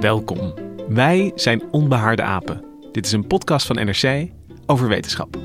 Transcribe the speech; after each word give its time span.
Welkom. 0.00 0.54
Wij 0.88 1.32
zijn 1.34 1.62
Onbehaarde 1.70 2.22
Apen. 2.22 2.64
Dit 2.92 3.06
is 3.06 3.12
een 3.12 3.26
podcast 3.26 3.66
van 3.66 3.76
NRC 3.76 4.28
over 4.66 4.88
wetenschap. 4.88 5.36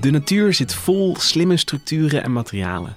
De 0.00 0.10
natuur 0.10 0.54
zit 0.54 0.74
vol 0.74 1.16
slimme 1.16 1.56
structuren 1.56 2.22
en 2.22 2.32
materialen. 2.32 2.96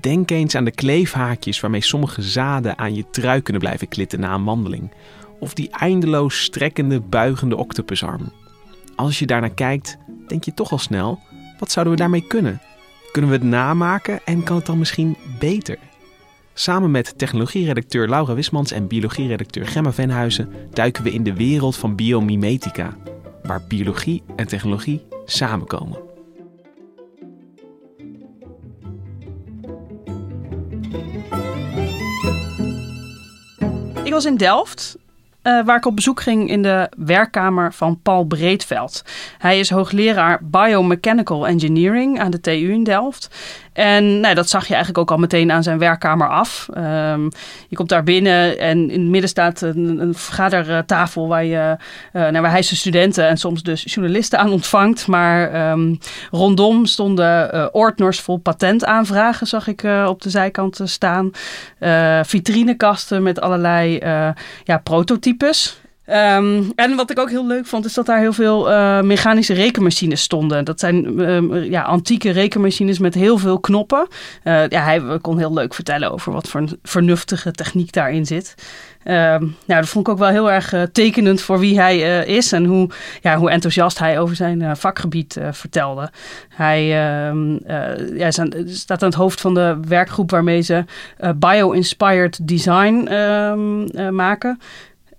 Denk 0.00 0.30
eens 0.30 0.54
aan 0.54 0.64
de 0.64 0.70
kleefhaakjes 0.70 1.60
waarmee 1.60 1.82
sommige 1.82 2.22
zaden 2.22 2.78
aan 2.78 2.94
je 2.94 3.10
trui 3.10 3.40
kunnen 3.40 3.62
blijven 3.62 3.88
klitten 3.88 4.20
na 4.20 4.34
een 4.34 4.44
wandeling. 4.44 4.92
Of 5.40 5.54
die 5.54 5.70
eindeloos 5.70 6.42
strekkende, 6.42 7.00
buigende 7.00 7.56
octopusarm. 7.56 8.32
Als 8.96 9.18
je 9.18 9.26
daarnaar 9.26 9.54
kijkt, 9.54 9.98
denk 10.26 10.44
je 10.44 10.54
toch 10.54 10.72
al 10.72 10.78
snel: 10.78 11.20
wat 11.58 11.70
zouden 11.70 11.94
we 11.94 12.00
daarmee 12.00 12.26
kunnen? 12.26 12.60
Kunnen 13.12 13.30
we 13.30 13.36
het 13.36 13.46
namaken 13.46 14.20
en 14.24 14.42
kan 14.42 14.56
het 14.56 14.66
dan 14.66 14.78
misschien 14.78 15.16
beter? 15.38 15.78
Samen 16.54 16.90
met 16.90 17.18
technologieredacteur 17.18 18.08
Laura 18.08 18.34
Wismans 18.34 18.72
en 18.72 18.86
biologieredacteur 18.86 19.66
Gemma 19.66 19.92
Venhuizen 19.92 20.52
duiken 20.70 21.02
we 21.02 21.10
in 21.10 21.22
de 21.22 21.34
wereld 21.34 21.76
van 21.76 21.94
biomimetica, 21.94 22.96
waar 23.42 23.62
biologie 23.68 24.22
en 24.36 24.46
technologie 24.46 25.06
samenkomen. 25.24 25.98
Ik 34.04 34.12
was 34.12 34.24
in 34.24 34.36
Delft, 34.36 34.98
uh, 35.48 35.64
waar 35.64 35.76
ik 35.76 35.86
op 35.86 35.96
bezoek 35.96 36.20
ging 36.20 36.50
in 36.50 36.62
de 36.62 36.90
werkkamer 36.96 37.72
van 37.72 38.00
Paul 38.02 38.24
Breedveld. 38.24 39.04
Hij 39.38 39.58
is 39.58 39.70
hoogleraar 39.70 40.40
Biomechanical 40.42 41.46
Engineering 41.46 42.20
aan 42.20 42.30
de 42.30 42.40
TU 42.40 42.72
in 42.72 42.84
Delft. 42.84 43.28
En 43.78 44.20
nou, 44.20 44.34
dat 44.34 44.48
zag 44.48 44.66
je 44.66 44.74
eigenlijk 44.74 44.98
ook 44.98 45.10
al 45.10 45.22
meteen 45.22 45.52
aan 45.52 45.62
zijn 45.62 45.78
werkkamer 45.78 46.28
af. 46.28 46.68
Um, 46.76 47.30
je 47.68 47.76
komt 47.76 47.88
daar 47.88 48.02
binnen 48.02 48.58
en 48.58 48.90
in 48.90 49.00
het 49.00 49.08
midden 49.08 49.28
staat 49.28 49.60
een, 49.60 49.98
een 50.00 50.14
vergadertafel 50.14 51.28
waar, 51.28 51.44
je, 51.44 51.76
uh, 52.12 52.22
nou, 52.22 52.40
waar 52.40 52.50
hij 52.50 52.62
zijn 52.62 52.78
studenten 52.78 53.28
en 53.28 53.36
soms 53.36 53.62
dus 53.62 53.84
journalisten 53.86 54.38
aan 54.38 54.52
ontvangt. 54.52 55.06
Maar 55.06 55.70
um, 55.70 55.98
rondom 56.30 56.86
stonden 56.86 57.54
uh, 57.54 57.66
ordners 57.72 58.20
vol 58.20 58.36
patentaanvragen, 58.36 59.46
zag 59.46 59.66
ik 59.66 59.82
uh, 59.82 60.06
op 60.08 60.22
de 60.22 60.30
zijkant 60.30 60.80
staan. 60.84 61.30
vitrinekasten 62.22 63.22
met 63.22 63.40
allerlei 63.40 63.98
ja, 64.64 64.78
prototypes. 64.82 65.80
Um, 66.10 66.72
en 66.74 66.96
wat 66.96 67.10
ik 67.10 67.18
ook 67.18 67.30
heel 67.30 67.46
leuk 67.46 67.66
vond, 67.66 67.84
is 67.84 67.94
dat 67.94 68.06
daar 68.06 68.18
heel 68.18 68.32
veel 68.32 68.70
uh, 68.70 69.00
mechanische 69.00 69.54
rekenmachines 69.54 70.22
stonden. 70.22 70.64
Dat 70.64 70.80
zijn 70.80 71.20
um, 71.30 71.54
ja, 71.54 71.82
antieke 71.82 72.30
rekenmachines 72.30 72.98
met 72.98 73.14
heel 73.14 73.38
veel 73.38 73.60
knoppen. 73.60 74.08
Uh, 74.44 74.68
ja, 74.68 74.82
hij 74.82 75.18
kon 75.20 75.38
heel 75.38 75.52
leuk 75.52 75.74
vertellen 75.74 76.12
over 76.12 76.32
wat 76.32 76.48
voor 76.48 76.60
een 76.60 76.78
vernuftige 76.82 77.52
techniek 77.52 77.92
daarin 77.92 78.26
zit. 78.26 78.54
Um, 79.04 79.14
nou, 79.66 79.80
dat 79.80 79.88
vond 79.88 80.06
ik 80.06 80.12
ook 80.12 80.18
wel 80.18 80.28
heel 80.28 80.50
erg 80.50 80.72
uh, 80.72 80.82
tekenend 80.82 81.40
voor 81.40 81.58
wie 81.58 81.80
hij 81.80 81.98
is 82.20 82.52
en 82.52 82.64
hoe, 82.64 82.90
ja, 83.20 83.36
hoe 83.36 83.50
enthousiast 83.50 83.98
hij 83.98 84.20
over 84.20 84.36
zijn 84.36 84.76
vakgebied 84.76 85.38
vertelde. 85.50 86.10
Hij 86.48 86.86
ja, 88.14 88.30
staat 88.66 89.02
aan 89.02 89.08
het 89.08 89.14
hoofd 89.14 89.40
van 89.40 89.54
de 89.54 89.78
werkgroep 89.88 90.30
waarmee 90.30 90.60
ze 90.60 90.84
bio-inspired 91.36 92.48
design 92.48 93.08
maken. 94.10 94.58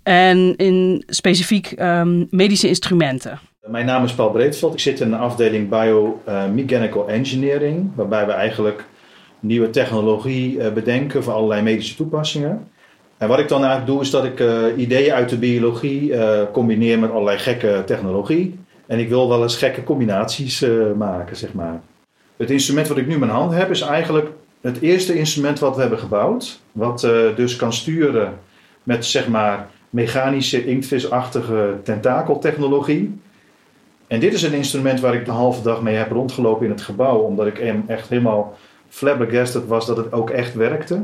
En 0.02 0.56
in 0.56 1.02
specifiek 1.06 1.74
um, 1.80 2.26
medische 2.30 2.68
instrumenten. 2.68 3.38
Mijn 3.66 3.86
naam 3.86 4.04
is 4.04 4.12
Paul 4.12 4.30
Breedveld. 4.30 4.72
Ik 4.72 4.78
zit 4.78 5.00
in 5.00 5.10
de 5.10 5.16
afdeling 5.16 5.68
Biomechanical 5.68 7.08
Engineering, 7.08 7.90
waarbij 7.94 8.26
we 8.26 8.32
eigenlijk 8.32 8.84
nieuwe 9.40 9.70
technologie 9.70 10.56
uh, 10.56 10.72
bedenken 10.72 11.22
voor 11.22 11.32
allerlei 11.32 11.62
medische 11.62 11.96
toepassingen. 11.96 12.68
En 13.18 13.28
wat 13.28 13.38
ik 13.38 13.48
dan 13.48 13.58
eigenlijk 13.58 13.90
doe, 13.90 14.00
is 14.00 14.10
dat 14.10 14.24
ik 14.24 14.40
uh, 14.40 14.62
ideeën 14.76 15.12
uit 15.12 15.28
de 15.28 15.38
biologie 15.38 16.12
combineer 16.52 16.98
met 16.98 17.10
allerlei 17.10 17.38
gekke 17.38 17.82
technologie. 17.86 18.58
En 18.86 18.98
ik 18.98 19.08
wil 19.08 19.28
wel 19.28 19.42
eens 19.42 19.56
gekke 19.56 19.84
combinaties 19.84 20.64
maken, 20.96 21.36
zeg 21.36 21.52
maar. 21.52 21.80
Het 22.36 22.50
instrument 22.50 22.88
wat 22.88 22.96
ik 22.96 23.06
nu 23.06 23.12
in 23.12 23.18
mijn 23.18 23.30
hand 23.30 23.52
heb, 23.52 23.70
is 23.70 23.80
eigenlijk 23.80 24.28
het 24.60 24.80
eerste 24.80 25.14
instrument 25.14 25.58
wat 25.58 25.74
we 25.74 25.80
hebben 25.80 25.98
gebouwd. 25.98 26.60
Wat 26.72 27.00
dus 27.36 27.56
kan 27.56 27.72
sturen 27.72 28.38
met, 28.82 29.06
zeg 29.06 29.28
maar, 29.28 29.68
mechanische 29.90 30.66
inktvisachtige 30.66 31.78
tentakeltechnologie. 31.82 33.20
En 34.06 34.20
dit 34.20 34.32
is 34.32 34.42
een 34.42 34.52
instrument 34.52 35.00
waar 35.00 35.14
ik 35.14 35.24
de 35.24 35.30
halve 35.30 35.62
dag 35.62 35.82
mee 35.82 35.94
heb 35.94 36.10
rondgelopen 36.10 36.64
in 36.64 36.70
het 36.72 36.82
gebouw, 36.82 37.18
omdat 37.18 37.46
ik 37.46 37.58
echt 37.86 38.08
helemaal 38.08 38.58
flabbergasted 38.88 39.66
was 39.66 39.86
dat 39.86 39.96
het 39.96 40.12
ook 40.12 40.30
echt 40.30 40.54
werkte. 40.54 41.02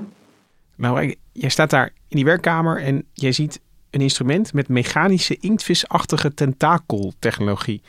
Nou, 0.75 1.15
jij 1.33 1.49
staat 1.49 1.71
daar 1.71 1.93
in 2.09 2.17
die 2.17 2.25
werkkamer 2.25 2.83
en 2.83 3.05
jij 3.13 3.33
ziet 3.33 3.61
een 3.91 4.01
instrument 4.01 4.53
met 4.53 4.69
mechanische 4.69 5.37
inktvisachtige 5.37 6.35
tentakeltechnologie. 6.35 7.83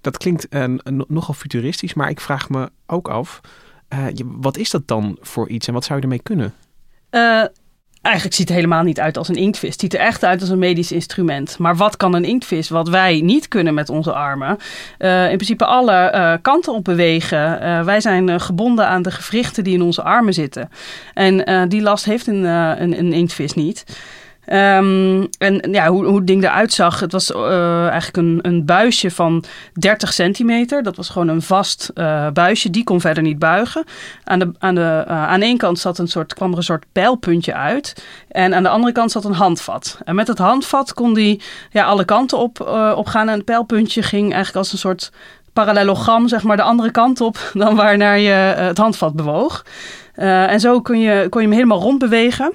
Dat 0.00 0.18
klinkt 0.18 0.46
uh, 0.50 0.64
nogal 1.08 1.34
futuristisch, 1.34 1.94
maar 1.94 2.10
ik 2.10 2.20
vraag 2.20 2.48
me 2.48 2.70
ook 2.86 3.08
af, 3.08 3.40
uh, 3.94 4.06
wat 4.24 4.56
is 4.56 4.70
dat 4.70 4.88
dan 4.88 5.18
voor 5.20 5.48
iets 5.48 5.66
en 5.66 5.74
wat 5.74 5.84
zou 5.84 5.98
je 5.98 6.04
ermee 6.04 6.22
kunnen? 6.22 6.54
Uh, 7.10 7.44
Eigenlijk 8.06 8.36
ziet 8.36 8.48
het 8.48 8.56
helemaal 8.56 8.82
niet 8.82 9.00
uit 9.00 9.18
als 9.18 9.28
een 9.28 9.34
inktvis. 9.34 9.70
Het 9.70 9.80
ziet 9.80 9.94
er 9.94 10.00
echt 10.00 10.24
uit 10.24 10.40
als 10.40 10.50
een 10.50 10.58
medisch 10.58 10.92
instrument. 10.92 11.58
Maar 11.58 11.76
wat 11.76 11.96
kan 11.96 12.14
een 12.14 12.24
inktvis 12.24 12.68
wat 12.68 12.88
wij 12.88 13.20
niet 13.20 13.48
kunnen 13.48 13.74
met 13.74 13.88
onze 13.88 14.12
armen? 14.12 14.58
Uh, 14.98 15.30
in 15.30 15.36
principe 15.36 15.64
alle 15.64 16.12
uh, 16.14 16.32
kanten 16.42 16.72
op 16.72 16.84
bewegen. 16.84 17.62
Uh, 17.62 17.82
wij 17.82 18.00
zijn 18.00 18.40
gebonden 18.40 18.86
aan 18.86 19.02
de 19.02 19.10
gewrichten 19.10 19.64
die 19.64 19.74
in 19.74 19.82
onze 19.82 20.02
armen 20.02 20.34
zitten. 20.34 20.70
En 21.14 21.68
die 21.68 21.82
last 21.82 22.04
heeft 22.04 22.26
een, 22.26 22.44
een, 22.44 22.98
een 22.98 23.12
inktvis 23.12 23.52
niet. 23.52 23.84
Um, 24.52 25.28
en 25.38 25.68
ja, 25.70 25.88
hoe, 25.88 26.04
hoe 26.04 26.16
het 26.16 26.26
ding 26.26 26.44
eruit 26.44 26.72
zag, 26.72 27.00
het 27.00 27.12
was 27.12 27.30
uh, 27.30 27.86
eigenlijk 27.86 28.16
een, 28.16 28.38
een 28.42 28.64
buisje 28.64 29.10
van 29.10 29.44
30 29.72 30.12
centimeter. 30.12 30.82
Dat 30.82 30.96
was 30.96 31.08
gewoon 31.08 31.28
een 31.28 31.42
vast 31.42 31.90
uh, 31.94 32.30
buisje, 32.30 32.70
die 32.70 32.84
kon 32.84 33.00
verder 33.00 33.22
niet 33.22 33.38
buigen. 33.38 33.84
Aan, 34.24 34.38
de, 34.38 34.50
aan, 34.58 34.74
de, 34.74 35.04
uh, 35.08 35.28
aan 35.28 35.40
één 35.40 35.56
kant 35.56 35.78
zat 35.78 35.98
een 35.98 36.08
soort, 36.08 36.34
kwam 36.34 36.50
er 36.50 36.56
een 36.56 36.62
soort 36.62 36.84
pijlpuntje 36.92 37.54
uit. 37.54 38.04
En 38.28 38.54
aan 38.54 38.62
de 38.62 38.68
andere 38.68 38.92
kant 38.92 39.10
zat 39.10 39.24
een 39.24 39.32
handvat. 39.32 39.98
En 40.04 40.14
met 40.14 40.28
het 40.28 40.38
handvat 40.38 40.94
kon 40.94 41.14
die 41.14 41.42
ja, 41.70 41.84
alle 41.84 42.04
kanten 42.04 42.38
op, 42.38 42.60
op 42.96 43.06
gaan. 43.06 43.28
En 43.28 43.34
het 43.34 43.44
pijlpuntje 43.44 44.02
ging 44.02 44.24
eigenlijk 44.32 44.56
als 44.56 44.72
een 44.72 44.78
soort 44.78 45.12
parallelogram, 45.52 46.28
zeg 46.28 46.42
maar, 46.42 46.56
de 46.56 46.62
andere 46.62 46.90
kant 46.90 47.20
op 47.20 47.50
dan 47.54 47.74
waar 47.74 47.96
naar 47.96 48.18
je 48.18 48.30
het 48.30 48.78
handvat 48.78 49.14
bewoog. 49.14 49.64
en 50.14 50.60
zo 50.60 50.80
kon 50.80 51.00
je, 51.00 51.26
kon 51.28 51.40
je 51.40 51.46
hem 51.46 51.56
helemaal 51.56 51.80
rond 51.80 51.98
bewegen 51.98 52.52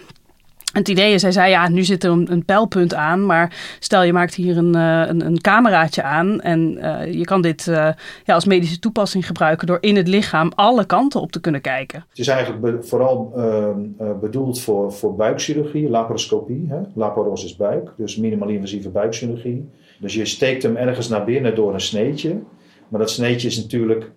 het 0.72 0.88
idee 0.88 1.14
is, 1.14 1.22
hij 1.22 1.32
zei, 1.32 1.50
ja, 1.50 1.70
nu 1.70 1.84
zit 1.84 2.04
er 2.04 2.12
een, 2.12 2.46
pijlpunt 2.46 2.94
aan, 2.94 3.26
maar 3.26 3.76
stel 3.80 4.04
je 4.04 4.14
maakt 4.14 4.36
hier 4.36 4.58
een, 4.58 4.76
uh, 4.76 5.04
een, 5.08 5.26
een, 5.26 5.42
cameraatje 5.42 6.04
aan 6.04 6.42
en 6.42 6.78
uh, 6.78 7.14
je 7.14 7.26
kan 7.26 7.42
dit 7.42 7.68
uh, 7.68 7.76
ja, 8.24 8.34
als 8.34 8.46
medische 8.46 8.80
toepassing 8.80 9.26
gebruiken 9.26 9.68
door 9.68 9.78
in 9.82 9.96
het 9.96 10.08
lichaam 10.08 10.52
alle 10.56 10.86
kanten 10.86 11.22
op 11.22 11.32
te 11.32 11.42
kunnen 11.42 11.62
kijken. 11.62 12.06
Het 12.10 12.20
is 12.20 12.28
eigenlijk 12.28 12.86
vooral 12.86 13.34
ehm, 13.36 14.20
bedoeld 14.20 14.62
voor, 14.62 14.94
voor 14.94 15.16
buikchirurgie, 15.16 15.90
laparoscopie, 15.90 16.66
hè? 16.68 16.80
laparos 16.94 17.46
is 17.46 17.56
buik, 17.56 17.92
dus 17.98 18.18
minimaal 18.18 18.50
invasieve 18.50 18.90
buikchirurgie. 18.90 19.70
Dus 20.00 20.14
je 20.14 20.26
steekt 20.26 20.64
hem 20.64 20.76
ergens 20.76 21.08
naar 21.08 21.24
binnen 21.24 21.56
door 21.56 21.74
een 21.74 21.82
sneetje, 21.82 22.40
maar 22.88 23.00
dat 23.00 23.10
sneetje 23.10 23.48
is 23.48 23.58
natuurlijk, 23.58 24.12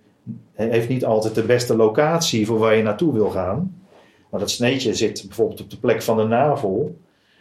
heeft 0.52 0.88
niet 0.88 1.04
altijd 1.04 1.34
de 1.34 1.42
beste 1.42 1.76
locatie 1.76 2.46
voor 2.46 2.58
waar 2.58 2.76
je 2.76 2.82
naartoe 2.82 3.12
wil 3.12 3.30
gaan. 3.30 3.83
Maar 4.34 4.42
dat 4.42 4.52
sneetje 4.52 4.94
zit 4.94 5.24
bijvoorbeeld 5.26 5.60
op 5.60 5.70
de 5.70 5.76
plek 5.76 6.02
van 6.02 6.16
de 6.16 6.24
navel. 6.24 6.98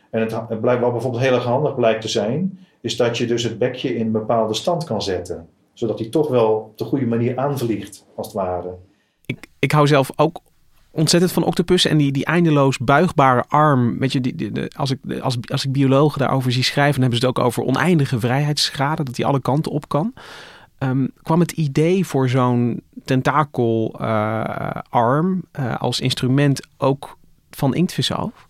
En 0.09 0.21
het, 0.21 0.61
blijkt, 0.61 0.81
wat 0.81 0.91
bijvoorbeeld 0.91 1.23
heel 1.23 1.33
erg 1.33 1.43
handig 1.43 1.75
blijkt 1.75 2.01
te 2.01 2.07
zijn, 2.07 2.59
is 2.81 2.97
dat 2.97 3.17
je 3.17 3.25
dus 3.25 3.43
het 3.43 3.57
bekje 3.57 3.95
in 3.95 4.05
een 4.05 4.11
bepaalde 4.11 4.53
stand 4.53 4.83
kan 4.83 5.01
zetten. 5.01 5.47
Zodat 5.73 5.99
hij 5.99 6.09
toch 6.09 6.27
wel 6.27 6.53
op 6.53 6.77
de 6.77 6.83
goede 6.83 7.05
manier 7.05 7.37
aanvliegt, 7.37 8.05
als 8.15 8.27
het 8.27 8.35
ware. 8.35 8.77
Ik, 9.25 9.47
ik 9.59 9.71
hou 9.71 9.87
zelf 9.87 10.11
ook 10.15 10.39
ontzettend 10.91 11.31
van 11.31 11.43
octopussen 11.43 11.91
en 11.91 11.97
die, 11.97 12.11
die 12.11 12.25
eindeloos 12.25 12.77
buigbare 12.77 13.43
arm. 13.47 13.99
Weet 13.99 14.11
je, 14.11 14.21
die, 14.21 14.35
die, 14.35 14.75
als, 14.75 14.91
ik, 14.91 15.19
als, 15.21 15.37
als 15.47 15.65
ik 15.65 15.71
biologen 15.71 16.19
daarover 16.19 16.51
zie 16.51 16.63
schrijven, 16.63 16.93
dan 16.93 17.01
hebben 17.01 17.19
ze 17.19 17.25
het 17.25 17.37
ook 17.37 17.45
over 17.45 17.63
oneindige 17.63 18.19
vrijheidsgraden, 18.19 19.05
dat 19.05 19.15
die 19.15 19.25
alle 19.25 19.41
kanten 19.41 19.71
op 19.71 19.87
kan. 19.87 20.13
Um, 20.83 21.11
kwam 21.21 21.39
het 21.39 21.51
idee 21.51 22.05
voor 22.05 22.29
zo'n 22.29 22.83
tentakelarm 23.05 25.43
uh, 25.59 25.75
als 25.75 25.99
instrument 25.99 26.67
ook 26.77 27.17
van 27.49 27.75
inktvissen 27.75 28.15
af? 28.15 28.47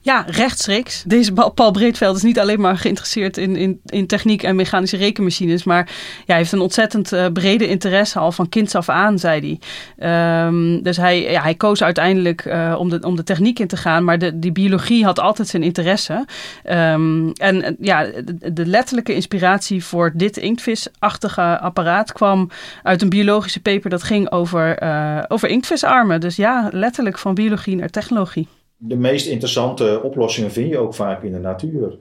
Ja, 0.00 0.24
rechtstreeks. 0.28 1.02
Deze 1.06 1.32
Paul 1.32 1.70
Breedveld 1.70 2.16
is 2.16 2.22
niet 2.22 2.38
alleen 2.38 2.60
maar 2.60 2.78
geïnteresseerd 2.78 3.36
in, 3.36 3.56
in, 3.56 3.80
in 3.84 4.06
techniek 4.06 4.42
en 4.42 4.56
mechanische 4.56 4.96
rekenmachines, 4.96 5.64
maar 5.64 5.86
ja, 6.18 6.22
hij 6.26 6.36
heeft 6.36 6.52
een 6.52 6.60
ontzettend 6.60 7.12
uh, 7.12 7.26
brede 7.32 7.68
interesse 7.68 8.18
al 8.18 8.32
van 8.32 8.48
kinds 8.48 8.74
af 8.74 8.88
aan, 8.88 9.18
zei 9.18 9.58
hij. 9.98 10.46
Um, 10.46 10.82
dus 10.82 10.96
hij, 10.96 11.30
ja, 11.30 11.42
hij 11.42 11.54
koos 11.54 11.82
uiteindelijk 11.82 12.44
uh, 12.44 12.74
om, 12.78 12.88
de, 12.88 13.00
om 13.00 13.16
de 13.16 13.22
techniek 13.22 13.58
in 13.58 13.66
te 13.66 13.76
gaan, 13.76 14.04
maar 14.04 14.18
de, 14.18 14.38
die 14.38 14.52
biologie 14.52 15.04
had 15.04 15.20
altijd 15.20 15.48
zijn 15.48 15.62
interesse. 15.62 16.26
Um, 16.70 17.32
en 17.32 17.76
ja, 17.80 18.04
de, 18.04 18.52
de, 18.52 18.66
letterlijke 18.66 19.14
inspiratie 19.14 19.84
voor 19.84 20.12
dit 20.14 20.36
inktvisachtige 20.36 21.60
apparaat 21.60 22.12
kwam 22.12 22.50
uit 22.82 23.02
een 23.02 23.08
biologische 23.08 23.60
paper 23.60 23.90
dat 23.90 24.02
ging 24.02 24.30
over, 24.30 24.82
uh, 24.82 25.22
over 25.28 25.48
inktvisarmen. 25.48 26.20
Dus 26.20 26.36
ja, 26.36 26.68
letterlijk 26.72 27.18
van 27.18 27.34
biologie 27.34 27.76
naar 27.76 27.90
technologie 27.90 28.48
de 28.86 28.96
meest 28.96 29.26
interessante 29.26 30.00
oplossingen 30.02 30.50
vind 30.50 30.70
je 30.70 30.78
ook 30.78 30.94
vaak 30.94 31.22
in 31.22 31.32
de 31.32 31.38
natuur. 31.38 31.96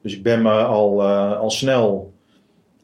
Dus 0.00 0.14
ik 0.14 0.22
ben 0.22 0.42
me 0.42 0.62
al, 0.62 1.02
uh, 1.02 1.38
al 1.38 1.50
snel 1.50 2.12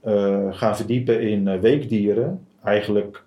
uh, 0.07 0.47
gaan 0.51 0.77
verdiepen 0.77 1.21
in 1.21 1.47
uh, 1.47 1.61
weekdieren. 1.61 2.47
Eigenlijk 2.65 3.23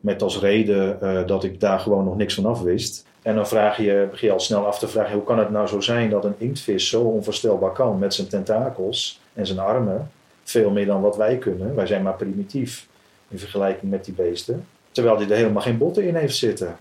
met 0.00 0.22
als 0.22 0.40
reden 0.40 0.98
dat 1.26 1.44
ik 1.44 1.60
daar 1.60 1.78
gewoon 1.78 2.04
nog 2.04 2.16
niks 2.16 2.34
van 2.34 2.46
af 2.46 2.60
wist. 2.60 3.06
En 3.22 3.34
dan 3.34 3.48
vraag 3.48 3.76
je, 3.76 4.06
begin 4.10 4.28
je 4.28 4.34
al 4.34 4.40
snel 4.40 4.66
af 4.66 4.78
te 4.78 4.88
vragen: 4.88 5.14
hoe 5.14 5.24
kan 5.24 5.38
het 5.38 5.50
nou 5.50 5.66
zo 5.66 5.80
zijn 5.80 6.10
dat 6.10 6.24
een 6.24 6.34
inktvis 6.38 6.88
zo 6.88 7.02
onvoorstelbaar 7.02 7.72
kan 7.72 7.98
met 7.98 8.14
zijn 8.14 8.28
tentakels 8.28 9.20
en 9.32 9.46
zijn 9.46 9.58
armen? 9.58 10.10
Veel 10.42 10.70
meer 10.70 10.86
dan 10.86 11.00
wat 11.00 11.16
wij 11.16 11.38
kunnen. 11.38 11.74
Wij 11.74 11.86
zijn 11.86 12.02
maar 12.02 12.16
primitief 12.16 12.88
in 13.28 13.38
vergelijking 13.38 13.90
met 13.90 14.04
die 14.04 14.14
beesten. 14.14 14.66
Terwijl 14.90 15.16
hij 15.16 15.28
er 15.28 15.36
helemaal 15.36 15.62
geen 15.62 15.78
botten 15.78 16.06
in 16.06 16.14
heeft 16.14 16.36
zitten. 16.36 16.76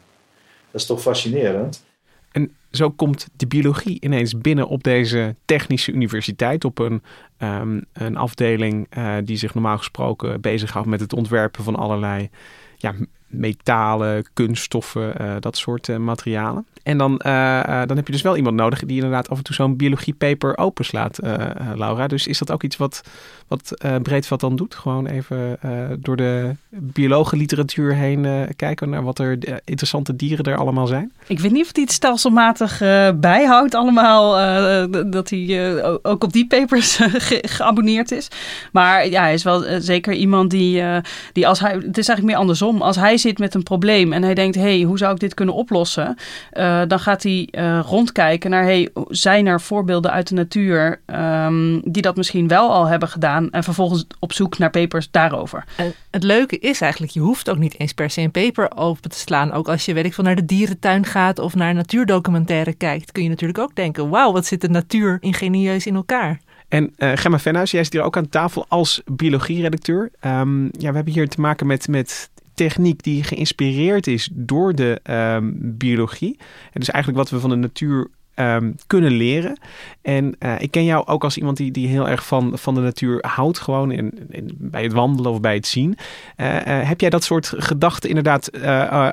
Dat 0.72 0.82
is 0.82 0.86
toch 0.86 1.02
fascinerend? 1.02 1.84
En 2.34 2.52
zo 2.72 2.90
komt 2.90 3.28
de 3.36 3.48
biologie 3.48 3.98
ineens 4.00 4.38
binnen 4.38 4.68
op 4.68 4.84
deze 4.84 5.36
technische 5.46 5.92
universiteit. 5.92 6.66
Op 6.66 6.80
een, 6.80 7.02
um, 7.40 7.86
een 7.94 8.18
afdeling 8.18 8.88
uh, 8.98 9.16
die 9.24 9.38
zich 9.38 9.54
normaal 9.54 9.78
gesproken 9.78 10.42
bezighoudt 10.42 10.88
met 10.88 11.00
het 11.00 11.14
ontwerpen 11.14 11.64
van 11.64 11.76
allerlei 11.76 12.30
ja, 12.78 12.94
metalen, 13.34 14.26
kunststoffen, 14.34 15.14
uh, 15.22 15.36
dat 15.40 15.58
soort 15.58 15.88
uh, 15.88 15.98
materialen. 15.98 16.66
En 16.84 16.98
dan, 16.98 17.18
dan 17.88 17.96
heb 17.96 18.06
je 18.06 18.12
dus 18.12 18.22
wel 18.22 18.38
iemand 18.38 18.56
nodig 18.56 18.80
die 18.80 18.96
inderdaad 18.96 19.30
af 19.30 19.38
en 19.38 19.44
toe 19.44 19.56
zo'n 19.56 19.76
biologiepaper 19.76 20.58
openslaat, 20.58 21.20
Laura. 21.76 22.08
Dus 22.08 22.28
is 22.28 22.38
dat 22.38 22.52
ook 22.52 22.64
iets 22.64 22.78
wat, 22.78 23.02
wat 23.48 23.74
Breedveld 24.02 24.40
dan 24.40 24.56
doet? 24.56 24.76
Gewoon 24.76 25.08
even 25.08 25.58
door 26.00 26.16
de 26.16 26.56
biologenliteratuur 26.70 27.96
heen 27.96 28.48
kijken 28.56 28.90
naar 28.90 29.04
wat 29.04 29.20
er 29.20 29.38
interessante 29.66 30.16
dieren 30.16 30.46
er 30.46 30.58
allemaal 30.58 30.88
zijn? 30.88 31.12
Ik 31.28 31.40
weet 31.40 31.52
niet 31.52 31.66
of 31.66 31.70
hij 31.74 31.84
het 31.84 31.92
stelselmatig 31.92 32.78
bijhoudt 33.16 33.76
allemaal, 33.76 34.32
dat 35.10 35.30
hij 35.30 35.84
ook 36.02 36.24
op 36.24 36.34
die 36.34 36.48
papers 36.48 36.96
ge 36.96 37.40
geabonneerd 37.42 38.12
is. 38.12 38.28
Maar 38.72 39.10
ja, 39.10 39.22
hij 39.22 39.34
is 39.34 39.44
wel 39.44 39.82
zeker 39.82 40.14
iemand 40.14 40.50
die, 40.50 40.84
die 41.34 41.48
als 41.48 41.60
hij, 41.60 41.72
het 41.72 41.98
is 41.98 42.08
eigenlijk 42.08 42.24
meer 42.24 42.38
andersom, 42.38 42.82
als 42.82 42.96
hij 42.96 43.18
zit 43.24 43.40
met 43.40 43.54
een 43.54 43.64
probleem 43.64 44.14
en 44.14 44.24
hij 44.24 44.34
denkt, 44.34 44.56
hey, 44.56 44.82
hoe 44.82 44.98
zou 44.98 45.14
ik 45.14 45.20
dit 45.20 45.34
kunnen 45.34 45.56
oplossen? 45.56 46.18
Uh, 46.54 46.82
dan 46.88 47.00
gaat 47.00 47.24
hij 47.24 47.48
uh, 47.52 47.80
rondkijken 47.86 48.50
naar, 48.50 48.64
hey, 48.64 48.90
zijn 49.08 49.46
er 49.46 49.62
voorbeelden 49.62 50.12
uit 50.12 50.28
de 50.28 50.36
natuur 50.36 51.02
um, 51.06 51.82
die 51.92 52.02
dat 52.02 52.16
misschien 52.16 52.48
wel 52.48 52.72
al 52.72 52.86
hebben 52.86 53.10
gedaan 53.10 53.50
en 53.52 53.64
vervolgens 53.64 54.06
op 54.20 54.34
zoek 54.34 54.58
naar 54.58 54.70
papers 54.70 55.12
daarover. 55.12 55.64
En 55.76 55.94
het 56.12 56.24
leuke 56.24 56.60
is 56.60 56.82
eigenlijk, 56.82 57.12
je 57.14 57.20
hoeft 57.20 57.50
ook 57.50 57.58
niet 57.58 57.80
eens 57.80 57.94
per 57.94 58.10
se 58.10 58.22
een 58.22 58.32
paper 58.32 58.72
open 58.76 59.10
te 59.10 59.18
slaan. 59.18 59.52
Ook 59.52 59.68
als 59.68 59.86
je, 59.86 59.94
weet 59.94 60.06
ik 60.06 60.14
veel, 60.14 60.24
naar 60.24 60.36
de 60.36 60.46
dierentuin 60.46 61.06
gaat 61.06 61.40
of 61.40 61.56
naar 61.56 61.74
natuurdocumentaire 61.74 62.74
kijkt, 62.74 63.12
kun 63.12 63.24
je 63.24 63.30
natuurlijk 63.30 63.60
ook 63.60 63.76
denken, 63.76 64.10
wauw, 64.10 64.32
wat 64.32 64.46
zit 64.46 64.62
de 64.62 64.70
natuur 64.70 65.18
ingenieus 65.20 65.86
in 65.86 65.96
elkaar. 65.96 66.40
En 66.68 66.94
uh, 66.98 67.12
Gemma 67.16 67.40
Venhuis, 67.40 67.72
jij 67.72 67.84
zit 67.84 67.94
hier 67.94 68.02
ook 68.02 68.18
aan 68.18 68.30
tafel 68.30 68.66
als 68.68 69.02
biologieredacteur. 69.06 70.12
Um, 70.26 70.64
ja, 70.64 70.90
we 70.90 70.96
hebben 70.96 71.14
hier 71.14 71.30
te 71.30 71.42
maken 71.42 71.68
met, 71.68 71.88
met 71.88 72.30
techniek 72.54 73.04
die 73.04 73.24
geïnspireerd 73.24 74.08
is 74.08 74.30
door 74.32 74.76
de 74.76 75.00
um, 75.10 75.78
biologie. 75.78 76.38
En 76.72 76.80
dus 76.80 76.90
eigenlijk 76.90 77.24
wat 77.24 77.32
we 77.32 77.40
van 77.40 77.50
de 77.50 77.56
natuur 77.56 78.10
um, 78.36 78.76
kunnen 78.88 79.12
leren. 79.12 79.60
En 80.02 80.36
uh, 80.40 80.62
ik 80.62 80.72
ken 80.72 80.84
jou 80.84 81.08
ook 81.08 81.24
als 81.24 81.38
iemand 81.38 81.58
die, 81.58 81.72
die 81.72 81.88
heel 81.88 82.10
erg 82.10 82.26
van, 82.26 82.58
van 82.58 82.76
de 82.76 82.82
natuur 82.82 83.26
houdt, 83.28 83.60
gewoon 83.60 83.92
in, 83.92 84.28
in 84.30 84.52
bij 84.58 84.84
het 84.84 84.94
wandelen 84.94 85.32
of 85.32 85.40
bij 85.40 85.56
het 85.56 85.68
zien. 85.68 85.98
Uh, 86.38 86.56
uh, 86.56 86.62
heb 86.66 87.02
jij 87.02 87.10
dat 87.10 87.24
soort 87.24 87.54
gedachten 87.58 88.10
inderdaad 88.10 88.64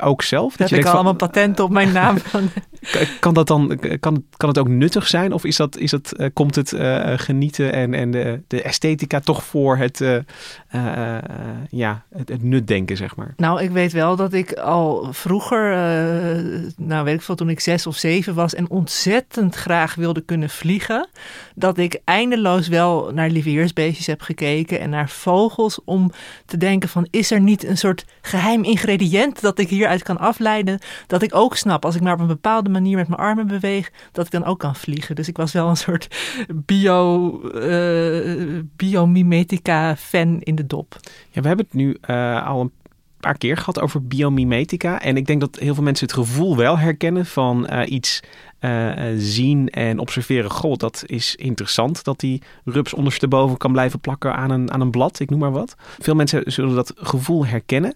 ook 0.03 0.23
zelf? 0.23 0.51
Dat, 0.51 0.59
dat 0.59 0.71
heb 0.71 0.79
ik 0.79 0.87
al 0.87 0.93
allemaal 0.93 1.15
patent 1.15 1.61
op 1.61 1.71
mijn 1.71 1.93
naam. 1.93 2.17
kan 3.21 3.35
dat 3.35 3.47
dan 3.47 3.79
kan, 4.01 4.25
kan 4.37 4.49
het 4.49 4.59
ook 4.59 4.69
nuttig 4.69 5.07
zijn? 5.07 5.33
Of 5.33 5.45
is 5.45 5.57
dat, 5.57 5.77
is 5.77 5.91
dat, 5.91 6.15
komt 6.33 6.55
het 6.55 6.75
genieten 7.17 7.73
en, 7.73 7.95
en 7.95 8.11
de, 8.11 8.41
de 8.47 8.63
esthetica 8.63 9.21
toch 9.21 9.45
voor 9.45 9.77
het, 9.77 10.05
ja, 11.71 12.05
het, 12.11 12.43
nutdenken, 12.43 12.97
zeg 12.97 13.17
maar? 13.17 13.35
Nou, 13.37 13.63
ik 13.63 13.71
weet 13.71 13.93
wel 13.93 14.17
dat 14.17 14.33
ik 14.33 14.53
al 14.53 15.09
vroeger, 15.11 15.77
nou 16.77 17.05
weet 17.05 17.15
ik 17.15 17.23
veel, 17.23 17.35
toen 17.35 17.51
ik 17.51 17.61
zes 17.61 17.87
of 17.87 17.97
zeven 17.97 18.35
was 18.35 18.55
en 18.55 18.71
ontzettend 18.71 19.55
graag 19.55 19.95
wilde 19.95 20.21
kunnen 20.21 20.51
vliegen, 20.51 21.09
dat 21.55 21.79
ik 21.79 22.01
eindeloos 22.05 22.69
wel 22.69 23.11
naar 23.15 23.31
lieveheersbeestjes 23.31 24.07
heb 24.07 24.21
gekeken 24.21 24.81
en 24.81 24.91
naar 24.91 25.09
vogels 25.09 25.81
om 25.85 26.13
te 26.47 26.57
denken 26.57 26.89
van 26.89 27.07
is 27.11 27.31
er 27.31 27.41
niet 27.41 27.65
een 27.65 27.79
soort 27.79 28.05
geheim 28.21 28.65
ingrediënt 28.65 29.41
dat 29.41 29.59
ik 29.59 29.69
hieruit 29.69 30.03
kan 30.03 30.19
afleiden, 30.19 30.79
dat 31.07 31.23
ik 31.23 31.35
ook 31.35 31.57
snap 31.57 31.85
als 31.85 31.95
ik 31.95 32.01
maar 32.01 32.13
op 32.13 32.21
een 32.21 32.27
bepaalde 32.27 32.70
manier 32.71 32.97
met 32.97 33.09
mijn 33.09 33.21
armen 33.21 33.47
beweeg, 33.47 33.91
dat 34.13 34.27
ik 34.27 34.33
dan 34.33 34.45
ook 34.45 34.59
kan 34.59 34.77
vliegen. 34.77 35.15
Dus 35.15 35.29
ik 35.29 35.37
was 35.37 35.53
wel 35.53 35.69
een 35.69 35.77
soort 35.77 36.17
bio, 36.55 37.41
uh, 37.55 38.61
biomimetica 38.77 39.97
fan 39.97 40.41
in 40.41 40.55
de 40.55 40.67
dop. 40.67 40.97
Ja, 41.31 41.41
we 41.41 41.49
hebben 41.49 41.67
het 41.67 41.75
nu 41.75 41.97
uh, 42.11 42.47
al 42.47 42.61
een 42.61 42.73
paar 43.21 43.39
keer 43.39 43.57
gehad 43.57 43.81
over 43.81 44.07
biomimetica. 44.07 45.01
En 45.01 45.17
ik 45.17 45.27
denk 45.27 45.41
dat 45.41 45.59
heel 45.59 45.75
veel 45.75 45.83
mensen 45.83 46.07
het 46.07 46.15
gevoel 46.15 46.57
wel 46.57 46.79
herkennen 46.79 47.27
van 47.27 47.69
uh, 47.71 47.83
iets 47.87 48.23
zien 49.17 49.69
en 49.69 49.99
observeren. 49.99 50.51
Goh, 50.51 50.77
dat 50.77 51.03
is 51.07 51.37
interessant 51.37 52.05
dat 52.05 52.21
die 52.21 52.43
rups 52.65 52.95
ondersteboven 52.95 53.57
kan 53.57 53.73
blijven 53.73 54.01
plakken 54.01 54.35
aan 54.35 54.51
een, 54.51 54.73
aan 54.73 54.81
een 54.81 54.91
blad, 54.91 55.21
ik 55.21 55.31
noem 55.31 55.39
maar 55.39 55.53
wat. 55.53 55.75
Veel 55.99 56.15
mensen 56.15 56.53
zullen 56.53 56.75
dat 56.75 56.93
gevoel 56.97 57.47
herkennen. 57.47 57.95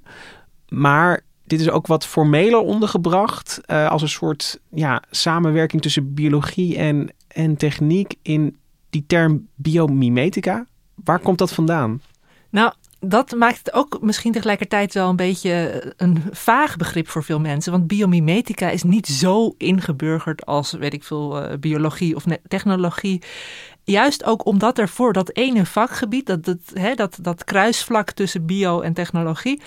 Maar 0.69 1.21
dit 1.45 1.61
is 1.61 1.71
ook 1.71 1.87
wat 1.87 2.07
formeler 2.07 2.59
ondergebracht 2.59 3.61
uh, 3.67 3.91
als 3.91 4.03
een 4.03 4.09
soort 4.09 4.61
ja, 4.71 5.03
samenwerking 5.11 5.83
tussen 5.83 6.15
biologie 6.15 6.77
en, 6.77 7.15
en 7.29 7.57
techniek 7.57 8.15
in 8.23 8.57
die 8.91 9.05
term 9.07 9.49
biomimetica. 9.55 10.67
Waar 11.05 11.19
komt 11.19 11.39
dat 11.39 11.53
vandaan? 11.53 12.01
Nou, 12.51 12.73
dat 13.01 13.31
maakt 13.31 13.59
het 13.59 13.73
ook 13.73 13.99
misschien 14.01 14.33
tegelijkertijd 14.33 14.95
wel 14.95 15.09
een 15.09 15.17
beetje 15.17 15.83
een 15.97 16.23
vaag 16.31 16.77
begrip 16.77 17.09
voor 17.09 17.25
veel 17.25 17.41
mensen. 17.41 17.73
Want 17.73 17.87
biomimetica 17.87 18.71
is 18.71 18.83
niet 18.83 19.07
zo 19.07 19.55
ingeburgerd 19.59 20.47
als, 20.47 20.73
weet 20.73 20.95
ik 20.95 21.05
veel, 21.05 21.43
uh, 21.43 21.59
biologie 21.59 22.17
of 22.17 22.25
technologie. 22.49 23.23
Juist 23.85 24.25
ook 24.25 24.47
omdat 24.47 24.79
er 24.79 24.89
voor 24.89 25.13
dat 25.13 25.37
ene 25.37 25.67
vakgebied, 25.67 26.27
dat, 26.27 26.45
dat, 26.45 26.59
hè, 26.73 26.95
dat, 26.95 27.19
dat 27.21 27.45
kruisvlak 27.45 28.11
tussen 28.11 28.47
bio 28.47 28.81
en 28.81 28.93
technologie, 28.93 29.61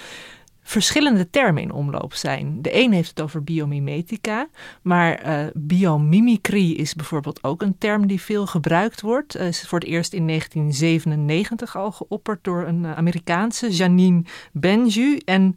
verschillende 0.67 1.29
termen 1.29 1.61
in 1.61 1.71
omloop 1.71 2.13
zijn. 2.13 2.61
De 2.61 2.83
een 2.83 2.91
heeft 2.91 3.09
het 3.09 3.21
over 3.21 3.43
biomimetica, 3.43 4.47
maar 4.81 5.27
uh, 5.27 5.47
biomimicry 5.53 6.71
is 6.71 6.93
bijvoorbeeld 6.93 7.43
ook 7.43 7.61
een 7.61 7.77
term 7.77 8.07
die 8.07 8.21
veel 8.21 8.47
gebruikt 8.47 9.01
wordt. 9.01 9.35
Is 9.35 9.67
voor 9.67 9.79
het 9.79 9.87
eerst 9.87 10.13
in 10.13 10.27
1997 10.27 11.75
al 11.75 11.91
geopperd 11.91 12.43
door 12.43 12.67
een 12.67 12.83
uh, 12.83 12.97
Amerikaanse, 12.97 13.69
Janine 13.69 14.23
Benju. 14.51 15.17
En 15.25 15.55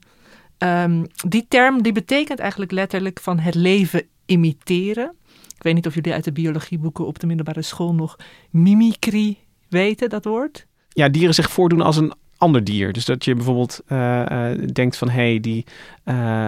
um, 0.58 1.06
die 1.28 1.46
term 1.48 1.82
die 1.82 1.92
betekent 1.92 2.38
eigenlijk 2.38 2.72
letterlijk 2.72 3.20
van 3.20 3.38
het 3.38 3.54
leven 3.54 4.06
imiteren. 4.26 5.14
Ik 5.56 5.62
weet 5.62 5.74
niet 5.74 5.86
of 5.86 5.94
jullie 5.94 6.12
uit 6.12 6.24
de 6.24 6.32
biologieboeken 6.32 7.06
op 7.06 7.18
de 7.18 7.26
middelbare 7.26 7.62
school 7.62 7.94
nog 7.94 8.16
mimicry 8.50 9.38
weten, 9.68 10.08
dat 10.08 10.24
woord. 10.24 10.66
Ja, 10.88 11.08
dieren 11.08 11.34
zich 11.34 11.50
voordoen 11.50 11.80
als 11.80 11.96
een 11.96 12.12
ander 12.40 12.64
dier. 12.64 12.92
Dus 12.92 13.04
dat 13.04 13.24
je 13.24 13.34
bijvoorbeeld 13.34 13.80
uh, 13.88 14.22
uh, 14.30 14.68
denkt 14.72 14.96
van 14.96 15.08
hey, 15.08 15.40
die, 15.40 15.64
uh, 16.04 16.46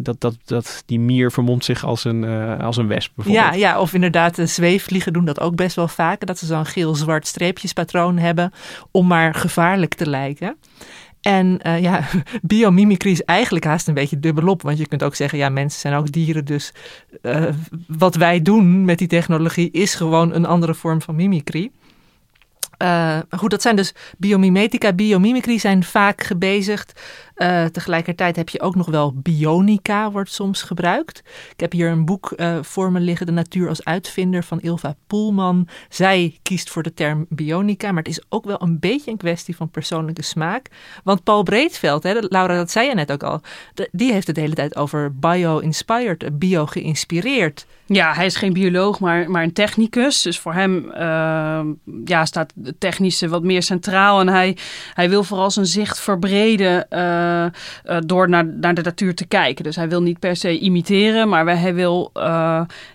dat, 0.00 0.20
dat, 0.20 0.36
dat, 0.44 0.82
die 0.86 1.00
mier 1.00 1.30
vermomt 1.32 1.64
zich 1.64 1.84
als 1.84 2.04
een, 2.04 2.24
als 2.60 2.76
een 2.76 2.86
wesp. 2.86 3.12
Ja, 3.24 3.52
ja, 3.52 3.80
of 3.80 3.94
inderdaad, 3.94 4.34
de 4.34 4.46
zweefvliegen 4.46 5.12
doen 5.12 5.24
dat 5.24 5.40
ook 5.40 5.56
best 5.56 5.76
wel 5.76 5.88
vaak. 5.88 6.26
Dat 6.26 6.38
ze 6.38 6.46
zo'n 6.46 6.66
geel-zwart 6.66 7.26
streepjespatroon 7.26 8.18
hebben 8.18 8.52
om 8.90 9.06
maar 9.06 9.34
gevaarlijk 9.34 9.94
te 9.94 10.08
lijken. 10.08 10.56
En 11.20 11.60
ja, 11.80 12.04
biomimicry 12.42 13.10
is 13.10 13.22
eigenlijk 13.22 13.64
haast 13.64 13.88
een 13.88 13.94
beetje 13.94 14.20
dubbelop. 14.20 14.62
Want 14.62 14.78
je 14.78 14.88
kunt 14.88 15.02
ook 15.02 15.14
zeggen, 15.14 15.38
ja, 15.38 15.48
mensen 15.48 15.80
zijn 15.80 15.94
ook 15.94 16.12
dieren. 16.12 16.44
Dus 16.44 16.72
wat 17.86 18.14
wij 18.14 18.42
doen 18.42 18.84
met 18.84 18.98
die 18.98 19.08
technologie 19.08 19.70
is 19.70 19.94
gewoon 19.94 20.34
een 20.34 20.46
andere 20.46 20.74
vorm 20.74 21.02
van 21.02 21.14
mimicry. 21.14 21.70
Uh, 22.78 23.18
goed, 23.30 23.50
dat 23.50 23.62
zijn 23.62 23.76
dus 23.76 23.94
biomimetica, 24.18 24.92
biomimicry 24.92 25.58
zijn 25.58 25.84
vaak 25.84 26.22
gebezigd. 26.22 27.00
Uh, 27.36 27.64
tegelijkertijd 27.64 28.36
heb 28.36 28.48
je 28.48 28.60
ook 28.60 28.74
nog 28.74 28.86
wel 28.86 29.12
bionica, 29.16 30.10
wordt 30.10 30.32
soms 30.32 30.62
gebruikt. 30.62 31.18
Ik 31.52 31.60
heb 31.60 31.72
hier 31.72 31.90
een 31.90 32.04
boek 32.04 32.32
uh, 32.36 32.56
voor 32.60 32.92
me 32.92 33.00
liggen, 33.00 33.26
De 33.26 33.32
Natuur 33.32 33.68
als 33.68 33.84
Uitvinder 33.84 34.44
van 34.44 34.60
Ilva 34.60 34.94
Poelman. 35.06 35.68
Zij 35.88 36.38
kiest 36.42 36.70
voor 36.70 36.82
de 36.82 36.94
term 36.94 37.26
bionica, 37.28 37.92
maar 37.92 38.02
het 38.02 38.12
is 38.12 38.22
ook 38.28 38.44
wel 38.44 38.62
een 38.62 38.78
beetje 38.78 39.10
een 39.10 39.16
kwestie 39.16 39.56
van 39.56 39.70
persoonlijke 39.70 40.22
smaak. 40.22 40.68
Want 41.04 41.22
Paul 41.22 41.42
Breedveld, 41.42 42.02
hè, 42.02 42.14
Laura, 42.20 42.56
dat 42.56 42.70
zei 42.70 42.88
je 42.88 42.94
net 42.94 43.12
ook 43.12 43.22
al, 43.22 43.40
die 43.90 44.12
heeft 44.12 44.26
het 44.26 44.36
de 44.36 44.42
hele 44.42 44.54
tijd 44.54 44.76
over 44.76 45.14
bio-inspired, 45.18 46.38
bio-geïnspireerd. 46.38 47.66
Ja, 47.86 48.14
hij 48.14 48.26
is 48.26 48.36
geen 48.36 48.52
bioloog, 48.52 49.00
maar, 49.00 49.30
maar 49.30 49.42
een 49.42 49.52
technicus. 49.52 50.22
Dus 50.22 50.38
voor 50.38 50.52
hem 50.52 50.84
uh, 50.94 51.60
ja, 52.04 52.24
staat 52.24 52.52
het 52.62 52.80
technische 52.80 53.28
wat 53.28 53.42
meer 53.42 53.62
centraal. 53.62 54.20
En 54.20 54.28
hij, 54.28 54.56
hij 54.94 55.08
wil 55.08 55.24
vooral 55.24 55.50
zijn 55.50 55.66
zicht 55.66 56.00
verbreden 56.00 56.86
uh, 56.90 57.23
door 58.06 58.28
naar, 58.28 58.46
naar 58.46 58.74
de 58.74 58.82
natuur 58.82 59.14
te 59.14 59.26
kijken. 59.26 59.64
Dus 59.64 59.76
hij 59.76 59.88
wil 59.88 60.02
niet 60.02 60.18
per 60.18 60.36
se 60.36 60.58
imiteren, 60.58 61.28
maar 61.28 61.58
hij 61.58 61.74
wil 61.74 62.10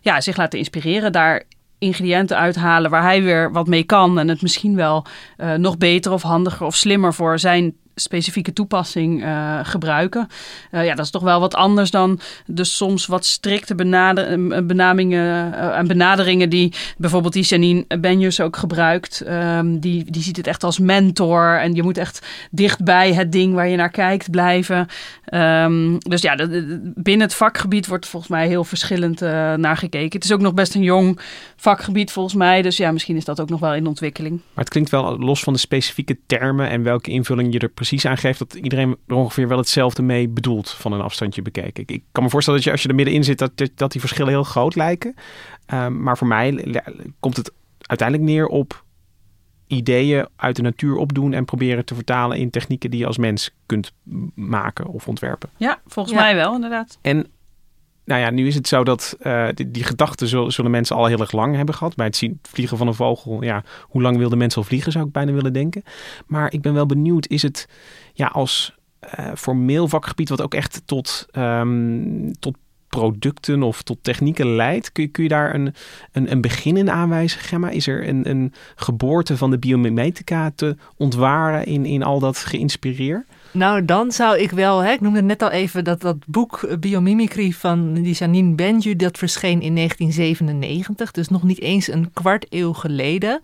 ja, 0.01 0.21
zich 0.21 0.37
laten 0.37 0.59
inspireren. 0.59 1.11
Daar 1.11 1.43
ingrediënten 1.77 2.37
uithalen 2.37 2.91
waar 2.91 3.03
hij 3.03 3.23
weer 3.23 3.51
wat 3.51 3.67
mee 3.67 3.83
kan. 3.83 4.19
En 4.19 4.27
het 4.27 4.41
misschien 4.41 4.75
wel 4.75 5.05
nog 5.57 5.77
beter 5.77 6.11
of 6.11 6.21
handiger 6.21 6.65
of 6.65 6.75
slimmer 6.75 7.13
voor 7.13 7.39
zijn 7.39 7.75
specifieke 7.99 8.53
toepassing 8.53 9.23
uh, 9.23 9.59
gebruiken. 9.63 10.27
Uh, 10.71 10.85
ja, 10.85 10.95
dat 10.95 11.05
is 11.05 11.11
toch 11.11 11.23
wel 11.23 11.39
wat 11.39 11.55
anders 11.55 11.91
dan 11.91 12.19
de 12.45 12.63
soms 12.63 13.05
wat 13.05 13.25
strikte 13.25 13.75
benader, 13.75 14.65
benamingen 14.65 15.53
uh, 15.53 15.77
en 15.77 15.87
benaderingen 15.87 16.49
die 16.49 16.73
bijvoorbeeld 16.97 17.33
die 17.33 17.43
Janine 17.43 17.85
Benjus 17.99 18.41
ook 18.41 18.57
gebruikt. 18.57 19.23
Um, 19.27 19.79
die, 19.79 20.11
die 20.11 20.21
ziet 20.21 20.37
het 20.37 20.47
echt 20.47 20.63
als 20.63 20.79
mentor 20.79 21.59
en 21.59 21.73
je 21.75 21.83
moet 21.83 21.97
echt 21.97 22.27
dichtbij 22.51 23.13
het 23.13 23.31
ding 23.31 23.53
waar 23.53 23.67
je 23.67 23.77
naar 23.77 23.91
kijkt 23.91 24.31
blijven. 24.31 24.87
Um, 25.33 25.97
dus 25.97 26.21
ja, 26.21 26.35
de, 26.35 26.91
binnen 26.95 27.27
het 27.27 27.35
vakgebied 27.35 27.87
wordt 27.87 28.07
volgens 28.07 28.31
mij 28.31 28.47
heel 28.47 28.63
verschillend 28.63 29.19
naar 29.55 29.77
gekeken. 29.77 30.15
Het 30.15 30.23
is 30.23 30.31
ook 30.31 30.41
nog 30.41 30.53
best 30.53 30.75
een 30.75 30.83
jong 30.83 31.19
vakgebied 31.55 32.11
volgens 32.11 32.35
mij. 32.35 32.61
Dus 32.61 32.77
ja, 32.77 32.91
misschien 32.91 33.15
is 33.15 33.25
dat 33.25 33.39
ook 33.39 33.49
nog 33.49 33.59
wel 33.59 33.73
in 33.73 33.87
ontwikkeling. 33.87 34.41
Maar 34.53 34.63
het 34.63 34.69
klinkt 34.69 34.89
wel 34.89 35.17
los 35.17 35.43
van 35.43 35.53
de 35.53 35.59
specifieke 35.59 36.17
termen 36.25 36.69
en 36.69 36.83
welke 36.83 37.11
invulling 37.11 37.53
je 37.53 37.59
er 37.59 37.69
precies 37.69 37.88
aangeeft, 38.05 38.39
dat 38.39 38.53
iedereen 38.53 38.97
er 39.07 39.15
ongeveer 39.15 39.47
wel 39.47 39.57
hetzelfde 39.57 40.01
mee 40.01 40.29
bedoelt 40.29 40.69
van 40.69 40.91
een 40.91 41.01
afstandje 41.01 41.41
bekeken. 41.41 41.83
Ik, 41.83 41.91
ik 41.91 42.03
kan 42.11 42.23
me 42.23 42.29
voorstellen 42.29 42.59
dat 42.59 42.67
je 42.67 42.73
als 42.73 42.83
je 42.83 42.89
er 42.89 42.95
middenin 42.95 43.23
zit, 43.23 43.37
dat, 43.37 43.51
dat 43.75 43.91
die 43.91 44.01
verschillen 44.01 44.31
heel 44.31 44.43
groot 44.43 44.75
lijken. 44.75 45.15
Um, 45.73 46.03
maar 46.03 46.17
voor 46.17 46.27
mij 46.27 46.81
komt 47.19 47.37
het 47.37 47.51
uiteindelijk 47.79 48.29
neer 48.29 48.47
op 48.47 48.83
ideeën 49.67 50.27
uit 50.35 50.55
de 50.55 50.61
natuur 50.61 50.95
opdoen 50.95 51.33
en 51.33 51.45
proberen 51.45 51.85
te 51.85 51.95
vertalen 51.95 52.37
in 52.37 52.49
technieken 52.49 52.91
die 52.91 52.99
je 52.99 53.05
als 53.05 53.17
mens 53.17 53.51
kunt 53.65 53.91
maken 54.35 54.87
of 54.87 55.07
ontwerpen. 55.07 55.49
Ja, 55.57 55.81
volgens 55.85 56.15
ja. 56.15 56.21
mij 56.21 56.35
wel, 56.35 56.55
inderdaad. 56.55 56.97
En 57.01 57.27
nou 58.09 58.21
ja, 58.21 58.29
nu 58.29 58.47
is 58.47 58.55
het 58.55 58.67
zo 58.67 58.83
dat 58.83 59.17
uh, 59.21 59.47
die, 59.53 59.71
die 59.71 59.83
gedachten 59.83 60.51
zullen, 60.51 60.71
mensen 60.71 60.95
al 60.95 61.05
heel 61.05 61.19
erg 61.19 61.31
lang 61.31 61.55
hebben 61.55 61.75
gehad. 61.75 61.95
Bij 61.95 62.05
het 62.05 62.15
zien 62.15 62.39
vliegen 62.41 62.77
van 62.77 62.87
een 62.87 62.93
vogel, 62.93 63.43
ja, 63.43 63.63
hoe 63.81 64.01
lang 64.01 64.17
wilden 64.17 64.37
mensen 64.37 64.61
al 64.61 64.67
vliegen, 64.67 64.91
zou 64.91 65.05
ik 65.05 65.11
bijna 65.11 65.31
willen 65.31 65.53
denken. 65.53 65.83
Maar 66.27 66.53
ik 66.53 66.61
ben 66.61 66.73
wel 66.73 66.85
benieuwd, 66.85 67.27
is 67.27 67.41
het 67.41 67.67
ja, 68.13 68.27
als 68.27 68.77
formeel 69.35 69.87
vakgebied 69.87 70.29
wat 70.29 70.41
ook 70.41 70.53
echt 70.53 70.81
tot, 70.85 71.27
um, 71.31 72.31
tot 72.39 72.55
producten 72.89 73.63
of 73.63 73.81
tot 73.81 73.97
technieken 74.01 74.55
leidt. 74.55 74.91
Kun 74.91 75.03
je, 75.03 75.09
kun 75.09 75.23
je 75.23 75.29
daar 75.29 75.53
een, 75.53 75.73
een, 76.11 76.31
een 76.31 76.41
begin 76.41 76.77
in 76.77 76.89
aanwijzen, 76.89 77.39
Gemma? 77.39 77.69
Is 77.69 77.87
er 77.87 78.07
een, 78.07 78.29
een 78.29 78.53
geboorte 78.75 79.37
van 79.37 79.51
de 79.51 79.59
biomimetica 79.59 80.51
te 80.55 80.75
ontwaren 80.97 81.65
in, 81.65 81.85
in 81.85 82.03
al 82.03 82.19
dat 82.19 82.37
geïnspireerd? 82.37 83.25
Nou, 83.51 83.85
dan 83.85 84.11
zou 84.11 84.37
ik 84.37 84.51
wel, 84.51 84.79
hè, 84.79 84.91
ik 84.91 85.01
noemde 85.01 85.21
net 85.21 85.41
al 85.41 85.49
even 85.49 85.83
dat, 85.83 86.01
dat 86.01 86.17
boek 86.27 86.79
Biomimicry 86.79 87.51
van 87.51 87.93
die 87.93 88.13
Janine 88.13 88.55
Benju, 88.55 88.95
dat 88.95 89.17
verscheen 89.17 89.61
in 89.61 89.75
1997, 89.75 91.11
dus 91.11 91.27
nog 91.27 91.43
niet 91.43 91.61
eens 91.61 91.87
een 91.87 92.13
kwart 92.13 92.45
eeuw 92.49 92.73
geleden. 92.73 93.39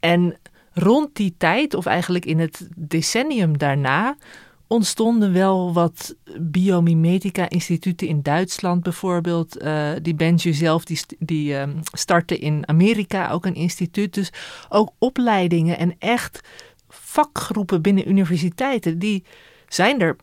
En 0.00 0.36
rond 0.72 1.16
die 1.16 1.34
tijd, 1.38 1.74
of 1.74 1.86
eigenlijk 1.86 2.24
in 2.24 2.38
het 2.38 2.68
decennium 2.76 3.58
daarna, 3.58 4.16
ontstonden 4.66 5.32
wel 5.32 5.72
wat 5.72 6.14
biomimetica-instituten 6.40 8.06
in 8.06 8.22
Duitsland 8.22 8.82
bijvoorbeeld. 8.82 9.62
Uh, 9.62 9.90
die 10.02 10.14
Benju 10.14 10.52
zelf 10.52 10.84
die, 10.84 11.00
die 11.18 11.54
um, 11.54 11.80
startte 11.92 12.38
in 12.38 12.68
Amerika 12.68 13.30
ook 13.30 13.46
een 13.46 13.54
instituut. 13.54 14.14
Dus 14.14 14.32
ook 14.68 14.92
opleidingen 14.98 15.78
en 15.78 15.94
echt 15.98 16.40
vakgroepen 17.10 17.82
binnen 17.82 18.08
universiteiten, 18.08 18.98
die 18.98 19.24
zijn 19.68 20.00
er 20.00 20.16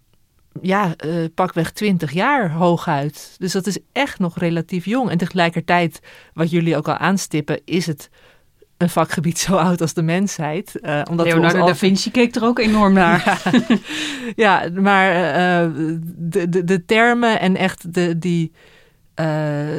ja, 0.61 0.95
uh, 1.05 1.25
pakweg 1.35 1.71
20 1.71 2.11
jaar 2.11 2.51
hooguit. 2.51 3.35
Dus 3.37 3.51
dat 3.51 3.67
is 3.67 3.77
echt 3.91 4.19
nog 4.19 4.37
relatief 4.37 4.85
jong. 4.85 5.09
En 5.09 5.17
tegelijkertijd, 5.17 5.99
wat 6.33 6.49
jullie 6.49 6.77
ook 6.77 6.87
al 6.87 6.97
aanstippen, 6.97 7.61
is 7.65 7.85
het 7.85 8.09
een 8.77 8.89
vakgebied 8.89 9.39
zo 9.47 9.55
oud 9.55 9.81
als 9.81 9.93
de 9.93 10.01
mensheid. 10.01 10.79
Uh, 10.81 11.01
omdat 11.09 11.25
Leonardo 11.25 11.65
da 11.65 11.75
Vinci 11.75 12.11
keek 12.11 12.35
er 12.35 12.43
ook 12.43 12.59
enorm 12.59 12.93
naar. 13.03 13.41
ja, 14.35 14.63
ja, 14.63 14.81
maar 14.81 15.13
uh, 15.15 15.71
de, 16.15 16.49
de, 16.49 16.63
de 16.63 16.85
termen 16.85 17.39
en 17.39 17.55
echt 17.55 17.93
de, 17.93 18.17
die 18.17 18.51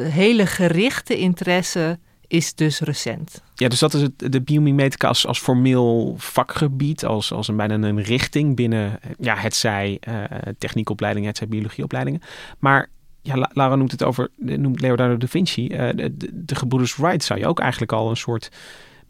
hele 0.09 0.45
gerichte 0.45 1.17
interesse 1.17 1.99
is 2.29 2.55
dus 2.55 2.79
recent. 2.79 3.41
Ja, 3.55 3.67
dus 3.67 3.79
dat 3.79 3.93
is 3.93 4.01
het, 4.01 4.31
de 4.31 4.41
biomimetica 4.41 5.07
als, 5.07 5.27
als 5.27 5.39
formeel 5.39 6.15
vakgebied, 6.17 7.05
als, 7.05 7.31
als 7.31 7.47
een 7.47 7.55
bijna 7.55 7.73
een 7.73 8.01
richting 8.01 8.55
binnen 8.55 8.99
ja, 9.19 9.35
het 9.35 9.55
zij 9.55 10.01
uh, 10.07 10.23
techniekopleidingen, 10.57 11.27
het 11.27 11.37
zij 11.37 11.47
biologieopleidingen. 11.47 12.21
Maar 12.59 12.89
ja, 13.21 13.49
Lara 13.53 13.75
noemt 13.75 13.91
het 13.91 14.03
over, 14.03 14.29
noemt 14.35 14.81
Leonardo 14.81 15.17
da 15.17 15.27
Vinci. 15.27 15.67
De, 15.67 16.13
de, 16.17 16.29
de 16.33 16.55
gebroeders 16.55 16.95
Wright 16.95 17.23
zou 17.23 17.39
je 17.39 17.47
ook 17.47 17.59
eigenlijk 17.59 17.91
al 17.91 18.09
een 18.09 18.17
soort 18.17 18.51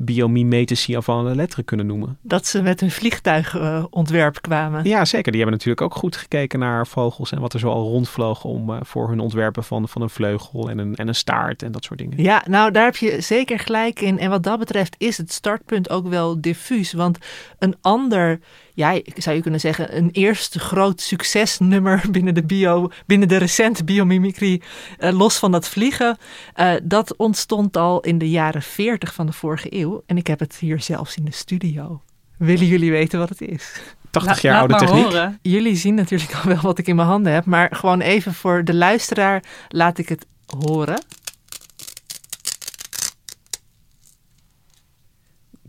biomimetici 0.01 0.95
avant 0.95 1.23
la 1.23 1.35
lettre 1.35 1.63
kunnen 1.63 1.85
noemen. 1.85 2.17
Dat 2.21 2.45
ze 2.45 2.61
met 2.61 2.79
hun 2.79 2.91
vliegtuigontwerp 2.91 4.41
kwamen. 4.41 4.83
Ja, 4.83 5.05
zeker. 5.05 5.31
Die 5.31 5.41
hebben 5.41 5.57
natuurlijk 5.57 5.81
ook 5.81 5.95
goed 5.95 6.15
gekeken 6.15 6.59
naar 6.59 6.87
vogels 6.87 7.31
en 7.31 7.39
wat 7.39 7.53
er 7.53 7.59
zo 7.59 7.69
al 7.69 7.89
rondvloog 7.89 8.43
om, 8.43 8.69
uh, 8.69 8.77
voor 8.81 9.09
hun 9.09 9.19
ontwerpen 9.19 9.63
van, 9.63 9.89
van 9.89 10.01
een 10.01 10.09
vleugel 10.09 10.69
en 10.69 10.77
een, 10.77 10.95
en 10.95 11.07
een 11.07 11.15
staart 11.15 11.63
en 11.63 11.71
dat 11.71 11.83
soort 11.83 11.99
dingen. 11.99 12.23
Ja, 12.23 12.43
nou 12.47 12.71
daar 12.71 12.85
heb 12.85 12.95
je 12.95 13.21
zeker 13.21 13.59
gelijk 13.59 14.01
in. 14.01 14.19
En 14.19 14.29
wat 14.29 14.43
dat 14.43 14.59
betreft 14.59 14.95
is 14.97 15.17
het 15.17 15.31
startpunt 15.31 15.89
ook 15.89 16.07
wel 16.07 16.41
diffuus. 16.41 16.93
Want 16.93 17.17
een 17.59 17.75
ander 17.81 18.39
ja, 18.79 18.99
zou 19.15 19.35
je 19.35 19.41
kunnen 19.41 19.59
zeggen, 19.59 19.97
een 19.97 20.09
eerste 20.11 20.59
groot 20.59 21.01
succesnummer 21.01 22.03
binnen 22.11 22.33
de 22.33 22.43
bio, 22.43 22.91
binnen 23.05 23.27
de 23.27 23.37
recente 23.37 23.83
biomimicry, 23.83 24.61
uh, 24.99 25.11
los 25.11 25.37
van 25.37 25.51
dat 25.51 25.67
vliegen. 25.67 26.17
Uh, 26.55 26.73
dat 26.83 27.15
ontstond 27.15 27.77
al 27.77 27.99
in 28.01 28.17
de 28.17 28.29
jaren 28.29 28.61
40 28.61 29.13
van 29.13 29.25
de 29.25 29.31
vorige 29.31 29.75
eeuw. 29.75 30.03
En 30.05 30.17
ik 30.17 30.27
heb 30.27 30.39
het 30.39 30.55
hier 30.55 30.81
zelfs 30.81 31.15
in 31.15 31.25
de 31.25 31.31
studio. 31.31 32.01
Willen 32.37 32.65
jullie 32.65 32.91
weten 32.91 33.19
wat 33.19 33.29
het 33.29 33.41
is? 33.41 33.81
80 34.09 34.41
jaar 34.41 34.59
oude 34.59 34.75
techniek. 34.75 35.03
Horen. 35.03 35.39
Jullie 35.41 35.75
zien 35.75 35.95
natuurlijk 35.95 36.33
al 36.33 36.43
wel 36.43 36.61
wat 36.61 36.77
ik 36.77 36.87
in 36.87 36.95
mijn 36.95 37.07
handen 37.07 37.33
heb, 37.33 37.45
maar 37.45 37.69
gewoon 37.75 38.01
even 38.01 38.33
voor 38.33 38.63
de 38.63 38.73
luisteraar 38.73 39.43
laat 39.67 39.97
ik 39.97 40.09
het 40.09 40.25
horen. 40.45 41.03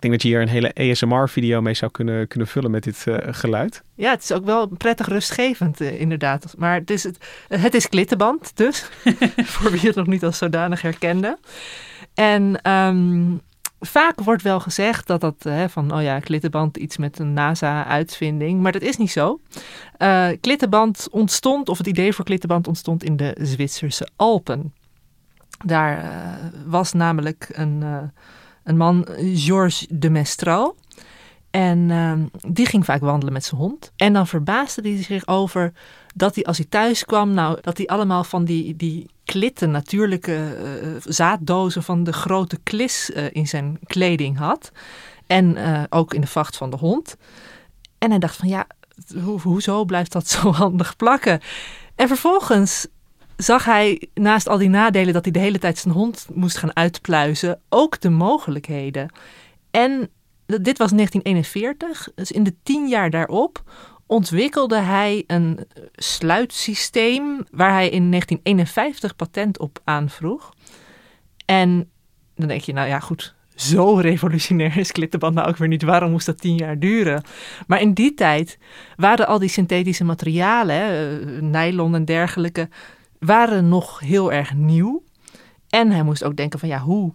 Ik 0.00 0.08
denk 0.08 0.20
dat 0.20 0.30
je 0.30 0.36
hier 0.36 0.42
een 0.42 0.62
hele 0.62 0.90
ASMR-video 0.90 1.60
mee 1.60 1.74
zou 1.74 1.90
kunnen, 1.90 2.28
kunnen 2.28 2.48
vullen 2.48 2.70
met 2.70 2.82
dit 2.82 3.04
uh, 3.08 3.16
geluid. 3.20 3.82
Ja, 3.94 4.10
het 4.10 4.22
is 4.22 4.32
ook 4.32 4.44
wel 4.44 4.66
prettig 4.66 5.08
rustgevend, 5.08 5.80
uh, 5.80 6.00
inderdaad. 6.00 6.54
Maar 6.58 6.74
het 6.74 6.90
is, 6.90 7.02
het, 7.02 7.18
het 7.48 7.74
is 7.74 7.88
klittenband, 7.88 8.56
dus. 8.56 8.88
voor 9.54 9.70
wie 9.70 9.80
het 9.80 9.94
nog 9.94 10.06
niet 10.06 10.24
als 10.24 10.38
zodanig 10.38 10.82
herkende. 10.82 11.38
En 12.14 12.70
um, 12.70 13.40
vaak 13.80 14.20
wordt 14.20 14.42
wel 14.42 14.60
gezegd 14.60 15.06
dat 15.06 15.20
dat 15.20 15.44
uh, 15.46 15.64
van, 15.68 15.94
oh 15.94 16.02
ja, 16.02 16.18
klittenband 16.18 16.76
iets 16.76 16.96
met 16.96 17.18
een 17.18 17.32
NASA-uitvinding. 17.32 18.60
Maar 18.60 18.72
dat 18.72 18.82
is 18.82 18.96
niet 18.96 19.10
zo. 19.10 19.40
klittenband 20.40 21.08
ontstond, 21.10 21.68
of 21.68 21.78
het 21.78 21.86
idee 21.86 22.12
voor 22.12 22.24
klittenband 22.24 22.66
ontstond 22.66 23.04
in 23.04 23.16
de 23.16 23.36
Zwitserse 23.40 24.08
Alpen. 24.16 24.74
Daar 25.64 26.04
was 26.66 26.92
namelijk 26.92 27.48
een 27.52 27.82
een 28.64 28.76
man, 28.76 29.06
Georges 29.34 29.86
de 29.90 30.10
Mestral. 30.10 30.76
En 31.50 31.78
uh, 31.78 32.12
die 32.52 32.66
ging 32.66 32.84
vaak 32.84 33.00
wandelen 33.00 33.32
met 33.32 33.44
zijn 33.44 33.60
hond. 33.60 33.92
En 33.96 34.12
dan 34.12 34.26
verbaasde 34.26 34.82
hij 34.82 35.02
zich 35.02 35.26
over 35.26 35.72
dat 36.14 36.34
hij 36.34 36.44
als 36.44 36.56
hij 36.56 36.66
thuis 36.68 37.04
kwam, 37.04 37.34
nou, 37.34 37.58
dat 37.60 37.76
hij 37.76 37.86
allemaal 37.86 38.24
van 38.24 38.44
die, 38.44 38.76
die 38.76 39.10
klitten, 39.24 39.70
natuurlijke 39.70 40.56
uh, 40.82 40.88
zaaddozen 41.04 41.82
van 41.82 42.04
de 42.04 42.12
grote 42.12 42.58
klis 42.62 43.10
uh, 43.10 43.24
in 43.32 43.48
zijn 43.48 43.78
kleding 43.84 44.38
had. 44.38 44.72
En 45.26 45.56
ook 45.90 46.14
in 46.14 46.20
de 46.20 46.26
vacht 46.26 46.56
van 46.56 46.70
de 46.70 46.76
hond. 46.76 47.16
En 47.98 48.10
hij 48.10 48.18
dacht 48.18 48.36
van 48.36 48.48
ja, 48.48 48.66
ho 49.24 49.38
hoezo 49.38 49.84
blijft 49.84 50.12
dat 50.12 50.28
zo 50.28 50.52
handig 50.62 50.96
plakken? 50.96 51.40
En 51.94 52.08
vervolgens 52.08 52.86
zag 53.42 53.64
hij 53.64 54.08
naast 54.14 54.48
al 54.48 54.58
die 54.58 54.68
nadelen 54.68 55.12
dat 55.12 55.24
hij 55.24 55.32
de 55.32 55.38
hele 55.38 55.58
tijd 55.58 55.78
zijn 55.78 55.94
hond 55.94 56.26
moest 56.34 56.56
gaan 56.56 56.76
uitpluizen, 56.76 57.60
ook 57.68 58.00
de 58.00 58.10
mogelijkheden. 58.10 59.12
En 59.70 60.10
dit 60.46 60.78
was 60.78 60.90
1941, 60.90 62.08
dus 62.14 62.32
in 62.32 62.42
de 62.42 62.54
tien 62.62 62.88
jaar 62.88 63.10
daarop 63.10 63.62
ontwikkelde 64.06 64.78
hij 64.78 65.24
een 65.26 65.58
sluitsysteem 65.94 67.46
waar 67.50 67.72
hij 67.72 67.88
in 67.88 68.10
1951 68.10 69.16
patent 69.16 69.58
op 69.58 69.80
aanvroeg. 69.84 70.54
En 71.44 71.90
dan 72.34 72.48
denk 72.48 72.60
je, 72.60 72.72
nou 72.72 72.88
ja, 72.88 73.00
goed, 73.00 73.34
zo 73.54 73.94
revolutionair 73.94 74.76
is 74.76 74.92
klittenband 74.92 75.34
nou 75.34 75.48
ook 75.48 75.56
weer 75.56 75.68
niet. 75.68 75.82
Waarom 75.82 76.10
moest 76.10 76.26
dat 76.26 76.40
tien 76.40 76.56
jaar 76.56 76.78
duren? 76.78 77.22
Maar 77.66 77.80
in 77.80 77.92
die 77.92 78.14
tijd 78.14 78.58
waren 78.96 79.26
al 79.26 79.38
die 79.38 79.48
synthetische 79.48 80.04
materialen, 80.04 80.76
eh, 80.76 81.42
nylon 81.42 81.94
en 81.94 82.04
dergelijke, 82.04 82.68
waren 83.20 83.68
nog 83.68 84.00
heel 84.00 84.32
erg 84.32 84.54
nieuw. 84.54 85.04
En 85.68 85.90
hij 85.90 86.02
moest 86.02 86.24
ook 86.24 86.36
denken 86.36 86.58
van 86.58 86.68
ja, 86.68 86.78
hoe 86.78 87.12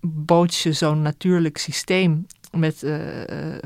bood 0.00 0.54
je 0.54 0.72
zo'n 0.72 1.02
natuurlijk 1.02 1.58
systeem 1.58 2.26
met, 2.56 2.82
uh, 2.82 2.96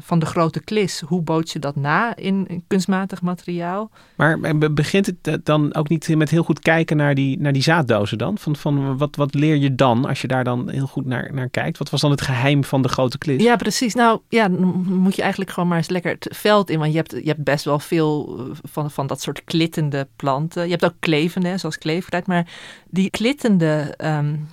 van 0.02 0.18
de 0.18 0.26
grote 0.26 0.60
klis. 0.60 1.00
Hoe 1.00 1.22
bood 1.22 1.50
je 1.50 1.58
dat 1.58 1.76
na 1.76 2.16
in, 2.16 2.64
kunstmatig 2.66 3.22
materiaal? 3.22 3.90
Maar 4.16 4.58
begint 4.72 5.06
het 5.06 5.16
eh, 5.22 5.34
dan 5.42 5.74
ook 5.74 5.88
niet 5.88 6.16
met 6.16 6.30
heel 6.30 6.42
goed 6.42 6.58
kijken 6.58 6.96
naar 6.96 7.14
die, 7.14 7.40
naar 7.40 7.52
die 7.52 7.62
zaaddozen 7.62 8.18
dan? 8.18 8.38
Van, 8.38 8.56
van 8.56 8.98
wat, 8.98 9.16
wat 9.16 9.34
leer 9.34 9.56
je 9.56 9.74
dan 9.74 10.04
als 10.04 10.20
je 10.20 10.28
daar 10.28 10.44
dan 10.44 10.70
heel 10.70 10.86
goed 10.86 11.06
naar, 11.06 11.30
naar 11.32 11.48
kijkt? 11.48 11.78
Wat 11.78 11.90
was 11.90 12.00
dan 12.00 12.10
het 12.10 12.20
geheim 12.20 12.64
van 12.64 12.82
de 12.82 12.88
grote 12.88 13.18
klis? 13.18 13.42
Ja, 13.42 13.56
precies. 13.56 13.94
Nou 13.94 14.20
ja, 14.28 14.48
dan 14.48 14.84
moet 14.86 15.16
je 15.16 15.22
eigenlijk 15.22 15.50
gewoon 15.50 15.68
maar 15.68 15.78
eens 15.78 15.88
lekker 15.88 16.12
het 16.12 16.28
veld 16.36 16.70
in. 16.70 16.78
Want 16.78 16.90
je 16.90 16.96
hebt, 16.96 17.10
je 17.10 17.28
hebt 17.28 17.44
best 17.44 17.64
wel 17.64 17.78
veel 17.78 18.46
van, 18.62 18.90
van 18.90 19.06
dat 19.06 19.20
soort 19.20 19.44
klittende 19.44 20.08
planten. 20.16 20.64
Je 20.64 20.70
hebt 20.70 20.84
ook 20.84 20.96
klevende, 20.98 21.58
zoals 21.58 21.78
kleefkruid. 21.78 22.26
Maar 22.26 22.46
die 22.90 23.10
klittende 23.10 23.94
um, 24.04 24.48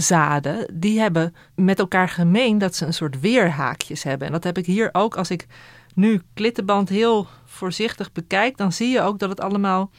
zaden, 0.00 0.70
die 0.72 1.00
hebben 1.00 1.34
met 1.54 1.78
elkaar 1.78 2.08
gemeen 2.08 2.58
dat 2.58 2.74
ze 2.74 2.86
een 2.86 2.94
soort 2.94 3.20
weerhaakjes 3.20 4.02
hebben. 4.02 4.26
En 4.26 4.32
dat 4.32 4.44
heb 4.44 4.58
ik 4.58 4.66
hier 4.66 4.88
ook. 4.92 5.16
Als 5.16 5.30
ik 5.30 5.46
nu 5.94 6.22
klittenband 6.34 6.88
heel 6.88 7.26
voorzichtig 7.44 8.12
bekijk, 8.12 8.56
dan 8.56 8.72
zie 8.72 8.88
je 8.88 9.00
ook 9.00 9.18
dat 9.18 9.28
het 9.28 9.40
allemaal 9.40 9.90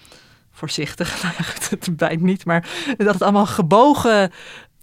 voorzichtig, 0.51 1.21
nou 1.23 1.33
het 1.69 1.97
bijt 1.97 2.21
niet, 2.21 2.45
maar 2.45 2.69
dat 2.97 3.13
het 3.13 3.21
allemaal 3.21 3.45
gebogen, 3.45 4.31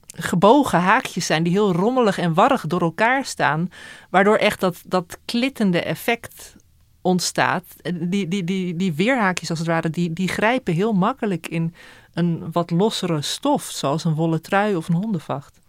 gebogen 0.06 0.80
haakjes 0.80 1.26
zijn 1.26 1.42
die 1.42 1.52
heel 1.52 1.73
rommelig 1.73 2.18
en 2.18 2.35
warrig 2.35 2.66
door 2.66 2.80
elkaar 2.80 3.25
staan, 3.25 3.68
waardoor 4.11 4.37
echt 4.37 4.61
dat, 4.61 4.83
dat 4.87 5.18
klittende 5.25 5.83
effect 5.83 6.56
ontstaat. 7.02 7.64
Die, 7.94 8.28
die, 8.28 8.44
die, 8.44 8.76
die 8.76 8.92
weerhaakjes 8.92 9.50
als 9.50 9.59
het 9.59 9.68
ware, 9.68 9.90
die, 9.90 10.12
die 10.12 10.28
grijpen 10.28 10.75
heel 10.75 10.92
makkelijk 10.92 11.49
in 11.49 11.75
een 12.14 12.52
wat 12.52 12.71
lossere 12.71 13.23
stof, 13.23 13.62
zoals 13.62 14.04
een 14.04 14.14
wollen 14.14 14.42
trui 14.42 14.76
of 14.76 14.88
een 14.88 14.94
hondenvacht. 14.94 15.61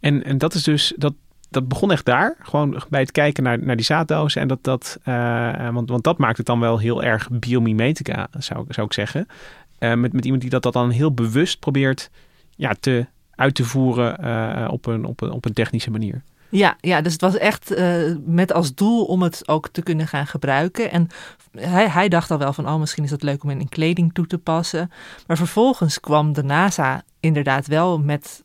En, 0.00 0.24
en 0.24 0.38
dat 0.38 0.54
is 0.54 0.62
dus, 0.62 0.92
dat, 0.96 1.14
dat 1.50 1.68
begon 1.68 1.92
echt 1.92 2.04
daar, 2.04 2.36
gewoon 2.38 2.82
bij 2.88 3.00
het 3.00 3.12
kijken 3.12 3.42
naar, 3.42 3.58
naar 3.64 3.76
die 3.76 3.84
zaaddozen. 3.84 4.40
En 4.40 4.48
dat, 4.48 4.64
dat 4.64 4.98
uh, 5.04 5.70
want, 5.70 5.88
want 5.88 6.04
dat 6.04 6.18
maakt 6.18 6.36
het 6.36 6.46
dan 6.46 6.60
wel 6.60 6.78
heel 6.78 7.02
erg 7.02 7.28
biomimetica, 7.30 8.28
zou, 8.38 8.64
zou 8.68 8.86
ik 8.86 8.92
zeggen. 8.92 9.26
Uh, 9.78 9.94
met, 9.94 10.12
met 10.12 10.24
iemand 10.24 10.42
die 10.42 10.50
dat, 10.50 10.62
dat 10.62 10.72
dan 10.72 10.90
heel 10.90 11.12
bewust 11.12 11.58
probeert 11.58 12.10
ja, 12.56 12.74
te, 12.80 13.06
uit 13.30 13.54
te 13.54 13.64
voeren 13.64 14.24
uh, 14.24 14.68
op, 14.70 14.86
een, 14.86 15.04
op, 15.04 15.20
een, 15.20 15.30
op 15.30 15.44
een 15.44 15.52
technische 15.52 15.90
manier. 15.90 16.22
Ja, 16.48 16.76
ja, 16.80 17.00
dus 17.00 17.12
het 17.12 17.20
was 17.20 17.36
echt 17.36 17.78
uh, 17.78 18.16
met 18.24 18.52
als 18.52 18.74
doel 18.74 19.04
om 19.04 19.22
het 19.22 19.48
ook 19.48 19.68
te 19.68 19.82
kunnen 19.82 20.08
gaan 20.08 20.26
gebruiken. 20.26 20.90
En 20.90 21.08
hij, 21.52 21.88
hij 21.88 22.08
dacht 22.08 22.30
al 22.30 22.38
wel 22.38 22.52
van, 22.52 22.68
oh, 22.68 22.76
misschien 22.76 23.04
is 23.04 23.10
dat 23.10 23.22
leuk 23.22 23.44
om 23.44 23.50
in 23.50 23.68
kleding 23.68 24.14
toe 24.14 24.26
te 24.26 24.38
passen. 24.38 24.90
Maar 25.26 25.36
vervolgens 25.36 26.00
kwam 26.00 26.32
de 26.32 26.42
NASA 26.42 27.02
inderdaad 27.20 27.66
wel 27.66 27.98
met 27.98 28.44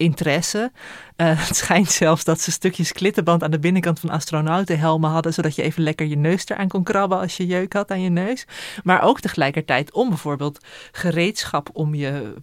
interesse. 0.00 0.72
Uh, 1.16 1.26
het 1.46 1.56
schijnt 1.56 1.90
zelfs 1.90 2.24
dat 2.24 2.40
ze 2.40 2.50
stukjes 2.50 2.92
klittenband 2.92 3.42
aan 3.42 3.50
de 3.50 3.58
binnenkant 3.58 4.00
van 4.00 4.10
astronautenhelmen 4.10 5.10
hadden, 5.10 5.34
zodat 5.34 5.54
je 5.54 5.62
even 5.62 5.82
lekker 5.82 6.06
je 6.06 6.16
neus 6.16 6.48
eraan 6.48 6.68
kon 6.68 6.82
krabben 6.82 7.18
als 7.18 7.36
je 7.36 7.46
jeuk 7.46 7.72
had 7.72 7.90
aan 7.90 8.02
je 8.02 8.10
neus. 8.10 8.46
Maar 8.82 9.02
ook 9.02 9.20
tegelijkertijd 9.20 9.92
om 9.92 10.08
bijvoorbeeld 10.08 10.64
gereedschap 10.92 11.68
om 11.72 11.94
je 11.94 12.34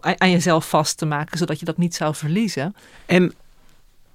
aan 0.00 0.30
jezelf 0.30 0.68
vast 0.68 0.98
te 0.98 1.06
maken, 1.06 1.38
zodat 1.38 1.58
je 1.58 1.64
dat 1.64 1.76
niet 1.76 1.94
zou 1.94 2.14
verliezen. 2.14 2.74
En 3.06 3.34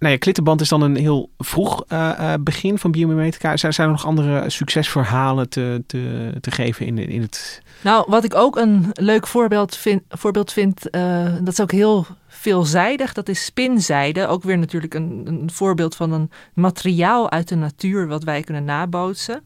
nou 0.01 0.13
ja, 0.13 0.19
klittenband 0.19 0.61
is 0.61 0.69
dan 0.69 0.81
een 0.81 0.95
heel 0.95 1.29
vroeg 1.37 1.83
uh, 1.89 2.33
begin 2.39 2.77
van 2.77 2.91
biomimetica. 2.91 3.57
Zijn, 3.57 3.73
zijn 3.73 3.87
er 3.87 3.93
nog 3.93 4.05
andere 4.05 4.49
succesverhalen 4.49 5.49
te, 5.49 5.83
te, 5.87 6.31
te 6.41 6.51
geven 6.51 6.85
in, 6.85 6.97
in 6.97 7.21
het... 7.21 7.61
Nou, 7.81 8.05
wat 8.07 8.23
ik 8.23 8.35
ook 8.35 8.55
een 8.55 8.89
leuk 8.93 9.27
voorbeeld 9.27 9.75
vind, 9.75 10.01
voorbeeld 10.09 10.51
vind 10.51 10.95
uh, 10.95 11.25
dat 11.39 11.53
is 11.53 11.61
ook 11.61 11.71
heel 11.71 12.05
veelzijdig, 12.27 13.13
dat 13.13 13.29
is 13.29 13.45
spinzijde. 13.45 14.27
Ook 14.27 14.43
weer 14.43 14.57
natuurlijk 14.57 14.93
een, 14.93 15.23
een 15.25 15.49
voorbeeld 15.51 15.95
van 15.95 16.11
een 16.11 16.31
materiaal 16.53 17.31
uit 17.31 17.47
de 17.47 17.55
natuur 17.55 18.07
wat 18.07 18.23
wij 18.23 18.41
kunnen 18.41 18.63
nabootsen. 18.63 19.43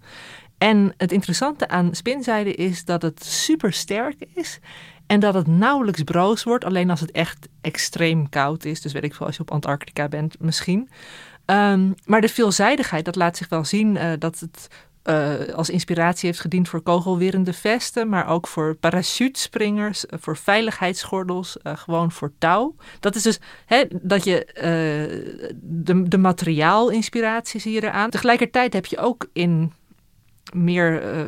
En 0.58 0.94
het 0.98 1.12
interessante 1.12 1.68
aan 1.68 1.96
spinzijde 1.96 2.54
is 2.54 2.86
dat 2.86 3.02
het 3.02 3.26
super 3.26 3.74
sterk 3.74 4.26
is 4.34 4.60
en 5.08 5.20
dat 5.20 5.34
het 5.34 5.48
nauwelijks 5.48 6.04
broos 6.04 6.44
wordt, 6.44 6.66
alleen 6.66 6.90
als 6.90 7.00
het 7.00 7.12
echt 7.12 7.48
extreem 7.62 8.30
koud 8.30 8.66
is. 8.66 8.82
Dus 8.82 8.94
weet 8.94 9.04
ik 9.04 9.16
veel, 9.16 9.26
als 9.26 9.36
je 9.36 9.42
op 9.42 9.52
Antarctica 9.52 10.08
bent, 10.08 10.40
misschien. 10.40 10.90
Um, 11.46 11.96
maar 12.06 12.22
de 12.22 12.30
veelzijdigheid, 12.30 13.06
dat 13.06 13.16
laat 13.16 13.38
zich 13.38 13.50
wel 13.50 13.66
zien 13.66 13.96
uh, 13.96 14.12
dat 14.20 14.40
het 14.40 14.68
uh, 15.04 15.54
als 15.54 15.70
inspiratie 15.70 16.28
heeft 16.28 16.40
gediend 16.40 16.70
voor 16.70 16.82
kogelwerende 16.82 17.54
vesten, 17.54 18.10
maar 18.10 18.28
ook 18.28 18.48
voor 18.48 18.76
parachutespringers, 18.76 20.06
uh, 20.06 20.20
voor 20.20 20.38
veiligheidsgordels, 20.38 21.58
gewoon 21.64 22.12
voor 22.12 22.32
touw. 22.38 22.76
Dat 23.00 23.16
is 23.16 23.24
dus 23.24 23.40
dat 24.02 24.24
je 24.24 24.48
de, 25.62 26.04
de 26.04 26.18
materiaalinspiratie 26.18 27.60
zie 27.60 27.74
je 27.74 27.84
eraan. 27.84 28.10
Tegelijkertijd 28.10 28.74
heb 28.74 28.86
je 28.86 28.98
ook 28.98 29.28
in 29.34 29.74
meer 30.54 31.16
uh, 31.16 31.24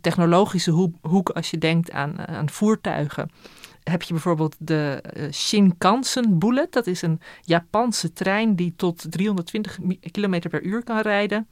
technologische 0.00 0.70
hoek, 1.02 1.28
als 1.30 1.50
je 1.50 1.58
denkt 1.58 1.90
aan, 1.90 2.18
eh, 2.18 2.36
aan 2.36 2.50
voertuigen. 2.50 3.30
Heb 3.82 4.02
je 4.02 4.12
bijvoorbeeld 4.12 4.56
de 4.58 5.02
Shinkansen 5.32 6.38
Bullet. 6.38 6.72
Dat 6.72 6.86
is 6.86 7.02
een 7.02 7.20
Japanse 7.40 8.12
trein 8.12 8.56
die 8.56 8.72
tot 8.76 9.06
320 9.10 9.78
km 10.10 10.48
per 10.48 10.62
uur 10.62 10.84
kan 10.84 11.00
rijden. 11.00 11.48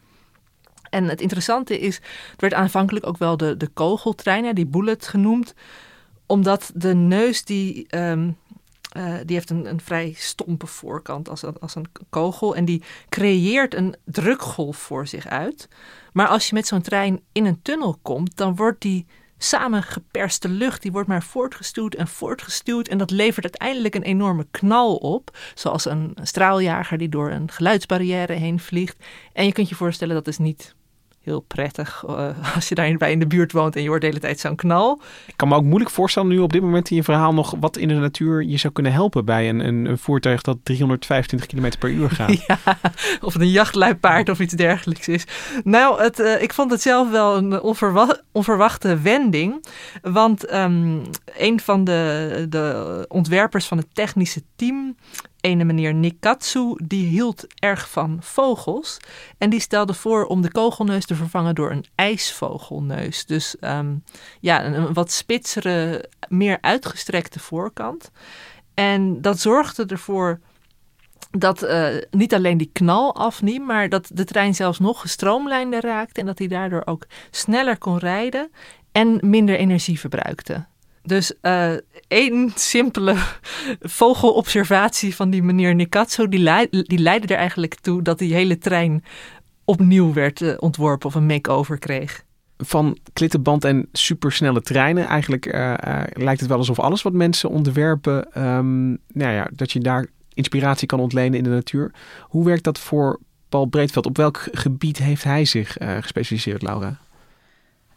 En 0.90 1.04
het 1.04 1.20
interessante 1.20 1.78
is, 1.78 1.94
het 2.30 2.40
werd 2.40 2.54
aanvankelijk 2.54 3.06
ook 3.06 3.18
wel 3.18 3.36
de, 3.36 3.56
de 3.56 3.68
kogeltrein, 3.68 4.54
die 4.54 4.66
bullet 4.66 5.06
genoemd. 5.06 5.54
Omdat 6.26 6.70
de 6.74 6.94
neus 6.94 7.44
die 7.44 7.86
uh, 8.96 9.14
die 9.24 9.36
heeft 9.36 9.50
een, 9.50 9.66
een 9.66 9.80
vrij 9.80 10.12
stompe 10.16 10.66
voorkant 10.66 11.28
als, 11.28 11.44
als 11.60 11.74
een 11.74 11.86
kogel. 12.10 12.56
En 12.56 12.64
die 12.64 12.82
creëert 13.08 13.74
een 13.74 13.94
drukgolf 14.04 14.76
voor 14.76 15.06
zich 15.06 15.26
uit. 15.26 15.68
Maar 16.12 16.26
als 16.26 16.48
je 16.48 16.54
met 16.54 16.66
zo'n 16.66 16.82
trein 16.82 17.20
in 17.32 17.46
een 17.46 17.62
tunnel 17.62 17.98
komt, 18.02 18.36
dan 18.36 18.56
wordt 18.56 18.80
die 18.80 19.06
samengeperste 19.38 20.48
lucht, 20.48 20.82
die 20.82 20.92
wordt 20.92 21.08
maar 21.08 21.22
voortgestuwd 21.22 21.94
en 21.94 22.08
voortgestuwd. 22.08 22.88
En 22.88 22.98
dat 22.98 23.10
levert 23.10 23.44
uiteindelijk 23.44 23.94
een 23.94 24.02
enorme 24.02 24.46
knal 24.50 24.96
op. 24.96 25.38
Zoals 25.54 25.84
een 25.84 26.16
straaljager 26.22 26.98
die 26.98 27.08
door 27.08 27.30
een 27.30 27.50
geluidsbarrière 27.50 28.32
heen 28.32 28.60
vliegt. 28.60 29.04
En 29.32 29.44
je 29.44 29.52
kunt 29.52 29.68
je 29.68 29.74
voorstellen, 29.74 30.14
dat 30.14 30.26
is 30.26 30.38
niet 30.38 30.74
heel 31.22 31.40
prettig 31.40 32.04
uh, 32.08 32.28
als 32.54 32.68
je 32.68 32.74
daarbij 32.74 33.12
in 33.12 33.18
de 33.18 33.26
buurt 33.26 33.52
woont 33.52 33.76
en 33.76 33.82
je 33.82 33.88
hoort 33.88 34.00
de 34.00 34.06
hele 34.06 34.20
tijd 34.20 34.40
zo'n 34.40 34.56
knal. 34.56 35.00
Ik 35.26 35.36
kan 35.36 35.48
me 35.48 35.54
ook 35.54 35.64
moeilijk 35.64 35.90
voorstellen 35.90 36.28
nu 36.28 36.38
op 36.38 36.52
dit 36.52 36.62
moment 36.62 36.90
in 36.90 36.96
je 36.96 37.02
verhaal 37.02 37.34
nog 37.34 37.54
wat 37.60 37.76
in 37.76 37.88
de 37.88 37.94
natuur 37.94 38.42
je 38.42 38.56
zou 38.56 38.72
kunnen 38.72 38.92
helpen 38.92 39.24
bij 39.24 39.48
een, 39.48 39.66
een, 39.66 39.84
een 39.84 39.98
voertuig 39.98 40.42
dat 40.42 40.58
325 40.62 41.48
km 41.48 41.78
per 41.78 41.90
uur 41.90 42.10
gaat. 42.10 42.44
ja, 42.46 42.58
of 43.20 43.32
het 43.32 43.42
een 43.42 43.50
jachtluipaard 43.50 44.28
of 44.28 44.40
iets 44.40 44.54
dergelijks 44.54 45.08
is. 45.08 45.24
Nou, 45.64 46.02
het, 46.02 46.18
uh, 46.18 46.42
ik 46.42 46.52
vond 46.52 46.70
het 46.70 46.82
zelf 46.82 47.10
wel 47.10 47.36
een 47.36 47.60
onverwa 47.60 48.20
onverwachte 48.32 48.98
wending. 48.98 49.64
Want 50.02 50.52
um, 50.54 51.02
een 51.36 51.60
van 51.60 51.84
de, 51.84 52.46
de 52.48 53.04
ontwerpers 53.08 53.66
van 53.66 53.78
het 53.78 53.94
technische 53.94 54.42
team 54.56 54.96
ene 55.40 55.64
meneer 55.64 55.94
Nikatsu, 55.94 56.74
die 56.84 57.06
hield 57.06 57.46
erg 57.54 57.90
van 57.90 58.18
vogels. 58.20 58.96
En 59.38 59.50
die 59.50 59.60
stelde 59.60 59.94
voor 59.94 60.24
om 60.24 60.42
de 60.42 60.50
kogelneus 60.50 61.06
te 61.06 61.14
vervangen 61.14 61.54
door 61.54 61.70
een 61.70 61.84
ijsvogelneus. 61.94 63.26
Dus 63.26 63.56
um, 63.60 64.04
ja, 64.40 64.64
een, 64.64 64.92
wat 64.92 65.12
spitsere, 65.12 66.08
meer 66.28 66.58
uitgestrekte 66.60 67.38
voorkant. 67.38 68.10
En 68.74 69.20
dat 69.20 69.40
zorgde 69.40 69.86
ervoor 69.86 70.40
dat 71.30 71.62
uh, 71.62 71.88
niet 72.10 72.34
alleen 72.34 72.58
die 72.58 72.70
knal 72.72 73.14
afniem, 73.14 73.64
maar 73.64 73.88
dat 73.88 74.10
de 74.12 74.24
trein 74.24 74.54
zelfs 74.54 74.78
nog 74.78 75.00
gestroomlijnder 75.00 75.80
raakte 75.80 76.20
en 76.20 76.26
dat 76.26 76.38
hij 76.38 76.48
daardoor 76.48 76.82
ook 76.84 77.06
sneller 77.30 77.78
kon 77.78 77.98
rijden 77.98 78.50
en 78.92 79.18
minder 79.20 79.56
energie 79.56 80.00
verbruikte. 80.00 80.66
Dus 81.10 81.32
uh, 81.42 81.72
één 82.08 82.52
simpele 82.54 83.16
vogelobservatie 83.80 85.14
van 85.14 85.30
die 85.30 85.42
meneer 85.42 85.74
Nikatsu, 85.74 86.28
die, 86.28 86.68
die 86.70 86.98
leidde 86.98 87.34
er 87.34 87.40
eigenlijk 87.40 87.74
toe 87.74 88.02
dat 88.02 88.18
die 88.18 88.34
hele 88.34 88.58
trein 88.58 89.04
opnieuw 89.64 90.12
werd 90.12 90.40
uh, 90.40 90.54
ontworpen 90.58 91.08
of 91.08 91.14
een 91.14 91.26
make-over 91.26 91.78
kreeg. 91.78 92.24
Van 92.56 92.98
klittenband 93.12 93.64
en 93.64 93.88
supersnelle 93.92 94.60
treinen. 94.60 95.06
Eigenlijk 95.06 95.46
uh, 95.46 95.74
lijkt 96.12 96.40
het 96.40 96.48
wel 96.48 96.58
alsof 96.58 96.78
alles 96.78 97.02
wat 97.02 97.12
mensen 97.12 97.50
ontwerpen, 97.50 98.42
um, 98.46 98.98
nou 99.12 99.32
ja, 99.32 99.48
dat 99.52 99.72
je 99.72 99.80
daar 99.80 100.06
inspiratie 100.34 100.86
kan 100.86 101.00
ontlenen 101.00 101.38
in 101.38 101.44
de 101.44 101.50
natuur. 101.50 101.92
Hoe 102.20 102.44
werkt 102.44 102.64
dat 102.64 102.78
voor 102.78 103.20
Paul 103.48 103.66
Breedveld? 103.66 104.06
Op 104.06 104.16
welk 104.16 104.48
gebied 104.52 104.98
heeft 104.98 105.24
hij 105.24 105.44
zich 105.44 105.76
gespecialiseerd, 106.00 106.62
Laura? 106.62 106.98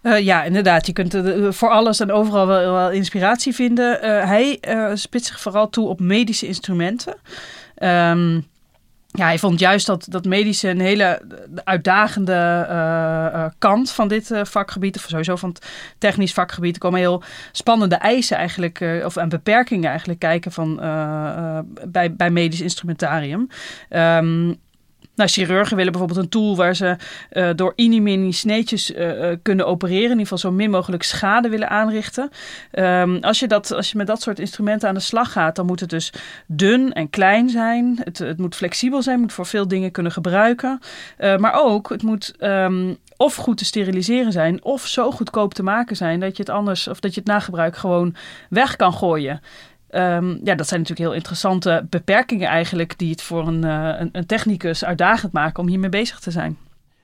Uh, 0.03 0.19
ja, 0.19 0.43
inderdaad. 0.43 0.85
Je 0.85 0.93
kunt 0.93 1.15
uh, 1.15 1.51
voor 1.51 1.69
alles 1.69 1.99
en 1.99 2.11
overal 2.11 2.47
wel, 2.47 2.91
inspiratie 2.91 3.53
vinden. 3.53 3.99
Uh, 4.03 4.25
hij 4.25 4.59
spitst 4.93 5.27
zich 5.27 5.39
vooral 5.39 5.69
toe 5.69 5.87
op 5.87 5.99
medische 5.99 6.47
instrumenten. 6.47 7.15
Um, 7.83 8.51
ja, 9.15 9.25
hij 9.25 9.39
vond 9.39 9.59
juist 9.59 9.85
dat, 9.85 10.05
dat 10.09 10.25
medische 10.25 10.69
een 10.69 10.79
hele 10.79 11.21
uitdagende 11.63 13.51
kant 13.57 13.91
van 13.91 14.07
dit 14.07 14.31
vakgebied, 14.43 14.95
of 14.95 15.05
sowieso 15.07 15.35
van 15.35 15.49
het 15.49 15.65
technisch 15.97 16.33
vakgebied, 16.33 16.75
er 16.75 16.81
komen 16.81 16.99
heel 16.99 17.23
spannende 17.51 17.95
eisen 17.95 18.37
eigenlijk, 18.37 19.01
of 19.05 19.15
en 19.15 19.29
beperkingen 19.29 19.89
eigenlijk 19.89 20.19
kijken 20.19 20.51
van, 20.51 20.75
bij, 21.87 22.13
bij 22.15 22.29
medisch 22.29 22.61
instrumentarium. 22.61 23.47
Um, 23.89 24.61
nou, 25.15 25.29
chirurgen 25.29 25.75
willen 25.77 25.91
bijvoorbeeld 25.91 26.23
een 26.23 26.29
tool 26.29 26.55
waar 26.55 26.75
ze 26.75 26.97
uh, 27.31 27.49
door 27.55 27.73
inimini 27.75 28.31
sneetjes 28.31 28.91
uh, 28.91 29.31
kunnen 29.41 29.67
opereren. 29.67 30.03
In 30.03 30.09
ieder 30.09 30.21
geval 30.21 30.37
zo 30.37 30.51
min 30.51 30.69
mogelijk 30.69 31.03
schade 31.03 31.49
willen 31.49 31.69
aanrichten. 31.69 32.29
Um, 32.71 33.17
als, 33.17 33.39
je 33.39 33.47
dat, 33.47 33.71
als 33.71 33.91
je 33.91 33.97
met 33.97 34.07
dat 34.07 34.21
soort 34.21 34.39
instrumenten 34.39 34.87
aan 34.87 34.93
de 34.93 34.99
slag 34.99 35.31
gaat, 35.31 35.55
dan 35.55 35.65
moet 35.65 35.79
het 35.79 35.89
dus 35.89 36.13
dun 36.47 36.93
en 36.93 37.09
klein 37.09 37.49
zijn. 37.49 37.99
Het, 38.03 38.17
het 38.17 38.37
moet 38.37 38.55
flexibel 38.55 39.01
zijn, 39.01 39.19
moet 39.19 39.33
voor 39.33 39.45
veel 39.45 39.67
dingen 39.67 39.91
kunnen 39.91 40.11
gebruiken. 40.11 40.79
Maar 41.17 41.53
ook, 41.53 41.89
het 41.89 42.03
moet 42.03 42.33
um, 42.39 42.97
of 43.17 43.35
goed 43.35 43.57
te 43.57 43.65
steriliseren 43.65 44.31
zijn, 44.31 44.63
of 44.63 44.87
zo 44.87 45.11
goedkoop 45.11 45.53
te 45.53 45.63
maken 45.63 45.95
zijn 45.95 46.19
dat 46.19 46.37
je 46.37 46.43
het 46.43 46.51
anders, 46.51 46.87
of 46.87 46.99
dat 46.99 47.13
je 47.13 47.19
het 47.19 47.29
na 47.29 47.39
gebruik 47.39 47.77
gewoon 47.77 48.15
weg 48.49 48.75
kan 48.75 48.93
gooien. 48.93 49.41
Um, 49.95 50.39
ja, 50.43 50.55
dat 50.55 50.67
zijn 50.67 50.79
natuurlijk 50.79 51.09
heel 51.09 51.17
interessante 51.17 51.85
beperkingen 51.89 52.47
eigenlijk 52.47 52.97
die 52.97 53.09
het 53.09 53.21
voor 53.21 53.47
een, 53.47 53.65
uh, 53.65 53.95
een, 53.99 54.09
een, 54.11 54.25
technicus 54.25 54.85
uitdagend 54.85 55.31
maken 55.31 55.63
om 55.63 55.69
hiermee 55.69 55.89
bezig 55.89 56.19
te 56.19 56.31
zijn. 56.31 56.57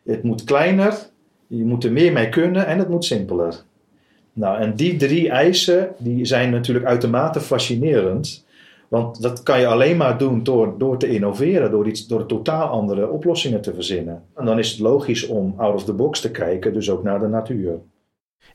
Het 0.05 0.23
moet 0.23 0.43
kleiner, 0.43 0.97
je 1.47 1.65
moet 1.65 1.83
er 1.83 1.91
meer 1.91 2.11
mee 2.11 2.29
kunnen 2.29 2.67
en 2.67 2.79
het 2.79 2.89
moet 2.89 3.05
simpeler. 3.05 3.55
Nou, 4.33 4.59
en 4.61 4.75
die 4.75 4.95
drie 4.95 5.29
eisen 5.29 5.89
die 5.97 6.25
zijn 6.25 6.51
natuurlijk 6.51 6.85
uitermate 6.85 7.39
fascinerend. 7.39 8.45
Want 8.87 9.21
dat 9.21 9.43
kan 9.43 9.59
je 9.59 9.67
alleen 9.67 9.97
maar 9.97 10.17
doen 10.17 10.43
door, 10.43 10.75
door 10.77 10.97
te 10.97 11.09
innoveren, 11.09 11.71
door, 11.71 11.87
iets, 11.87 12.07
door 12.07 12.25
totaal 12.25 12.67
andere 12.67 13.09
oplossingen 13.09 13.61
te 13.61 13.73
verzinnen. 13.73 14.23
En 14.35 14.45
dan 14.45 14.59
is 14.59 14.71
het 14.71 14.79
logisch 14.79 15.27
om 15.27 15.53
out 15.57 15.73
of 15.73 15.83
the 15.83 15.93
box 15.93 16.21
te 16.21 16.31
kijken, 16.31 16.73
dus 16.73 16.89
ook 16.89 17.03
naar 17.03 17.19
de 17.19 17.27
natuur. 17.27 17.79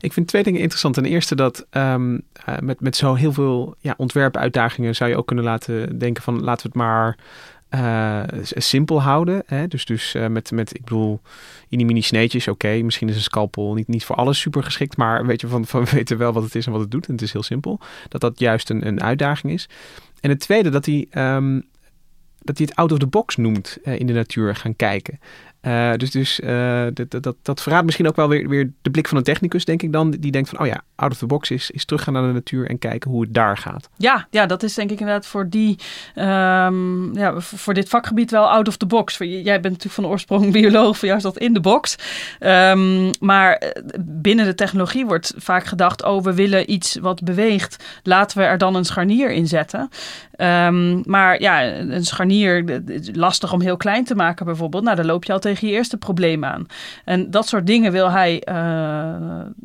Ik 0.05 0.13
vind 0.13 0.27
twee 0.27 0.43
dingen 0.43 0.61
interessant. 0.61 0.93
Ten 0.93 1.05
eerste 1.05 1.35
dat 1.35 1.65
um, 1.71 2.13
uh, 2.49 2.57
met, 2.59 2.81
met 2.81 2.95
zo 2.95 3.13
heel 3.13 3.33
veel 3.33 3.75
ja, 3.79 3.93
ontwerpuitdagingen 3.97 4.95
zou 4.95 5.09
je 5.09 5.17
ook 5.17 5.27
kunnen 5.27 5.45
laten 5.45 5.97
denken 5.97 6.23
van 6.23 6.43
laten 6.43 6.61
we 6.61 6.67
het 6.67 6.77
maar 6.77 7.17
uh, 7.69 8.23
simpel 8.43 9.01
houden. 9.01 9.43
Hè? 9.45 9.67
Dus, 9.67 9.85
dus 9.85 10.15
uh, 10.15 10.27
met, 10.27 10.51
met, 10.51 10.75
ik 10.75 10.83
bedoel, 10.83 11.21
in 11.69 11.77
die 11.77 11.87
mini 11.87 12.01
sneetjes, 12.01 12.47
oké, 12.47 12.81
misschien 12.81 13.09
is 13.09 13.15
een 13.15 13.21
scalpel 13.21 13.73
niet, 13.73 13.87
niet 13.87 14.05
voor 14.05 14.15
alles 14.15 14.39
super 14.39 14.63
geschikt, 14.63 14.97
maar 14.97 15.25
weet 15.25 15.41
je, 15.41 15.47
van, 15.47 15.65
van, 15.65 15.83
we 15.83 15.91
weten 15.91 16.17
wel 16.17 16.33
wat 16.33 16.43
het 16.43 16.55
is 16.55 16.65
en 16.65 16.71
wat 16.71 16.81
het 16.81 16.91
doet 16.91 17.07
en 17.07 17.13
het 17.13 17.21
is 17.21 17.33
heel 17.33 17.43
simpel. 17.43 17.79
Dat 18.09 18.21
dat 18.21 18.39
juist 18.39 18.69
een, 18.69 18.87
een 18.87 19.01
uitdaging 19.01 19.53
is. 19.53 19.69
En 20.19 20.29
het 20.29 20.39
tweede, 20.39 20.69
dat 20.69 20.85
hij, 20.85 21.07
um, 21.35 21.65
dat 22.41 22.57
hij 22.57 22.67
het 22.69 22.75
out 22.75 22.91
of 22.91 22.97
the 22.97 23.07
box 23.07 23.35
noemt 23.35 23.77
in 23.83 24.07
de 24.07 24.13
natuur 24.13 24.55
gaan 24.55 24.75
kijken. 24.75 25.19
Uh, 25.67 25.93
dus 25.97 26.11
dus 26.11 26.39
uh, 26.39 26.85
dat, 26.93 27.23
dat, 27.23 27.35
dat 27.41 27.61
verraadt 27.61 27.85
misschien 27.85 28.07
ook 28.07 28.15
wel 28.15 28.29
weer, 28.29 28.49
weer 28.49 28.71
de 28.81 28.89
blik 28.89 29.07
van 29.07 29.17
een 29.17 29.23
technicus, 29.23 29.65
denk 29.65 29.81
ik 29.81 29.91
dan. 29.91 30.11
Die 30.11 30.31
denkt 30.31 30.49
van, 30.49 30.59
oh 30.59 30.65
ja, 30.65 30.81
out 30.95 31.11
of 31.11 31.17
the 31.17 31.25
box 31.25 31.51
is, 31.51 31.71
is 31.71 31.85
teruggaan 31.85 32.13
naar 32.13 32.27
de 32.27 32.33
natuur 32.33 32.69
en 32.69 32.79
kijken 32.79 33.11
hoe 33.11 33.21
het 33.21 33.33
daar 33.33 33.57
gaat. 33.57 33.89
Ja, 33.97 34.27
ja 34.29 34.45
dat 34.45 34.63
is 34.63 34.73
denk 34.73 34.91
ik 34.91 34.99
inderdaad 34.99 35.27
voor, 35.27 35.49
die, 35.49 35.79
um, 36.15 37.17
ja, 37.17 37.39
voor 37.39 37.73
dit 37.73 37.89
vakgebied 37.89 38.31
wel 38.31 38.49
out 38.49 38.67
of 38.67 38.77
the 38.77 38.85
box. 38.85 39.17
Jij 39.17 39.43
bent 39.43 39.63
natuurlijk 39.63 39.93
van 39.93 40.05
oorsprong 40.05 40.51
bioloog, 40.61 40.97
voor 40.97 41.07
jou 41.07 41.17
is 41.17 41.23
dat 41.23 41.37
in 41.37 41.53
de 41.53 41.59
box. 41.59 41.95
Um, 42.39 43.09
maar 43.19 43.53
eh, 43.53 43.81
binnen 43.99 44.45
de 44.45 44.55
technologie 44.55 45.05
wordt 45.05 45.33
vaak 45.37 45.65
gedacht, 45.65 46.03
oh, 46.03 46.23
we 46.23 46.33
willen 46.33 46.71
iets 46.71 46.97
wat 47.01 47.23
beweegt. 47.23 47.83
Laten 48.03 48.37
we 48.37 48.43
er 48.43 48.57
dan 48.57 48.75
een 48.75 48.85
scharnier 48.85 49.31
in 49.31 49.47
zetten. 49.47 49.89
Um, 50.37 51.01
maar 51.05 51.41
ja, 51.41 51.63
een 51.73 52.05
scharnier, 52.05 52.81
lastig 53.13 53.53
om 53.53 53.61
heel 53.61 53.77
klein 53.77 54.03
te 54.03 54.15
maken 54.15 54.45
bijvoorbeeld. 54.45 54.83
Nou, 54.83 54.95
dan 54.95 55.05
loop 55.05 55.23
je 55.23 55.33
al 55.33 55.39
tegen 55.39 55.54
je 55.59 55.67
eerste 55.67 55.97
probleem 55.97 56.45
aan. 56.45 56.65
En 57.05 57.31
dat 57.31 57.47
soort 57.47 57.67
dingen 57.67 57.91
wil 57.91 58.11
hij, 58.11 58.33
uh, 58.49 58.55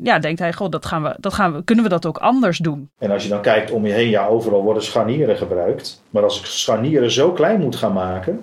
ja, 0.02 0.18
denkt 0.20 0.38
hij, 0.38 0.52
god, 0.52 0.72
dat 0.72 0.86
gaan 0.86 1.02
we, 1.02 1.16
dat 1.20 1.34
gaan 1.34 1.52
we, 1.52 1.64
kunnen 1.64 1.84
we 1.84 1.90
dat 1.90 2.06
ook 2.06 2.18
anders 2.18 2.58
doen? 2.58 2.90
En 2.98 3.10
als 3.10 3.22
je 3.22 3.28
dan 3.28 3.40
kijkt 3.40 3.70
om 3.70 3.86
je 3.86 3.92
heen, 3.92 4.08
ja, 4.08 4.26
overal 4.26 4.62
worden 4.62 4.82
scharnieren 4.82 5.36
gebruikt. 5.36 6.02
Maar 6.10 6.22
als 6.22 6.38
ik 6.38 6.46
scharnieren 6.46 7.10
zo 7.10 7.32
klein 7.32 7.60
moet 7.60 7.76
gaan 7.76 7.92
maken, 7.92 8.40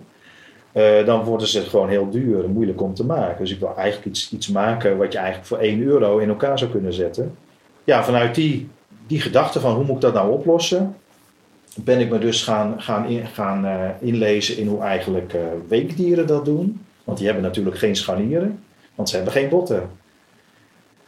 uh, 0.73 1.05
dan 1.05 1.23
worden 1.23 1.47
ze 1.47 1.61
gewoon 1.61 1.89
heel 1.89 2.09
duur 2.09 2.43
en 2.43 2.51
moeilijk 2.51 2.81
om 2.81 2.93
te 2.93 3.05
maken. 3.05 3.37
Dus 3.37 3.51
ik 3.51 3.59
wil 3.59 3.75
eigenlijk 3.75 4.07
iets, 4.07 4.31
iets 4.31 4.47
maken 4.47 4.97
wat 4.97 5.11
je 5.11 5.17
eigenlijk 5.17 5.47
voor 5.47 5.57
1 5.57 5.81
euro 5.81 6.17
in 6.17 6.29
elkaar 6.29 6.59
zou 6.59 6.71
kunnen 6.71 6.93
zetten. 6.93 7.35
Ja, 7.83 8.03
vanuit 8.03 8.35
die, 8.35 8.69
die 9.07 9.21
gedachte 9.21 9.59
van 9.59 9.75
hoe 9.75 9.83
moet 9.83 9.95
ik 9.95 10.01
dat 10.01 10.13
nou 10.13 10.31
oplossen, 10.31 10.95
ben 11.75 11.99
ik 11.99 12.09
me 12.09 12.19
dus 12.19 12.43
gaan, 12.43 12.81
gaan, 12.81 13.05
in, 13.07 13.25
gaan 13.25 13.65
uh, 13.65 13.89
inlezen 13.99 14.57
in 14.57 14.67
hoe 14.67 14.81
eigenlijk 14.81 15.35
weekdieren 15.67 16.27
dat 16.27 16.45
doen. 16.45 16.85
Want 17.07 17.17
die 17.17 17.27
hebben 17.27 17.45
natuurlijk 17.45 17.77
geen 17.77 17.95
scharnieren, 17.95 18.63
want 18.95 19.09
ze 19.09 19.15
hebben 19.15 19.33
geen 19.33 19.49
botten. 19.49 19.89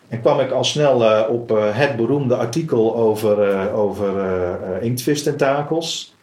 En 0.08 0.22
kwam 0.22 0.40
ik 0.40 0.52
al 0.52 0.64
snel 0.64 1.02
uh, 1.02 1.30
op 1.30 1.50
het 1.50 1.96
beroemde 1.96 2.36
artikel 2.36 2.96
over, 2.96 3.72
over 3.72 4.82
inktvistentakels. 4.82 6.16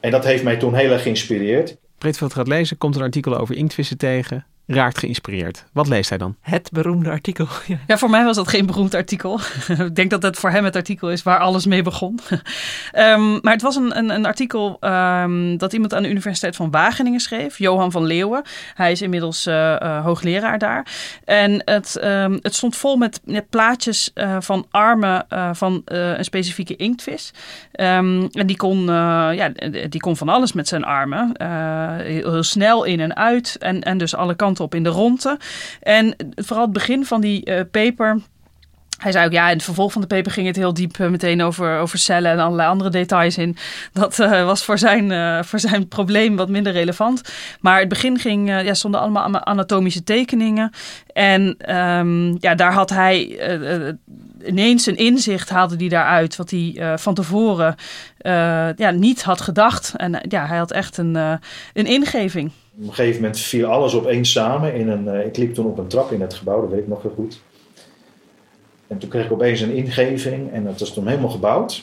En 0.00 0.10
dat 0.10 0.24
heeft 0.24 0.42
mij 0.42 0.56
toen 0.56 0.74
heel 0.74 0.90
erg 0.90 1.02
geïnspireerd. 1.02 1.76
Breedveld 1.98 2.34
gaat 2.34 2.48
lezen, 2.48 2.78
komt 2.78 2.96
een 2.96 3.02
artikel 3.02 3.38
over 3.38 3.56
inktvissen 3.56 3.98
tegen 3.98 4.46
raakt 4.66 4.98
geïnspireerd. 4.98 5.64
Wat 5.72 5.88
leest 5.88 6.08
hij 6.08 6.18
dan? 6.18 6.36
Het 6.40 6.70
beroemde 6.72 7.10
artikel. 7.10 7.46
Ja, 7.66 7.78
ja 7.86 7.98
voor 7.98 8.10
mij 8.10 8.24
was 8.24 8.36
dat 8.36 8.48
geen 8.48 8.66
beroemd 8.66 8.94
artikel. 8.94 9.40
ik 9.78 9.94
denk 9.94 10.10
dat 10.10 10.22
het 10.22 10.38
voor 10.38 10.50
hem 10.50 10.64
het 10.64 10.76
artikel 10.76 11.10
is 11.10 11.22
waar 11.22 11.38
alles 11.38 11.66
mee 11.66 11.82
begon. 11.82 12.18
um, 12.94 13.38
maar 13.42 13.52
het 13.52 13.62
was 13.62 13.76
een, 13.76 13.98
een, 13.98 14.10
een 14.10 14.26
artikel 14.26 14.76
um, 14.80 15.58
dat 15.58 15.72
iemand 15.72 15.94
aan 15.94 16.02
de 16.02 16.08
Universiteit 16.08 16.56
van 16.56 16.70
Wageningen 16.70 17.20
schreef. 17.20 17.58
Johan 17.58 17.90
van 17.90 18.04
Leeuwen. 18.04 18.42
Hij 18.74 18.92
is 18.92 19.02
inmiddels 19.02 19.46
uh, 19.46 19.54
uh, 19.54 20.04
hoogleraar 20.04 20.58
daar. 20.58 20.86
En 21.24 21.62
het, 21.64 22.00
um, 22.04 22.38
het 22.42 22.54
stond 22.54 22.76
vol 22.76 22.96
met, 22.96 23.20
met 23.24 23.48
plaatjes 23.48 24.10
uh, 24.14 24.36
van 24.40 24.66
armen 24.70 25.26
van 25.52 25.82
een 25.84 26.24
specifieke 26.24 26.76
inktvis. 26.76 27.32
en 27.72 28.30
die 28.46 28.56
kon, 28.56 28.84
ja, 28.84 29.48
die 29.88 30.00
kon 30.00 30.16
van 30.16 30.28
alles 30.28 30.52
met 30.52 30.68
zijn 30.68 30.84
armen. 30.84 31.42
Heel, 32.02 32.32
heel 32.32 32.42
snel 32.42 32.84
in 32.84 33.00
en 33.00 33.16
uit. 33.16 33.56
En, 33.58 33.82
en 33.82 33.98
dus 33.98 34.14
alle 34.14 34.34
kanten 34.34 34.51
op 34.60 34.74
in 34.74 34.82
de 34.82 34.88
ronde. 34.88 35.38
En 35.82 36.16
vooral 36.34 36.64
het 36.64 36.72
begin 36.72 37.04
van 37.04 37.20
die 37.20 37.50
uh, 37.50 37.60
paper. 37.70 38.20
Hij 38.98 39.12
zei 39.12 39.26
ook, 39.26 39.32
ja, 39.32 39.48
in 39.48 39.56
het 39.56 39.64
vervolg 39.64 39.92
van 39.92 40.00
de 40.00 40.06
paper 40.06 40.32
ging 40.32 40.46
het 40.46 40.56
heel 40.56 40.74
diep 40.74 40.98
uh, 40.98 41.08
meteen 41.08 41.42
over, 41.42 41.78
over 41.78 41.98
cellen 41.98 42.30
en 42.30 42.38
allerlei 42.38 42.68
andere 42.68 42.90
details 42.90 43.38
in. 43.38 43.56
Dat 43.92 44.18
uh, 44.18 44.44
was 44.44 44.64
voor 44.64 44.78
zijn, 44.78 45.44
voor 45.44 45.58
zijn 45.60 45.88
probleem 45.88 46.36
wat 46.36 46.48
minder 46.48 46.72
relevant. 46.72 47.32
Maar 47.60 47.78
het 47.78 47.88
begin 47.88 48.18
ging, 48.18 48.48
ja, 48.48 48.74
stonden 48.74 49.00
allemaal 49.00 49.44
anatomische 49.44 50.04
tekeningen. 50.04 50.70
En 51.12 51.74
um, 51.76 52.36
ja, 52.40 52.54
daar 52.54 52.72
had 52.72 52.90
hij 52.90 53.40
ineens 54.46 54.86
een 54.86 54.96
inzicht 54.96 55.48
haalde 55.48 55.76
hij 55.76 55.88
daaruit 55.88 56.36
wat 56.36 56.50
hij 56.50 56.94
van 56.98 57.14
tevoren 57.14 57.74
ja, 58.76 58.90
niet 58.90 59.22
had 59.22 59.40
gedacht. 59.40 59.92
En 59.96 60.20
ja, 60.28 60.46
hij 60.46 60.58
had 60.58 60.72
echt 60.72 60.96
een, 60.96 61.14
een 61.14 61.86
ingeving. 61.86 62.50
Op 62.78 62.88
een 62.88 62.94
gegeven 62.94 63.20
moment 63.20 63.40
viel 63.40 63.66
alles 63.66 63.94
opeens 63.94 64.32
samen. 64.32 64.74
In 64.74 64.88
een, 64.88 65.04
uh, 65.04 65.26
ik 65.26 65.36
liep 65.36 65.54
toen 65.54 65.66
op 65.66 65.78
een 65.78 65.86
trap 65.86 66.12
in 66.12 66.20
het 66.20 66.34
gebouw, 66.34 66.60
dat 66.60 66.70
weet 66.70 66.80
ik 66.80 66.88
nog 66.88 67.02
heel 67.02 67.12
goed. 67.14 67.40
En 68.86 68.98
toen 68.98 69.08
kreeg 69.08 69.24
ik 69.24 69.32
opeens 69.32 69.60
een 69.60 69.74
ingeving 69.74 70.52
en 70.52 70.64
dat 70.64 70.80
was 70.80 70.92
toen 70.92 71.06
helemaal 71.06 71.30
gebouwd. 71.30 71.82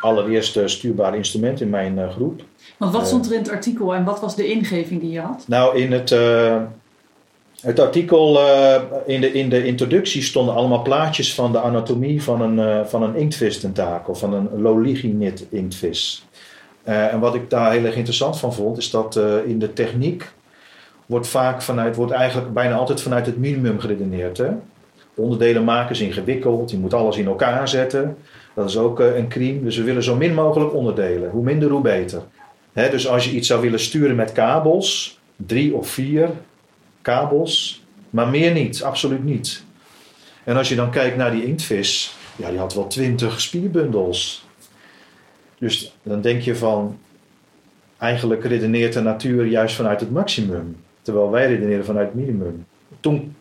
Allereerst 0.00 0.58
stuurbare 0.64 1.16
instrument 1.16 1.60
in 1.60 1.70
mijn 1.70 1.98
uh, 1.98 2.10
groep. 2.10 2.42
Want 2.76 2.92
wat 2.92 3.06
stond 3.06 3.26
er 3.26 3.32
in 3.32 3.38
het 3.38 3.50
artikel 3.50 3.94
en 3.94 4.04
wat 4.04 4.20
was 4.20 4.36
de 4.36 4.46
ingeving 4.52 5.00
die 5.00 5.10
je 5.10 5.20
had? 5.20 5.44
Nou, 5.46 5.78
in 5.78 5.92
het, 5.92 6.10
het 7.60 7.78
artikel, 7.78 8.40
in, 9.06 9.20
de, 9.20 9.32
in 9.32 9.48
de 9.48 9.64
introductie 9.64 10.22
stonden 10.22 10.54
allemaal 10.54 10.82
plaatjes 10.82 11.34
van 11.34 11.52
de 11.52 11.60
anatomie 11.60 12.22
van 12.22 12.40
een, 12.40 12.86
van 12.86 13.02
een 13.02 13.16
inktvis-tentakel, 13.16 14.14
van 14.14 14.34
een 14.34 14.60
loliginid 14.60 15.46
inktvis. 15.50 16.24
Uh, 16.88 17.12
en 17.12 17.20
wat 17.20 17.34
ik 17.34 17.50
daar 17.50 17.72
heel 17.72 17.84
erg 17.84 17.96
interessant 17.96 18.38
van 18.38 18.54
vond, 18.54 18.78
is 18.78 18.90
dat 18.90 19.16
uh, 19.16 19.46
in 19.46 19.58
de 19.58 19.72
techniek 19.72 20.30
wordt 21.06 21.28
vaak 21.28 21.62
vanuit, 21.62 21.96
wordt 21.96 22.12
eigenlijk 22.12 22.52
bijna 22.52 22.74
altijd 22.74 23.00
vanuit 23.00 23.26
het 23.26 23.38
minimum 23.38 23.80
geredeneerd. 23.80 24.38
Hè? 24.38 24.48
Onderdelen 25.14 25.64
maken 25.64 25.90
is 25.90 26.00
ingewikkeld, 26.00 26.70
je 26.70 26.78
moet 26.78 26.94
alles 26.94 27.16
in 27.16 27.26
elkaar 27.26 27.68
zetten. 27.68 28.16
Dat 28.54 28.68
is 28.68 28.76
ook 28.76 29.00
uh, 29.00 29.16
een 29.16 29.28
crime. 29.28 29.62
Dus 29.62 29.76
we 29.76 29.82
willen 29.82 30.02
zo 30.02 30.16
min 30.16 30.34
mogelijk 30.34 30.74
onderdelen. 30.74 31.30
Hoe 31.30 31.42
minder, 31.42 31.70
hoe 31.70 31.80
beter. 31.80 32.22
Hè, 32.72 32.90
dus 32.90 33.08
als 33.08 33.24
je 33.24 33.30
iets 33.30 33.46
zou 33.46 33.60
willen 33.60 33.80
sturen 33.80 34.16
met 34.16 34.32
kabels, 34.32 35.18
drie 35.36 35.74
of 35.74 35.88
vier, 35.88 36.30
kabels, 37.02 37.84
maar 38.10 38.28
meer 38.28 38.52
niet, 38.52 38.82
absoluut 38.82 39.24
niet. 39.24 39.64
En 40.44 40.56
als 40.56 40.68
je 40.68 40.74
dan 40.74 40.90
kijkt 40.90 41.16
naar 41.16 41.30
die 41.30 41.46
inktvis, 41.46 42.14
ja, 42.36 42.50
die 42.50 42.58
had 42.58 42.74
wel 42.74 42.86
twintig 42.86 43.40
spierbundels. 43.40 44.48
Dus 45.60 45.94
dan 46.02 46.20
denk 46.20 46.42
je 46.42 46.56
van, 46.56 46.98
eigenlijk 47.98 48.44
redeneert 48.44 48.92
de 48.92 49.00
natuur 49.00 49.46
juist 49.46 49.74
vanuit 49.74 50.00
het 50.00 50.10
maximum, 50.10 50.76
terwijl 51.02 51.30
wij 51.30 51.46
redeneren 51.46 51.84
vanuit 51.84 52.06
het 52.06 52.16
minimum. 52.16 52.66
Toen 53.00 53.34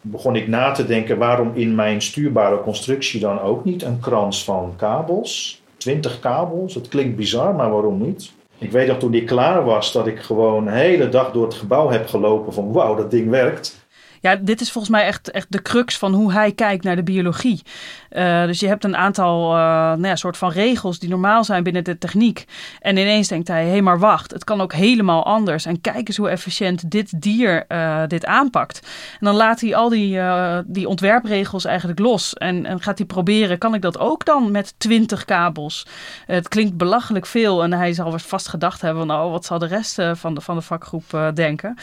begon 0.00 0.36
ik 0.36 0.48
na 0.48 0.70
te 0.70 0.86
denken 0.86 1.18
waarom 1.18 1.50
in 1.54 1.74
mijn 1.74 2.02
stuurbare 2.02 2.60
constructie 2.60 3.20
dan 3.20 3.40
ook 3.40 3.64
niet 3.64 3.82
een 3.82 4.00
krans 4.00 4.44
van 4.44 4.72
kabels. 4.76 5.62
20 5.76 6.20
kabels, 6.20 6.74
het 6.74 6.88
klinkt 6.88 7.16
bizar, 7.16 7.54
maar 7.54 7.70
waarom 7.70 8.02
niet? 8.02 8.32
Ik 8.58 8.70
weet 8.70 8.88
nog 8.88 8.98
toen 8.98 9.10
die 9.10 9.24
klaar 9.24 9.64
was 9.64 9.92
dat 9.92 10.06
ik 10.06 10.18
gewoon 10.18 10.66
een 10.66 10.72
hele 10.72 11.08
dag 11.08 11.32
door 11.32 11.44
het 11.44 11.54
gebouw 11.54 11.88
heb 11.88 12.06
gelopen 12.06 12.52
van 12.52 12.72
wauw, 12.72 12.94
dat 12.94 13.10
ding 13.10 13.30
werkt. 13.30 13.79
Ja, 14.20 14.36
dit 14.36 14.60
is 14.60 14.72
volgens 14.72 14.92
mij 14.92 15.04
echt, 15.06 15.30
echt 15.30 15.46
de 15.52 15.62
crux 15.62 15.98
van 15.98 16.14
hoe 16.14 16.32
hij 16.32 16.52
kijkt 16.52 16.84
naar 16.84 16.96
de 16.96 17.02
biologie. 17.02 17.62
Uh, 18.10 18.44
dus 18.44 18.60
je 18.60 18.66
hebt 18.66 18.84
een 18.84 18.96
aantal 18.96 19.52
uh, 19.52 19.58
nou 19.60 20.06
ja, 20.06 20.16
soort 20.16 20.36
van 20.36 20.50
regels 20.50 20.98
die 20.98 21.08
normaal 21.08 21.44
zijn 21.44 21.62
binnen 21.62 21.84
de 21.84 21.98
techniek. 21.98 22.44
En 22.80 22.96
ineens 22.96 23.28
denkt 23.28 23.48
hij, 23.48 23.64
hé 23.64 23.70
hey, 23.70 23.82
maar 23.82 23.98
wacht, 23.98 24.30
het 24.30 24.44
kan 24.44 24.60
ook 24.60 24.72
helemaal 24.72 25.24
anders. 25.24 25.66
En 25.66 25.80
kijk 25.80 26.08
eens 26.08 26.16
hoe 26.16 26.28
efficiënt 26.28 26.90
dit 26.90 27.22
dier 27.22 27.64
uh, 27.68 28.02
dit 28.06 28.26
aanpakt. 28.26 28.80
En 29.20 29.26
dan 29.26 29.34
laat 29.34 29.60
hij 29.60 29.74
al 29.74 29.88
die, 29.88 30.20
die 30.66 30.88
ontwerpregels 30.88 31.64
eigenlijk 31.64 31.98
los. 31.98 32.34
En, 32.34 32.66
en 32.66 32.80
gaat 32.80 32.98
hij 32.98 33.06
proberen, 33.06 33.58
kan 33.58 33.74
ik 33.74 33.82
dat 33.82 33.98
ook 33.98 34.24
dan 34.24 34.50
met 34.50 34.74
20 34.78 35.24
kabels? 35.24 35.86
het 36.26 36.48
klinkt 36.48 36.76
belachelijk 36.76 37.26
veel. 37.26 37.62
En 37.62 37.72
hij 37.72 37.92
zal 37.92 38.18
vast 38.18 38.48
gedacht 38.48 38.80
hebben, 38.80 39.10
oh, 39.10 39.30
wat 39.30 39.44
zal 39.44 39.58
de 39.58 39.66
rest 39.66 39.98
van, 40.12 40.34
de, 40.34 40.40
van 40.40 40.56
de 40.56 40.62
vakgroep 40.62 41.30
denken? 41.34 41.78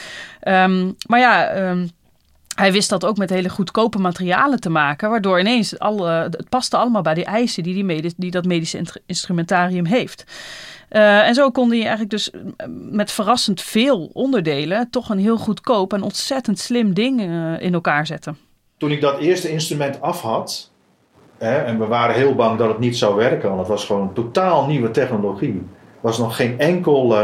Um, 0.47 0.95
maar 1.07 1.19
ja... 1.19 1.55
Um, 1.69 1.89
hij 2.59 2.71
wist 2.71 2.89
dat 2.89 3.05
ook 3.05 3.17
met 3.17 3.29
hele 3.29 3.49
goedkope 3.49 3.97
materialen 3.97 4.59
te 4.59 4.69
maken, 4.69 5.09
waardoor 5.09 5.39
ineens 5.39 5.79
alle, 5.79 6.09
het 6.09 6.49
paste 6.49 6.77
allemaal 6.77 7.01
bij 7.01 7.13
die 7.13 7.25
eisen 7.25 7.63
die, 7.63 7.73
die, 7.73 7.83
medisch, 7.83 8.13
die 8.15 8.31
dat 8.31 8.45
medische 8.45 8.85
instrumentarium 9.05 9.85
heeft. 9.85 10.23
Uh, 10.89 11.27
en 11.27 11.33
zo 11.33 11.51
kon 11.51 11.69
hij 11.69 11.79
eigenlijk 11.79 12.09
dus 12.09 12.31
met 12.91 13.11
verrassend 13.11 13.61
veel 13.61 14.09
onderdelen 14.13 14.89
toch 14.89 15.09
een 15.09 15.19
heel 15.19 15.37
goedkoop 15.37 15.93
en 15.93 16.01
ontzettend 16.01 16.59
slim 16.59 16.93
ding 16.93 17.21
uh, 17.21 17.61
in 17.61 17.73
elkaar 17.73 18.05
zetten. 18.05 18.37
Toen 18.77 18.91
ik 18.91 19.01
dat 19.01 19.19
eerste 19.19 19.49
instrument 19.49 20.01
af 20.01 20.21
had, 20.21 20.71
hè, 21.37 21.57
en 21.57 21.79
we 21.79 21.85
waren 21.85 22.15
heel 22.15 22.35
bang 22.35 22.57
dat 22.57 22.67
het 22.67 22.79
niet 22.79 22.97
zou 22.97 23.15
werken, 23.15 23.47
want 23.47 23.59
het 23.59 23.69
was 23.69 23.85
gewoon 23.85 24.13
totaal 24.13 24.65
nieuwe 24.65 24.91
technologie. 24.91 25.61
was 26.01 26.17
nog 26.17 26.35
geen 26.35 26.59
enkel 26.59 27.17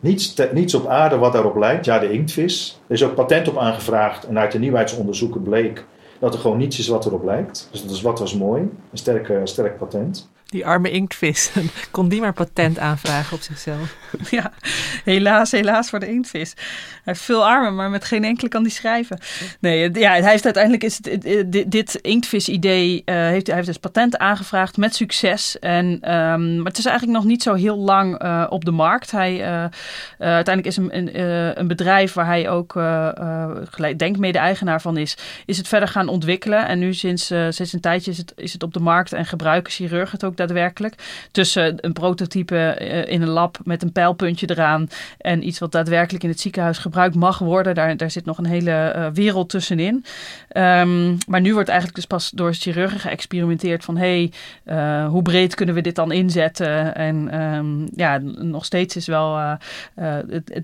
niets, 0.00 0.34
niets 0.52 0.74
op 0.74 0.86
aarde 0.86 1.16
wat 1.16 1.32
daarop 1.32 1.56
lijkt. 1.56 1.84
Ja, 1.84 1.98
de 1.98 2.12
inktvis. 2.12 2.80
Er 2.86 2.94
is 2.94 3.04
ook 3.04 3.14
patent 3.14 3.48
op 3.48 3.58
aangevraagd. 3.58 4.24
En 4.24 4.38
uit 4.38 4.52
de 4.52 4.58
nieuwheidsonderzoeken 4.58 5.42
bleek 5.42 5.84
dat 6.18 6.34
er 6.34 6.40
gewoon 6.40 6.56
niets 6.56 6.78
is 6.78 6.88
wat 6.88 7.06
erop 7.06 7.24
lijkt. 7.24 7.68
Dus 7.70 7.82
dat 7.82 7.90
is 7.90 8.02
wat 8.02 8.18
was 8.18 8.34
mooi. 8.34 8.60
Een 8.62 8.98
sterke, 8.98 9.40
sterk 9.44 9.78
patent. 9.78 10.28
Die 10.50 10.66
arme 10.66 10.90
inktvis. 10.90 11.50
Kon 11.90 12.08
die 12.08 12.20
maar 12.20 12.32
patent 12.32 12.78
aanvragen 12.78 13.36
op 13.36 13.42
zichzelf? 13.42 13.96
Ja, 14.30 14.52
helaas, 15.04 15.50
helaas 15.50 15.90
voor 15.90 16.00
de 16.00 16.08
inktvis. 16.08 16.52
Hij 16.56 17.02
heeft 17.04 17.20
veel 17.20 17.46
armen, 17.46 17.74
maar 17.74 17.90
met 17.90 18.04
geen 18.04 18.24
enkele 18.24 18.48
kan 18.48 18.62
hij 18.62 18.70
schrijven. 18.70 19.18
Nee, 19.60 19.90
ja, 19.92 20.10
hij 20.10 20.30
heeft 20.30 20.44
uiteindelijk 20.44 20.84
is 20.84 21.00
dit, 21.66 21.94
inktvis-idee, 21.94 23.02
uh, 23.04 23.14
heeft, 23.14 23.46
hij 23.46 23.54
heeft 23.54 23.66
dus 23.66 23.76
patent 23.76 24.18
aangevraagd 24.18 24.76
met 24.76 24.94
succes. 24.94 25.58
En, 25.58 25.86
um, 25.86 26.56
maar 26.56 26.66
het 26.66 26.78
is 26.78 26.84
eigenlijk 26.84 27.18
nog 27.18 27.26
niet 27.26 27.42
zo 27.42 27.54
heel 27.54 27.76
lang 27.76 28.22
uh, 28.22 28.46
op 28.48 28.64
de 28.64 28.70
markt. 28.70 29.10
Hij, 29.10 29.34
uh, 29.34 29.64
uiteindelijk 30.18 30.66
is 30.66 30.76
een, 30.76 31.20
een, 31.60 31.66
bedrijf 31.66 32.12
waar 32.12 32.26
hij 32.26 32.50
ook, 32.50 32.72
denk 33.96 34.16
mede-eigenaar 34.16 34.80
van 34.80 34.96
is, 34.96 35.16
is 35.46 35.56
het 35.56 35.68
verder 35.68 35.88
gaan 35.88 36.08
ontwikkelen. 36.08 36.66
En 36.66 36.78
nu 36.78 36.94
sinds, 36.94 37.26
sinds 37.48 37.72
een 37.72 37.80
tijdje 37.80 38.10
is 38.10 38.18
het, 38.18 38.32
is 38.36 38.52
het 38.52 38.62
op 38.62 38.72
de 38.72 38.80
markt 38.80 39.12
en 39.12 39.26
gebruiken 39.26 39.72
chirurgen 39.72 40.12
het 40.12 40.24
ook 40.24 40.36
daadwerkelijk. 40.38 40.94
Tussen 41.30 41.74
een 41.80 41.92
prototype 41.92 42.56
eh, 42.56 43.12
in 43.12 43.22
een 43.22 43.28
lab 43.28 43.58
met 43.64 43.82
een 43.82 43.92
pijlpuntje 43.92 44.50
eraan 44.50 44.88
en 45.18 45.46
iets 45.46 45.58
wat 45.58 45.72
daadwerkelijk 45.72 46.24
in 46.24 46.30
het 46.30 46.40
ziekenhuis 46.40 46.78
gebruikt 46.78 47.14
mag 47.14 47.38
worden. 47.38 47.74
Daar, 47.74 47.96
daar 47.96 48.10
zit 48.10 48.24
nog 48.24 48.38
een 48.38 48.46
hele 48.46 48.94
uh, 48.96 49.06
wereld 49.12 49.48
tussenin. 49.48 50.04
Um, 50.52 51.18
maar 51.28 51.40
nu 51.40 51.52
wordt 51.52 51.68
eigenlijk 51.68 51.98
dus 51.98 52.06
pas 52.06 52.30
door 52.30 52.54
chirurgen 52.54 53.00
geëxperimenteerd 53.00 53.84
van 53.84 53.96
hey, 53.96 54.32
uh, 54.64 55.08
hoe 55.08 55.22
breed 55.22 55.54
kunnen 55.54 55.74
we 55.74 55.80
dit 55.80 55.94
dan 55.94 56.12
inzetten? 56.12 56.94
En 56.94 57.42
um, 57.42 57.88
ja, 57.94 58.18
nog 58.38 58.64
steeds 58.64 58.96
is 58.96 59.06
wel 59.06 59.56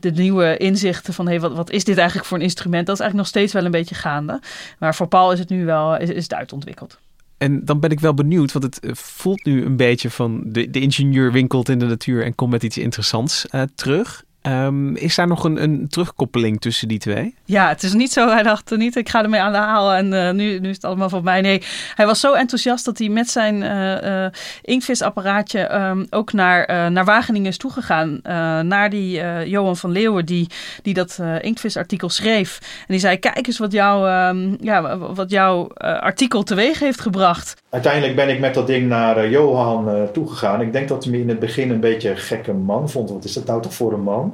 de 0.01 0.11
nieuwe 0.15 0.57
inzichten 0.57 1.15
van 1.15 1.27
hey, 1.27 1.41
wat, 1.41 1.53
wat 1.53 1.71
is 1.71 1.85
dit 1.85 1.97
eigenlijk 1.97 2.29
voor 2.29 2.37
een 2.37 2.43
instrument? 2.43 2.87
Dat 2.87 2.95
is 2.95 3.01
eigenlijk 3.01 3.33
nog 3.33 3.43
steeds 3.43 3.53
wel 3.53 3.65
een 3.65 3.79
beetje 3.79 3.95
gaande. 3.95 4.41
Maar 4.79 4.95
voor 4.95 5.07
Paul 5.07 5.33
is 5.33 5.39
het 5.39 5.49
nu 5.49 5.65
wel 5.65 5.97
is, 5.97 6.11
is 6.11 6.23
het 6.23 6.35
uitontwikkeld. 6.35 6.99
En 7.45 7.65
dan 7.65 7.81
ben 7.81 7.91
ik 7.91 8.01
wel 8.01 8.15
benieuwd, 8.15 8.53
want 8.53 8.65
het 8.65 8.81
eh, 8.81 8.95
voelt 8.95 9.45
nu 9.45 9.65
een 9.65 9.77
beetje 9.77 10.11
van 10.11 10.43
de, 10.45 10.71
de 10.71 10.81
ingenieur 10.81 11.33
winkelt 11.33 11.69
in 11.69 11.79
de 11.79 11.87
natuur 11.87 12.25
en 12.25 12.35
komt 12.35 12.51
met 12.51 12.63
iets 12.63 12.79
interessants 12.79 13.47
uh, 13.51 13.63
terug. 13.75 14.25
Um, 14.47 14.97
is 14.97 15.15
daar 15.15 15.27
nog 15.27 15.45
een, 15.45 15.63
een, 15.63 15.89
terugkoppeling 15.89 16.61
tussen 16.61 16.89
die 16.89 16.99
twee? 16.99 17.35
Ja, 17.45 17.69
het 17.69 17.83
is 17.83 17.93
niet 17.93 18.13
zo. 18.13 18.29
Hij 18.29 18.43
dacht 18.43 18.77
niet, 18.77 18.97
ik 18.97 19.09
ga 19.09 19.23
ermee 19.23 19.41
aan 19.41 19.53
de 19.53 19.59
haal 19.59 19.93
en 19.93 20.13
uh, 20.13 20.31
nu, 20.31 20.59
nu 20.59 20.69
is 20.69 20.75
het 20.75 20.85
allemaal 20.85 21.09
voor 21.09 21.23
mij. 21.23 21.41
Nee, 21.41 21.63
hij 21.95 22.07
was 22.07 22.21
zo 22.21 22.33
enthousiast 22.33 22.85
dat 22.85 22.99
hij 22.99 23.09
met 23.09 23.31
zijn 23.31 23.63
uh, 23.63 24.03
uh, 24.03 24.27
inkvisapparaatje 24.63 25.75
um, 25.75 26.07
ook 26.11 26.33
naar, 26.33 26.91
naar 26.93 27.05
Wageningen 27.05 27.49
is 27.49 27.57
toegegaan. 27.57 28.21
naar 28.69 28.91
die 28.91 29.23
Johan 29.49 29.77
van 29.77 29.91
Leeuwen, 29.91 30.27
die, 30.27 30.49
die 30.83 30.95
dat 30.95 31.21
inktvisartikel 31.41 32.09
schreef. 32.09 32.59
En 32.61 32.87
die 32.89 32.99
zei, 32.99 33.19
kijk 33.19 33.47
eens 33.47 33.59
wat, 33.59 33.73
jou, 33.73 34.11
um, 34.29 34.57
ja, 34.61 34.99
wat 34.99 35.31
jouw 35.31 35.69
artikel 35.79 36.43
teweeg 36.43 36.79
heeft 36.79 37.01
gebracht. 37.01 37.63
Uiteindelijk 37.71 38.17
ben 38.17 38.29
ik 38.29 38.41
met 38.41 38.55
dat 38.55 38.67
ding 38.67 38.89
naar 38.89 39.29
Johan 39.29 40.09
toegegaan. 40.13 40.61
Ik 40.61 40.73
denk 40.73 40.89
dat 40.89 41.05
hij 41.05 41.13
me 41.13 41.21
in 41.21 41.29
het 41.29 41.39
begin 41.39 41.71
een 41.71 41.81
beetje 41.81 42.11
een 42.11 42.17
gekke 42.17 42.53
man 42.53 42.91
vond. 42.91 43.11
Wat 43.11 43.25
is 43.25 43.33
dat 43.33 43.47
nou 43.47 43.63
toch 43.63 43.75
voor 43.75 43.93
een 43.93 44.03
man? 44.03 44.34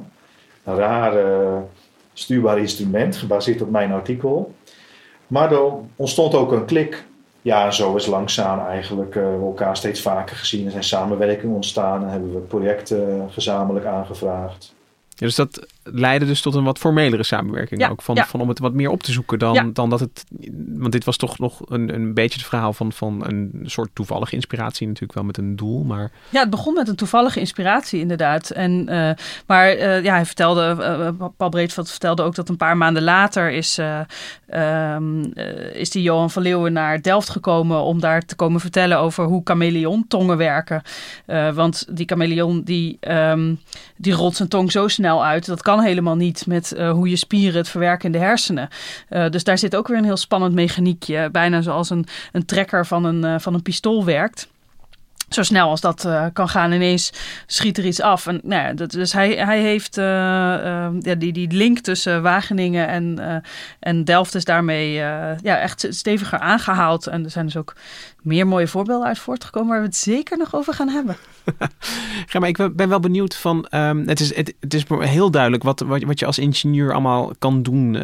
Een 0.63 0.75
raar 0.75 1.13
stuurbaar 2.13 2.59
instrument, 2.59 3.15
gebaseerd 3.15 3.61
op 3.61 3.69
mijn 3.69 3.91
artikel. 3.91 4.53
Maar 5.27 5.51
er 5.51 5.71
ontstond 5.95 6.33
ook 6.33 6.51
een 6.51 6.65
klik. 6.65 7.05
Ja, 7.41 7.65
en 7.65 7.73
zo 7.73 7.95
is 7.95 8.05
langzaam 8.05 8.67
eigenlijk 8.67 9.15
uh, 9.15 9.23
we 9.23 9.45
elkaar 9.45 9.77
steeds 9.77 10.01
vaker 10.01 10.35
gezien. 10.35 10.65
Er 10.65 10.71
zijn 10.71 10.83
samenwerkingen 10.83 11.55
ontstaan 11.55 12.03
en 12.03 12.09
hebben 12.09 12.33
we 12.33 12.39
projecten 12.39 13.29
gezamenlijk 13.31 13.85
aangevraagd. 13.85 14.73
Dus 15.15 15.35
dat 15.35 15.67
leidde 15.83 16.25
dus 16.25 16.41
tot 16.41 16.55
een 16.55 16.63
wat 16.63 16.79
formelere 16.79 17.23
samenwerking 17.23 17.89
ook. 17.89 18.01
Van, 18.01 18.17
van 18.17 18.41
om 18.41 18.49
het 18.49 18.59
wat 18.59 18.73
meer 18.73 18.89
op 18.89 19.03
te 19.03 19.11
zoeken 19.11 19.39
dan, 19.39 19.73
dan 19.73 19.89
dat 19.89 19.99
het... 19.99 20.23
Want 20.77 20.91
dit 20.91 21.05
was 21.05 21.17
toch 21.17 21.39
nog 21.39 21.61
een, 21.65 21.93
een 21.93 22.13
beetje 22.13 22.39
het 22.39 22.47
verhaal 22.47 22.73
van, 22.73 22.91
van 22.91 23.25
een 23.25 23.63
soort 23.65 23.89
toevallige 23.93 24.35
inspiratie. 24.35 24.87
Natuurlijk 24.87 25.13
wel 25.13 25.23
met 25.23 25.37
een 25.37 25.55
doel, 25.55 25.83
maar... 25.83 26.11
Ja, 26.29 26.39
het 26.39 26.49
begon 26.49 26.73
met 26.73 26.87
een 26.87 26.95
toevallige 26.95 27.39
inspiratie 27.39 27.99
inderdaad. 27.99 28.49
En, 28.49 28.71
uh, 28.89 29.11
maar 29.45 29.75
uh, 29.75 30.03
ja, 30.03 30.13
hij 30.13 30.25
vertelde... 30.25 30.75
Uh, 31.19 31.27
Paul 31.37 31.49
Breedveld 31.49 31.89
vertelde 31.89 32.21
ook 32.21 32.35
dat 32.35 32.49
een 32.49 32.57
paar 32.57 32.77
maanden 32.77 33.03
later 33.03 33.51
is, 33.51 33.79
um, 34.53 35.33
is 35.73 35.89
die 35.89 36.01
Johan 36.01 36.31
van 36.31 36.41
Leeuwen 36.41 36.73
naar 36.73 37.01
Delft 37.01 37.29
gekomen... 37.29 37.81
om 37.81 37.99
daar 37.99 38.21
te 38.21 38.35
komen 38.35 38.59
vertellen 38.59 38.99
over 38.99 39.23
hoe 39.23 39.41
chameleon-tongen 39.43 40.37
werken. 40.37 40.81
want 41.53 41.85
die 41.89 42.05
chameleon 42.05 42.61
die, 42.61 42.97
um, 43.01 43.59
die 43.95 44.13
rolt 44.13 44.35
zijn 44.35 44.49
tong 44.49 44.71
zo 44.71 44.87
snel 44.87 45.25
uit... 45.25 45.45
dat 45.45 45.61
kan 45.75 45.83
helemaal 45.83 46.15
niet 46.15 46.45
met 46.47 46.73
uh, 46.77 46.91
hoe 46.91 47.09
je 47.09 47.15
spieren 47.15 47.57
het 47.57 47.69
verwerken 47.69 48.05
in 48.05 48.11
de 48.11 48.25
hersenen. 48.25 48.69
Uh, 49.09 49.29
dus 49.29 49.43
daar 49.43 49.57
zit 49.57 49.75
ook 49.75 49.87
weer 49.87 49.97
een 49.97 50.03
heel 50.03 50.17
spannend 50.17 50.53
mechaniekje. 50.53 51.29
Bijna 51.31 51.61
zoals 51.61 51.89
een, 51.89 52.05
een 52.31 52.45
trekker 52.45 52.85
van 52.85 53.03
een, 53.03 53.41
van 53.41 53.53
een 53.53 53.61
pistool 53.61 54.05
werkt 54.05 54.50
zo 55.33 55.43
snel 55.43 55.69
als 55.69 55.81
dat 55.81 56.05
uh, 56.05 56.25
kan 56.33 56.49
gaan, 56.49 56.71
ineens 56.71 57.11
schiet 57.45 57.77
er 57.77 57.85
iets 57.85 58.01
af. 58.01 58.27
En, 58.27 58.39
nou 58.43 58.67
ja, 58.67 58.73
dat, 58.73 58.91
dus 58.91 59.13
hij, 59.13 59.31
hij 59.31 59.61
heeft 59.61 59.97
uh, 59.97 60.05
uh, 60.05 60.87
ja, 60.99 61.15
die, 61.15 61.33
die 61.33 61.51
link 61.51 61.79
tussen 61.79 62.21
Wageningen 62.21 62.87
en, 62.87 63.43
en 63.79 64.03
Delft 64.03 64.35
is 64.35 64.45
daarmee 64.45 64.91
ja, 64.91 65.57
echt 65.57 65.87
steviger 65.89 66.39
aangehaald. 66.39 67.07
En 67.07 67.23
er 67.23 67.29
zijn 67.29 67.45
dus 67.45 67.57
ook 67.57 67.75
meer 68.21 68.47
mooie 68.47 68.67
voorbeelden 68.67 69.07
uit 69.07 69.19
voortgekomen 69.19 69.69
waar 69.69 69.79
we 69.79 69.85
het 69.85 69.95
zeker 69.95 70.37
nog 70.37 70.55
over 70.55 70.73
gaan 70.73 70.89
hebben. 70.89 71.15
ja, 72.31 72.39
maar 72.39 72.49
ik 72.49 72.75
ben 72.75 72.89
wel 72.89 72.99
benieuwd 72.99 73.35
van, 73.35 73.67
um, 73.71 74.07
het, 74.07 74.19
is, 74.19 74.35
het, 74.35 74.53
het, 74.59 74.73
is 74.73 74.83
heel 74.89 75.31
duidelijk 75.31 75.63
wat, 75.63 75.79
wat, 75.79 76.03
wat 76.03 76.19
je 76.19 76.25
als 76.25 76.39
ingenieur 76.39 76.91
allemaal 76.91 77.31
kan 77.39 77.63
doen 77.63 77.95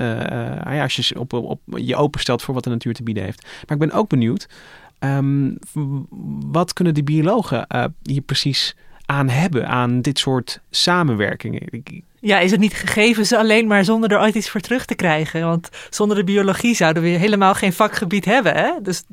als 0.81 0.95
je 0.95 1.19
op, 1.19 1.33
op, 1.33 1.59
je 1.75 1.95
openstelt 1.95 2.41
voor 2.41 2.53
wat 2.53 2.63
de 2.63 2.69
natuur 2.69 2.93
te 2.93 3.03
bieden 3.03 3.23
heeft. 3.23 3.43
Maar 3.43 3.77
ik 3.77 3.89
ben 3.89 3.91
ook 3.91 4.09
benieuwd, 4.09 4.47
Um, 4.99 5.57
wat 6.51 6.73
kunnen 6.73 6.93
de 6.93 7.03
biologen 7.03 7.65
uh, 7.75 7.85
hier 8.03 8.21
precies 8.21 8.75
aan 9.05 9.29
hebben, 9.29 9.67
aan 9.67 10.01
dit 10.01 10.19
soort 10.19 10.61
samenwerkingen? 10.69 11.83
Ja, 12.19 12.39
is 12.39 12.51
het 12.51 12.59
niet 12.59 12.73
gegeven 12.73 13.25
ze 13.25 13.37
alleen 13.37 13.67
maar 13.67 13.85
zonder 13.85 14.11
er 14.11 14.19
ooit 14.19 14.35
iets 14.35 14.49
voor 14.49 14.61
terug 14.61 14.85
te 14.85 14.95
krijgen? 14.95 15.41
Want 15.41 15.69
zonder 15.89 16.17
de 16.17 16.23
biologie 16.23 16.75
zouden 16.75 17.03
we 17.03 17.09
helemaal 17.09 17.53
geen 17.53 17.73
vakgebied 17.73 18.25
hebben. 18.25 18.55
Hè? 18.55 18.71
Dus, 18.81 19.03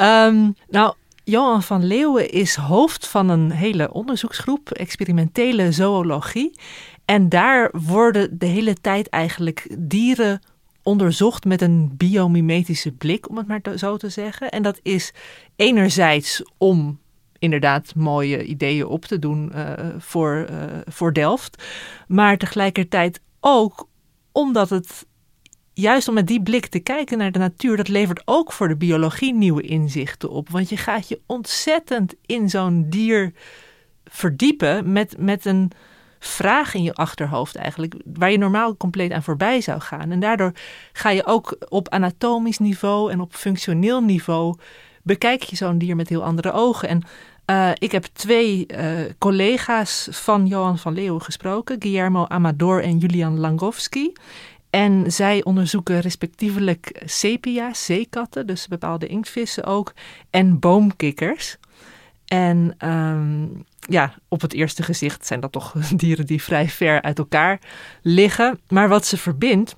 um, 0.00 0.54
nou, 0.68 0.94
Johan 1.24 1.62
van 1.62 1.84
Leeuwen 1.84 2.30
is 2.30 2.54
hoofd 2.54 3.06
van 3.06 3.28
een 3.28 3.50
hele 3.50 3.92
onderzoeksgroep, 3.92 4.70
experimentele 4.70 5.72
zoologie. 5.72 6.58
En 7.04 7.28
daar 7.28 7.70
worden 7.72 8.38
de 8.38 8.46
hele 8.46 8.74
tijd 8.74 9.08
eigenlijk 9.08 9.66
dieren 9.78 10.40
onderzocht 10.86 11.44
met 11.44 11.62
een 11.62 11.96
biomimetische 11.96 12.92
blik, 12.92 13.28
om 13.28 13.36
het 13.36 13.46
maar 13.46 13.60
zo 13.76 13.96
te 13.96 14.08
zeggen. 14.08 14.50
En 14.50 14.62
dat 14.62 14.80
is 14.82 15.12
enerzijds 15.56 16.42
om 16.58 16.98
inderdaad 17.38 17.94
mooie 17.94 18.44
ideeën 18.44 18.86
op 18.86 19.04
te 19.04 19.18
doen 19.18 19.52
uh, 19.54 19.72
voor, 19.98 20.46
uh, 20.50 20.62
voor 20.84 21.12
Delft, 21.12 21.62
maar 22.08 22.36
tegelijkertijd 22.36 23.20
ook 23.40 23.88
omdat 24.32 24.70
het 24.70 25.06
juist 25.72 26.08
om 26.08 26.14
met 26.14 26.26
die 26.26 26.42
blik 26.42 26.66
te 26.66 26.78
kijken 26.78 27.18
naar 27.18 27.32
de 27.32 27.38
natuur, 27.38 27.76
dat 27.76 27.88
levert 27.88 28.22
ook 28.24 28.52
voor 28.52 28.68
de 28.68 28.76
biologie 28.76 29.34
nieuwe 29.34 29.62
inzichten 29.62 30.30
op. 30.30 30.48
Want 30.48 30.68
je 30.68 30.76
gaat 30.76 31.08
je 31.08 31.20
ontzettend 31.26 32.14
in 32.26 32.50
zo'n 32.50 32.86
dier 32.88 33.32
verdiepen 34.04 34.92
met, 34.92 35.14
met 35.18 35.44
een 35.44 35.70
vraag 36.18 36.74
in 36.74 36.82
je 36.82 36.94
achterhoofd 36.94 37.56
eigenlijk, 37.56 37.94
waar 38.04 38.30
je 38.30 38.38
normaal 38.38 38.76
compleet 38.76 39.12
aan 39.12 39.22
voorbij 39.22 39.60
zou 39.60 39.80
gaan. 39.80 40.10
En 40.10 40.20
daardoor 40.20 40.52
ga 40.92 41.10
je 41.10 41.26
ook 41.26 41.56
op 41.68 41.88
anatomisch 41.88 42.58
niveau 42.58 43.12
en 43.12 43.20
op 43.20 43.34
functioneel 43.34 44.00
niveau 44.02 44.56
bekijk 45.02 45.42
je 45.42 45.56
zo'n 45.56 45.78
dier 45.78 45.96
met 45.96 46.08
heel 46.08 46.24
andere 46.24 46.52
ogen. 46.52 46.88
En 46.88 47.02
uh, 47.50 47.70
ik 47.74 47.92
heb 47.92 48.04
twee 48.04 48.66
uh, 48.66 48.90
collega's 49.18 50.08
van 50.10 50.46
Johan 50.46 50.78
van 50.78 50.94
Leeuwen 50.94 51.22
gesproken, 51.22 51.76
Guillermo 51.78 52.26
Amador 52.26 52.82
en 52.82 52.98
Julian 52.98 53.38
Langowski. 53.38 54.12
En 54.70 55.12
zij 55.12 55.44
onderzoeken 55.44 56.00
respectievelijk 56.00 57.02
sepia, 57.04 57.74
zeekatten, 57.74 58.46
dus 58.46 58.68
bepaalde 58.68 59.06
inktvissen 59.06 59.64
ook, 59.64 59.92
en 60.30 60.58
boomkikkers. 60.58 61.56
En 62.26 62.74
um, 62.88 63.64
ja, 63.80 64.14
op 64.28 64.40
het 64.40 64.52
eerste 64.52 64.82
gezicht 64.82 65.26
zijn 65.26 65.40
dat 65.40 65.52
toch 65.52 65.72
dieren 65.96 66.26
die 66.26 66.42
vrij 66.42 66.68
ver 66.68 67.02
uit 67.02 67.18
elkaar 67.18 67.60
liggen. 68.02 68.60
Maar 68.68 68.88
wat 68.88 69.06
ze 69.06 69.16
verbindt, 69.16 69.76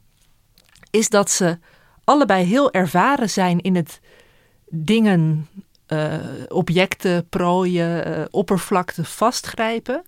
is 0.91 1.09
dat 1.09 1.31
ze 1.31 1.59
allebei 2.05 2.45
heel 2.45 2.73
ervaren 2.73 3.31
zijn 3.31 3.61
in 3.61 3.77
het 3.77 4.01
dingen, 4.69 5.49
uh, 5.89 6.15
objecten, 6.49 7.29
prooien, 7.29 8.09
uh, 8.09 8.25
oppervlakte 8.31 9.05
vastgrijpen 9.05 10.03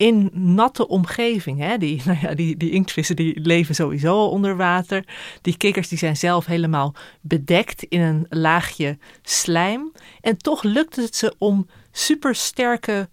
in 0.00 0.30
natte 0.32 0.88
omgeving. 0.88 1.58
Hè? 1.58 1.78
Die, 1.78 2.02
nou 2.06 2.18
ja, 2.20 2.34
die, 2.34 2.56
die 2.56 2.70
inktvissen 2.70 3.16
die 3.16 3.40
leven 3.40 3.74
sowieso 3.74 4.24
onder 4.24 4.56
water. 4.56 5.04
Die 5.42 5.56
kikkers 5.56 5.88
die 5.88 5.98
zijn 5.98 6.16
zelf 6.16 6.46
helemaal 6.46 6.94
bedekt 7.20 7.82
in 7.82 8.00
een 8.00 8.26
laagje 8.28 8.98
slijm. 9.22 9.92
En 10.20 10.36
toch 10.36 10.62
lukt 10.62 10.96
het 10.96 11.16
ze 11.16 11.34
om 11.38 11.66
supersterke, 11.92 13.08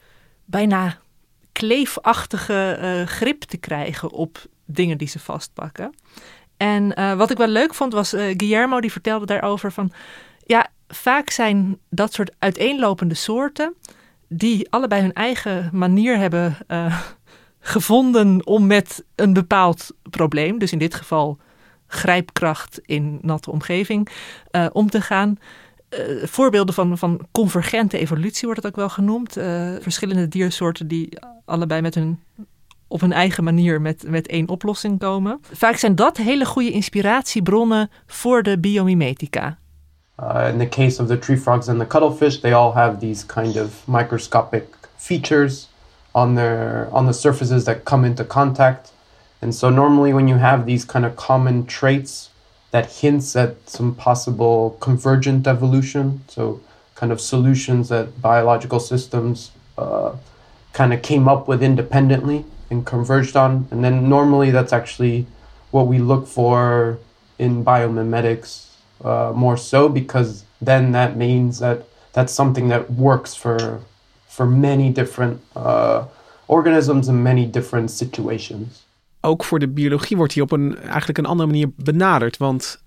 bijna 0.46 0.98
kleefachtige 1.52 2.80
uh, 2.82 3.08
grip 3.08 3.42
te 3.42 3.58
krijgen 3.58 4.12
op 4.12 4.46
dingen 4.66 4.98
die 4.98 5.08
ze 5.08 5.20
vastpakken. 5.20 5.94
En 6.58 7.00
uh, 7.00 7.14
wat 7.14 7.32
ik 7.32 7.38
wel 7.38 7.48
leuk 7.48 7.74
vond 7.74 7.94
was 7.94 8.14
uh, 8.14 8.22
Guillermo 8.22 8.82
die 8.82 8.92
vertelde 8.92 9.26
daarover 9.26 9.72
van 9.72 9.92
ja, 10.46 10.68
vaak 10.88 11.30
zijn 11.30 11.78
dat 11.90 12.14
soort 12.14 12.36
uiteenlopende 12.40 13.16
soorten 13.16 13.74
die 14.28 14.72
allebei 14.72 15.02
hun 15.02 15.14
eigen 15.14 15.70
manier 15.74 16.18
hebben 16.18 16.58
uh, 16.68 17.02
gevonden 17.60 18.46
om 18.46 18.68
met 18.68 19.04
een 19.16 19.34
bepaald 19.34 19.92
probleem, 20.10 20.60
dus 20.60 20.72
in 20.72 20.78
dit 20.78 20.96
geval 20.96 21.38
grijpkracht 21.88 22.80
in 22.86 23.20
natte 23.22 23.52
omgeving, 23.52 24.10
uh, 24.52 24.66
om 24.72 24.90
te 24.90 25.02
gaan. 25.02 25.38
Uh, 25.90 26.24
voorbeelden 26.26 26.74
van, 26.74 26.98
van 26.98 27.28
convergente 27.32 27.98
evolutie 27.98 28.46
wordt 28.46 28.64
het 28.64 28.72
ook 28.72 28.80
wel 28.80 28.90
genoemd. 28.90 29.34
verschillende 29.82 30.28
diersoorten 30.28 30.88
die 30.88 31.20
allebei 31.46 31.82
met 31.82 31.96
hun 31.96 32.20
op 32.88 33.02
hun 33.02 33.12
eigen 33.12 33.44
manier 33.44 33.82
met, 33.82 34.04
met 34.08 34.28
één 34.28 34.50
oplossing 34.50 35.00
komen. 35.00 35.40
Vaak 35.52 35.76
zijn 35.76 35.96
dat 35.96 36.18
hele 36.18 36.46
goede 36.46 36.72
inspiratiebronnen 36.72 37.90
voor 38.06 38.44
de 38.44 38.60
biomimetica. 38.60 39.58
Uh, 40.20 40.50
in 40.52 40.58
the 40.58 40.66
case 40.66 41.00
of 41.00 41.08
the 41.08 41.18
tree 41.18 41.36
frogs 41.36 41.70
and 41.70 41.80
the 41.80 41.86
cuttlefish, 41.86 42.42
they 42.42 42.52
all 42.52 42.72
have 42.72 43.00
these 43.00 43.24
kind 43.24 43.56
of 43.56 43.88
microscopic 43.88 44.68
features 44.98 45.68
on 46.16 46.34
their 46.34 46.90
on 46.92 47.06
the 47.06 47.14
surfaces 47.14 47.66
that 47.66 47.86
come 47.86 48.04
into 48.04 48.24
contact. 48.24 48.92
And 49.42 49.54
so 49.54 49.70
normally 49.70 50.14
when 50.14 50.28
you 50.28 50.38
have 50.38 50.66
these 50.66 50.84
kind 50.84 51.06
of 51.06 51.16
common 51.16 51.68
traits 51.68 52.32
that 52.72 52.92
hints 52.92 53.36
at 53.36 53.70
some 53.70 53.94
possible 53.94 54.78
convergent 54.80 55.46
evolution, 55.46 56.22
so 56.28 56.60
kind 56.96 57.12
of 57.12 57.22
solutions 57.22 57.90
that 57.90 58.20
biological 58.20 58.80
systems 58.80 59.52
uh, 59.78 60.16
kind 60.74 60.94
of 60.94 61.04
came 61.04 61.28
up 61.28 61.48
with 61.48 61.62
independently 61.62 62.44
and 62.72 62.86
converged 62.88 63.38
on. 63.38 63.68
And 63.70 63.84
then 63.84 64.10
normally 64.10 64.50
that's 64.50 64.74
actually 64.74 65.28
what 65.70 65.86
we 65.86 66.00
look 66.00 66.28
for 66.28 66.98
in 67.38 67.64
biomimetics 67.64 68.67
uh, 69.06 69.32
more 69.34 69.58
so 69.58 69.90
because 69.90 70.44
then 70.64 70.92
that 70.92 71.16
means 71.16 71.58
that 71.58 71.78
that's 72.12 72.34
something 72.34 72.70
that 72.70 72.84
works 72.96 73.36
for 73.36 73.80
for 74.28 74.46
many 74.46 74.92
different 74.92 75.42
uh, 75.56 76.04
organisms 76.46 77.08
in 77.08 77.22
many 77.22 77.50
different 77.50 77.92
situations. 77.92 78.86
Ook 79.22 79.44
voor 79.44 79.60
de 79.60 79.68
biologie 79.68 80.18
wordt 80.18 80.34
hier 80.34 80.44
op 80.44 80.52
een 80.52 80.78
eigenlijk 80.78 81.18
een 81.18 81.26
andere 81.26 81.50
manier 81.50 81.70
benaderd, 81.76 82.38
want 82.38 82.82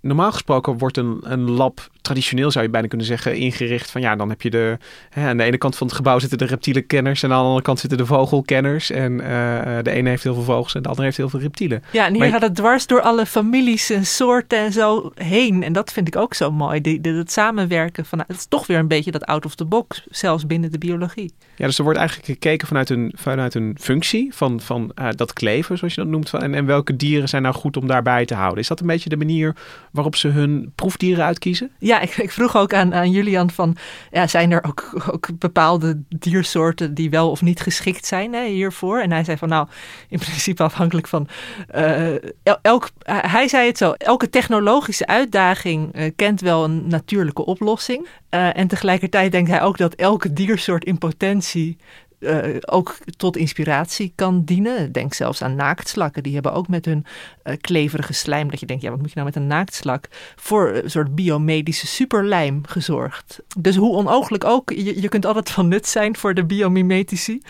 normaal 0.00 0.32
gesproken 0.32 0.78
wordt 0.78 0.96
een, 0.96 1.18
een 1.22 1.50
lab 1.50 1.88
traditioneel 2.00 2.50
zou 2.50 2.64
je 2.64 2.70
bijna 2.70 2.88
kunnen 2.88 3.06
zeggen, 3.06 3.36
ingericht 3.36 3.90
van 3.90 4.00
ja, 4.00 4.16
dan 4.16 4.28
heb 4.28 4.42
je 4.42 4.50
de. 4.50 4.78
Hè, 5.10 5.28
aan 5.28 5.36
de 5.36 5.42
ene 5.42 5.58
kant 5.58 5.76
van 5.76 5.86
het 5.86 5.96
gebouw 5.96 6.18
zitten 6.18 6.38
de 6.38 6.44
reptiele 6.44 6.80
kenners 6.80 7.22
en 7.22 7.32
aan 7.32 7.38
de 7.38 7.44
andere 7.44 7.62
kant 7.62 7.78
zitten 7.78 7.98
de 7.98 8.06
vogelkenners. 8.06 8.90
En 8.90 9.12
uh, 9.12 9.78
de 9.82 9.90
ene 9.90 10.08
heeft 10.08 10.22
heel 10.22 10.34
veel 10.34 10.42
vogels 10.42 10.74
en 10.74 10.82
de 10.82 10.88
andere 10.88 11.06
heeft 11.06 11.16
heel 11.16 11.28
veel 11.28 11.40
reptielen. 11.40 11.82
Ja, 11.92 12.06
en 12.06 12.12
hier 12.12 12.20
maar, 12.20 12.30
gaat 12.30 12.42
het 12.42 12.54
dwars 12.54 12.86
door 12.86 13.00
alle 13.00 13.26
families 13.26 13.90
en 13.90 14.06
soorten 14.06 14.58
en 14.58 14.72
zo 14.72 15.12
heen. 15.14 15.62
En 15.62 15.72
dat 15.72 15.92
vind 15.92 16.08
ik 16.08 16.16
ook 16.16 16.34
zo 16.34 16.50
mooi. 16.50 16.80
Die, 16.80 17.00
die, 17.00 17.12
het 17.12 17.32
samenwerken 17.32 18.04
van. 18.04 18.18
Het 18.18 18.36
is 18.36 18.46
toch 18.46 18.66
weer 18.66 18.78
een 18.78 18.88
beetje 18.88 19.10
dat 19.10 19.24
out 19.24 19.44
of 19.44 19.54
the 19.54 19.64
box, 19.64 20.06
zelfs 20.10 20.46
binnen 20.46 20.72
de 20.72 20.78
biologie. 20.78 21.32
Ja, 21.56 21.66
dus 21.66 21.78
er 21.78 21.84
wordt 21.84 21.98
eigenlijk 21.98 22.28
gekeken 22.28 22.68
vanuit 22.68 22.90
een, 22.90 23.12
vanuit 23.16 23.54
een 23.54 23.76
functie 23.80 24.34
van, 24.34 24.60
van 24.60 24.92
uh, 25.00 25.08
dat 25.10 25.32
kleven, 25.32 25.78
zoals 25.78 25.94
je 25.94 26.00
dat 26.00 26.10
noemt. 26.10 26.30
Van, 26.30 26.42
en, 26.42 26.54
en 26.54 26.66
welke 26.66 26.96
dieren 26.96 27.28
zijn 27.28 27.42
nou 27.42 27.54
goed 27.54 27.76
om 27.76 27.86
daarbij 27.86 28.24
te 28.24 28.34
houden? 28.34 28.58
Is 28.58 28.68
dat 28.68 28.80
een 28.80 28.86
beetje 28.86 29.08
de 29.08 29.16
manier 29.16 29.56
waarop 29.90 30.16
ze 30.16 30.28
hun 30.28 30.72
proefdieren 30.74 31.24
uitkiezen? 31.24 31.70
Ja, 31.78 31.97
ik, 32.00 32.30
vroeg 32.30 32.56
ook 32.56 32.74
aan, 32.74 32.94
aan 32.94 33.10
Julian 33.10 33.50
van, 33.50 33.76
ja, 34.10 34.26
zijn 34.26 34.50
er 34.50 34.64
ook, 34.64 34.92
ook 35.12 35.28
bepaalde 35.38 36.02
diersoorten 36.08 36.94
die 36.94 37.10
wel 37.10 37.30
of 37.30 37.42
niet 37.42 37.60
geschikt 37.60 38.06
zijn 38.06 38.32
hè, 38.32 38.46
hiervoor? 38.46 39.00
En 39.00 39.12
hij 39.12 39.24
zei 39.24 39.36
van, 39.36 39.48
nou, 39.48 39.68
in 40.08 40.18
principe 40.18 40.62
afhankelijk 40.62 41.06
van, 41.06 41.28
uh, 41.76 42.14
elk, 42.62 42.90
hij 43.04 43.48
zei 43.48 43.66
het 43.66 43.78
zo, 43.78 43.92
elke 43.92 44.30
technologische 44.30 45.06
uitdaging 45.06 45.96
uh, 45.96 46.10
kent 46.16 46.40
wel 46.40 46.64
een 46.64 46.88
natuurlijke 46.88 47.44
oplossing. 47.44 48.08
Uh, 48.30 48.56
en 48.56 48.68
tegelijkertijd 48.68 49.32
denkt 49.32 49.50
hij 49.50 49.62
ook 49.62 49.78
dat 49.78 49.94
elke 49.94 50.32
diersoort 50.32 50.84
in 50.84 50.98
potentie 50.98 51.76
uh, 52.20 52.56
ook 52.60 52.98
tot 53.16 53.36
inspiratie 53.36 54.12
kan 54.14 54.44
dienen. 54.44 54.92
Denk 54.92 55.14
zelfs 55.14 55.42
aan 55.42 55.54
naaktslakken. 55.54 56.22
Die 56.22 56.34
hebben 56.34 56.52
ook 56.52 56.68
met 56.68 56.84
hun 56.84 57.04
uh, 57.44 57.54
kleverige 57.60 58.12
slijm, 58.12 58.50
dat 58.50 58.60
je 58.60 58.66
denkt, 58.66 58.82
ja, 58.82 58.90
wat 58.90 58.98
moet 58.98 59.08
je 59.08 59.14
nou 59.14 59.26
met 59.26 59.36
een 59.36 59.46
naaktslak, 59.46 60.08
voor 60.36 60.70
een 60.74 60.90
soort 60.90 61.14
biomedische 61.14 61.86
superlijm 61.86 62.66
gezorgd. 62.66 63.40
Dus 63.58 63.76
hoe 63.76 63.96
onooglijk 63.96 64.44
ook, 64.44 64.70
je, 64.70 65.00
je 65.00 65.08
kunt 65.08 65.26
altijd 65.26 65.50
van 65.50 65.68
nut 65.68 65.86
zijn 65.86 66.16
voor 66.16 66.34
de 66.34 66.44
biomimetici. 66.44 67.42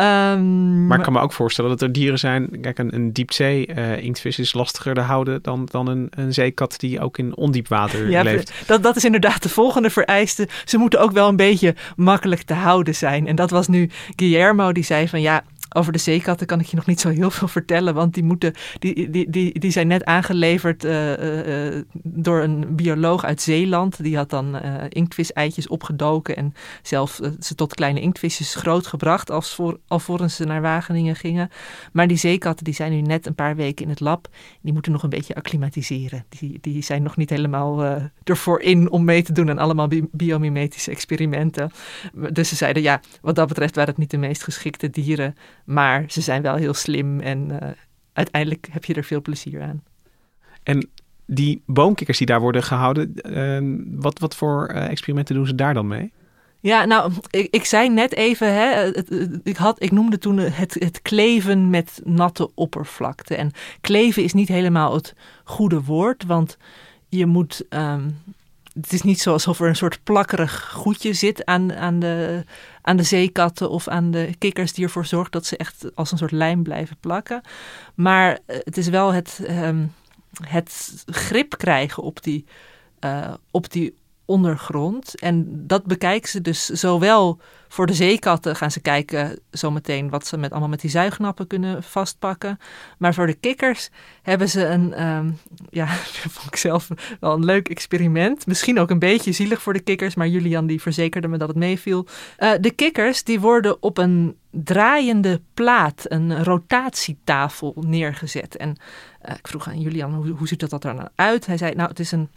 Um, 0.00 0.86
maar 0.86 0.98
ik 0.98 1.04
kan 1.04 1.12
me 1.12 1.20
ook 1.20 1.32
voorstellen 1.32 1.70
dat 1.70 1.82
er 1.82 1.92
dieren 1.92 2.18
zijn. 2.18 2.60
Kijk, 2.60 2.78
een, 2.78 2.94
een 2.94 3.12
diepzee 3.12 3.68
uh, 3.68 4.02
inktvis 4.02 4.38
is 4.38 4.54
lastiger 4.54 4.94
te 4.94 5.00
houden 5.00 5.42
dan, 5.42 5.68
dan 5.70 5.86
een, 5.86 6.06
een 6.10 6.34
zeekat 6.34 6.74
die 6.80 7.00
ook 7.00 7.18
in 7.18 7.36
ondiep 7.36 7.68
water 7.68 8.10
ja, 8.10 8.22
leeft. 8.22 8.52
Dat, 8.66 8.82
dat 8.82 8.96
is 8.96 9.04
inderdaad 9.04 9.42
de 9.42 9.48
volgende 9.48 9.90
vereiste. 9.90 10.48
Ze 10.64 10.78
moeten 10.78 11.00
ook 11.00 11.12
wel 11.12 11.28
een 11.28 11.36
beetje 11.36 11.74
makkelijk 11.96 12.42
te 12.42 12.54
houden 12.54 12.94
zijn. 12.94 13.26
En 13.26 13.36
dat 13.36 13.50
was 13.50 13.68
nu 13.68 13.90
Guillermo 14.16 14.72
die 14.72 14.84
zei 14.84 15.08
van 15.08 15.20
ja, 15.20 15.44
over 15.76 15.92
de 15.92 15.98
zeekatten 15.98 16.46
kan 16.46 16.60
ik 16.60 16.66
je 16.66 16.76
nog 16.76 16.86
niet 16.86 17.00
zo 17.00 17.08
heel 17.08 17.30
veel 17.30 17.48
vertellen, 17.48 17.94
want 17.94 18.14
die, 18.14 18.22
moeten, 18.22 18.54
die, 18.78 19.10
die, 19.10 19.30
die, 19.30 19.58
die 19.58 19.70
zijn 19.70 19.86
net 19.86 20.04
aangeleverd 20.04 20.84
uh, 20.84 21.74
uh, 21.74 21.82
door 22.02 22.42
een 22.42 22.76
bioloog 22.76 23.24
uit 23.24 23.42
Zeeland. 23.42 24.02
Die 24.02 24.16
had 24.16 24.30
dan 24.30 24.56
uh, 24.56 24.84
inktvis-eitjes 24.88 25.68
opgedoken 25.68 26.36
en 26.36 26.54
zelf 26.82 27.20
ze 27.40 27.54
tot 27.54 27.74
kleine 27.74 28.00
inktvisjes 28.00 28.54
grootgebracht 28.54 29.30
als 29.30 29.54
voor, 29.54 29.78
alvorens 29.88 30.36
ze 30.36 30.44
naar 30.44 30.62
Wageningen 30.62 31.16
gingen. 31.16 31.50
Maar 31.92 32.06
die 32.06 32.16
zeekatten 32.16 32.64
die 32.64 32.74
zijn 32.74 32.92
nu 32.92 33.00
net 33.00 33.26
een 33.26 33.34
paar 33.34 33.56
weken 33.56 33.84
in 33.84 33.90
het 33.90 34.00
lab. 34.00 34.28
Die 34.60 34.72
moeten 34.72 34.92
nog 34.92 35.02
een 35.02 35.10
beetje 35.10 35.34
acclimatiseren. 35.34 36.24
Die, 36.28 36.58
die 36.60 36.82
zijn 36.82 37.02
nog 37.02 37.16
niet 37.16 37.30
helemaal 37.30 38.00
ervoor 38.24 38.60
in 38.60 38.90
om 38.90 39.04
mee 39.04 39.22
te 39.22 39.32
doen 39.32 39.50
aan 39.50 39.58
allemaal 39.58 39.88
bi 39.88 40.08
biomimetische 40.12 40.90
experimenten. 40.90 41.70
Dus 42.32 42.48
ze 42.48 42.56
zeiden 42.56 42.82
ja, 42.82 43.00
wat 43.20 43.34
dat 43.34 43.48
betreft 43.48 43.74
waren 43.74 43.90
het 43.90 43.98
niet 43.98 44.10
de 44.10 44.16
meest 44.16 44.44
geschikte 44.44 44.90
dieren. 44.90 45.34
Maar 45.66 46.04
ze 46.08 46.20
zijn 46.20 46.42
wel 46.42 46.54
heel 46.54 46.74
slim 46.74 47.20
en 47.20 47.48
uh, 47.50 47.68
uiteindelijk 48.12 48.68
heb 48.70 48.84
je 48.84 48.94
er 48.94 49.04
veel 49.04 49.22
plezier 49.22 49.62
aan. 49.62 49.82
En 50.62 50.88
die 51.26 51.62
boomkikkers 51.66 52.18
die 52.18 52.26
daar 52.26 52.40
worden 52.40 52.62
gehouden, 52.62 53.12
uh, 53.30 53.84
wat, 54.00 54.18
wat 54.18 54.36
voor 54.36 54.70
uh, 54.74 54.88
experimenten 54.90 55.34
doen 55.34 55.46
ze 55.46 55.54
daar 55.54 55.74
dan 55.74 55.86
mee? 55.86 56.12
Ja, 56.60 56.84
nou, 56.84 57.12
ik, 57.30 57.48
ik 57.54 57.64
zei 57.64 57.88
net 57.88 58.12
even, 58.14 58.54
hè, 58.54 58.66
het- 58.74 58.96
het- 59.08 59.40
ik, 59.42 59.56
had, 59.56 59.82
ik 59.82 59.90
noemde 59.90 60.18
toen 60.18 60.36
het, 60.38 60.74
het 60.78 61.02
kleven 61.02 61.70
met 61.70 62.00
natte 62.04 62.50
oppervlakte. 62.54 63.34
En 63.34 63.50
kleven 63.80 64.22
is 64.22 64.32
niet 64.32 64.48
helemaal 64.48 64.94
het 64.94 65.14
goede 65.44 65.82
woord, 65.82 66.24
want 66.24 66.56
je 67.08 67.26
moet. 67.26 67.64
ehm, 67.68 68.08
het 68.80 68.92
is 68.92 69.02
niet 69.02 69.20
zo 69.20 69.32
alsof 69.32 69.60
er 69.60 69.68
een 69.68 69.76
soort 69.76 70.00
plakkerig 70.02 70.70
goedje 70.72 71.12
zit 71.12 71.44
aan, 71.44 71.74
aan, 71.74 71.98
de, 71.98 72.44
aan 72.82 72.96
de 72.96 73.02
zeekatten 73.02 73.70
of 73.70 73.88
aan 73.88 74.10
de 74.10 74.34
kikkers 74.38 74.72
die 74.72 74.84
ervoor 74.84 75.06
zorgt 75.06 75.32
dat 75.32 75.46
ze 75.46 75.56
echt 75.56 75.94
als 75.94 76.12
een 76.12 76.18
soort 76.18 76.30
lijm 76.30 76.62
blijven 76.62 76.96
plakken. 77.00 77.40
Maar 77.94 78.38
eh, 78.46 78.58
het 78.62 78.76
is 78.76 78.88
wel 78.88 79.12
het, 79.12 79.40
ehm, 79.46 79.86
het 80.40 81.04
grip 81.06 81.58
krijgen 81.58 82.02
op 82.02 82.22
die, 82.22 82.44
eh, 82.98 83.34
op 83.50 83.72
die 83.72 83.94
ondergrond. 84.26 85.20
En 85.20 85.66
dat 85.66 85.84
bekijken 85.84 86.28
ze 86.28 86.40
dus 86.40 86.66
zowel 86.66 87.40
voor 87.68 87.86
de 87.86 87.94
zeekatten 87.94 88.56
gaan 88.56 88.70
ze 88.70 88.80
kijken 88.80 89.38
zometeen 89.50 90.10
wat 90.10 90.26
ze 90.26 90.36
met, 90.36 90.50
allemaal 90.50 90.68
met 90.68 90.80
die 90.80 90.90
zuignappen 90.90 91.46
kunnen 91.46 91.82
vastpakken. 91.82 92.58
Maar 92.98 93.14
voor 93.14 93.26
de 93.26 93.34
kikkers 93.34 93.90
hebben 94.22 94.48
ze 94.48 94.66
een, 94.66 94.94
ehm, 94.94 95.30
ja, 95.70 95.86
dat 96.22 96.32
vond 96.32 96.46
ik 96.46 96.56
zelf 96.56 96.88
wel 97.20 97.32
een 97.32 97.44
leuk 97.44 97.68
experiment. 97.68 98.46
Misschien 98.46 98.78
ook 98.78 98.90
een 98.90 98.98
beetje 98.98 99.32
zielig 99.32 99.62
voor 99.62 99.72
de 99.72 99.80
kikkers, 99.80 100.14
maar 100.14 100.28
Julian 100.28 100.66
die 100.66 100.80
verzekerde 100.80 101.28
me 101.28 101.38
dat 101.38 101.48
het 101.48 101.56
meeviel. 101.56 102.06
Eh, 102.36 102.50
de 102.60 102.70
kikkers 102.70 103.24
die 103.24 103.40
worden 103.40 103.82
op 103.82 103.98
een 103.98 104.36
draaiende 104.50 105.40
plaat, 105.54 106.04
een 106.08 106.44
rotatietafel 106.44 107.74
neergezet. 107.86 108.56
En 108.56 108.76
eh, 109.20 109.34
ik 109.34 109.48
vroeg 109.48 109.68
aan 109.68 109.80
Julian, 109.80 110.14
hoe, 110.14 110.28
hoe 110.28 110.48
ziet 110.48 110.70
dat 110.70 110.84
er 110.84 110.94
nou 110.94 111.08
uit? 111.14 111.46
Hij 111.46 111.56
zei, 111.56 111.74
nou 111.74 111.88
het 111.88 111.98
is 111.98 112.12
een 112.12 112.28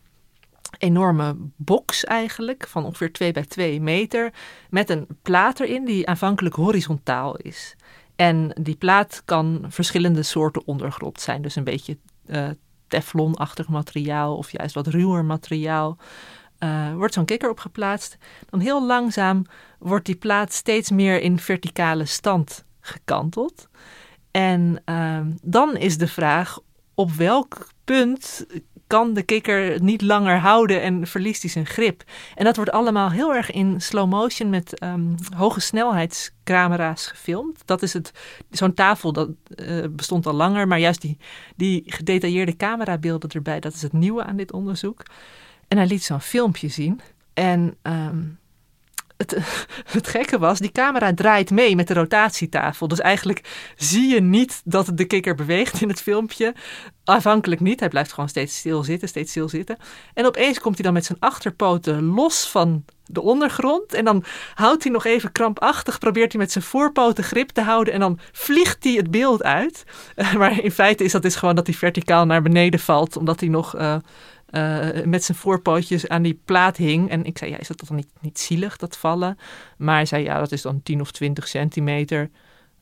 enorme 0.78 1.36
box 1.56 2.04
eigenlijk, 2.04 2.68
van 2.68 2.86
ongeveer 2.86 3.12
2 3.12 3.32
bij 3.32 3.46
2 3.46 3.82
meter, 3.82 4.34
met 4.70 4.90
een 4.90 5.08
plaat 5.22 5.60
erin 5.60 5.86
die 5.86 6.08
aanvankelijk 6.08 6.56
horizontaal 6.56 7.36
is. 7.36 7.76
En 8.16 8.52
die 8.62 8.76
plaat 8.76 9.22
kan 9.26 9.66
verschillende 9.68 10.24
soorten 10.24 10.68
ondergrond 10.68 11.22
zijn, 11.22 11.42
dus 11.42 11.56
een 11.56 11.64
beetje 11.64 11.98
eh, 12.26 12.50
teflonachtig 12.88 13.68
materiaal 13.68 14.38
of 14.38 14.52
juist 14.52 14.76
wat 14.76 14.88
ruwer 14.88 15.26
materiaal. 15.26 15.98
Eh, 16.58 16.94
wordt 16.94 17.14
zo'n 17.14 17.26
kikker 17.26 17.50
op 17.50 17.60
geplaatst. 17.60 18.18
Dan 18.50 18.60
heel 18.60 18.86
langzaam 18.86 19.46
wordt 19.80 20.06
die 20.06 20.16
plaat 20.16 20.54
steeds 20.54 20.92
meer 20.92 21.22
in 21.22 21.40
verticale 21.40 22.06
stand 22.06 22.64
gekanteld. 22.80 23.70
En 24.32 24.82
ehm, 24.86 25.32
dan 25.42 25.78
is 25.78 25.98
de 25.98 26.08
vraag 26.08 26.60
op 26.94 27.12
welk 27.12 27.70
punt 27.84 28.46
kan 28.90 29.14
de 29.14 29.24
kikker 29.24 29.82
niet 29.84 30.02
langer 30.02 30.38
houden 30.38 30.82
en 30.82 31.08
verliest 31.08 31.42
hij 31.42 31.52
zijn 31.52 31.66
grip. 31.66 32.04
En 32.36 32.44
dat 32.44 32.56
wordt 32.56 32.72
allemaal 32.72 33.12
heel 33.12 33.34
erg 33.34 33.52
in 33.52 33.82
slow 33.82 34.10
motion 34.10 34.50
met 34.50 34.80
ehm, 34.80 35.16
hoge 35.36 35.60
snelheidscamera's 35.60 37.08
gefilmd. 37.08 37.62
Dat 37.66 37.82
is 37.82 37.94
het, 37.94 38.12
zo'n 38.50 38.74
tafel 38.74 39.14
dat 39.14 39.30
eh, 39.56 39.84
bestond 39.90 40.26
al 40.26 40.34
langer, 40.34 40.68
maar 40.68 40.80
juist 40.80 41.02
die, 41.02 41.18
die 41.56 41.84
gedetailleerde 41.86 42.56
camerabeelden 42.56 43.30
erbij, 43.30 43.60
dat 43.60 43.74
is 43.74 43.82
het 43.82 43.94
nieuwe 43.94 44.24
aan 44.24 44.38
dit 44.38 44.52
onderzoek. 44.52 45.04
En 45.68 45.78
hij 45.78 45.88
liet 45.88 46.04
zo'n 46.04 46.22
filmpje 46.22 46.68
zien. 46.68 47.02
En 47.34 47.76
ehm, 47.82 48.22
het, 49.92 50.08
gekke 50.08 50.40
was, 50.40 50.60
die 50.60 50.72
camera 50.72 51.14
draait 51.14 51.52
mee 51.52 51.76
met 51.76 51.88
de 51.88 51.94
rotatietafel. 51.94 52.88
Dus 52.88 53.00
eigenlijk 53.00 53.72
zie 53.76 54.08
je 54.08 54.22
niet 54.22 54.62
dat 54.64 54.92
de 54.94 55.06
kikker 55.06 55.36
beweegt 55.36 55.82
in 55.82 55.90
het 55.90 56.02
filmpje. 56.02 56.54
Aanvankelijk 57.04 57.62
niet. 57.62 57.80
Hij 57.80 57.90
blijft 57.90 58.14
gewoon 58.14 58.30
steeds 58.30 58.58
stil 58.58 58.84
zitten, 58.84 59.08
steeds 59.08 59.30
stil 59.30 59.50
zitten. 59.50 59.78
En 60.14 60.26
opeens 60.26 60.60
komt 60.60 60.76
hij 60.76 60.84
dan 60.84 60.94
met 60.94 61.06
zijn 61.06 61.20
achterpoten 61.20 62.04
los 62.04 62.50
van 62.50 62.86
de 63.06 63.22
ondergrond. 63.22 63.94
En 63.94 64.06
dan 64.06 64.24
houdt 64.54 64.84
hij 64.84 64.92
nog 64.92 65.06
even 65.06 65.32
krampachtig, 65.32 66.00
probeert 66.00 66.32
hij 66.32 66.42
met 66.42 66.52
zijn 66.52 66.64
voorpoten 66.64 67.24
grip 67.24 67.50
te 67.50 67.62
houden. 67.62 67.94
En 67.94 68.00
dan 68.00 68.20
vliegt 68.32 68.84
hij 68.84 68.94
het 68.94 69.12
beeld 69.12 69.44
uit. 69.44 69.84
Maar 70.38 70.64
in 70.64 70.72
feite 70.72 71.04
is 71.04 71.12
dat 71.12 71.22
dus 71.22 71.36
gewoon 71.36 71.56
dat 71.56 71.68
hij 71.68 71.76
verticaal 71.76 72.26
naar 72.26 72.42
beneden 72.42 72.80
valt, 72.80 73.18
omdat 73.18 73.40
hij 73.40 73.50
nog... 73.50 73.76
eh, 73.76 73.96
eh, 74.50 75.04
met 75.06 75.24
zijn 75.24 75.38
voorpootjes 75.38 76.08
aan 76.08 76.22
die 76.22 76.42
plaat 76.46 76.78
hing. 76.78 77.10
En 77.10 77.26
ik 77.26 77.38
zei, 77.38 77.52
ja, 77.52 77.58
is 77.58 77.68
dat 77.68 77.84
dan 77.88 77.96
niet, 77.96 78.10
niet 78.20 78.40
zielig, 78.40 78.78
dat 78.78 78.98
vallen? 78.98 79.38
Maar 79.78 79.96
hij 79.96 80.06
zei, 80.06 80.24
ja, 80.24 80.40
dat 80.40 80.52
is 80.52 80.62
dan 80.62 80.84
10 80.84 81.02
of 81.02 81.12
20 81.12 81.48
centimeter. 81.48 82.30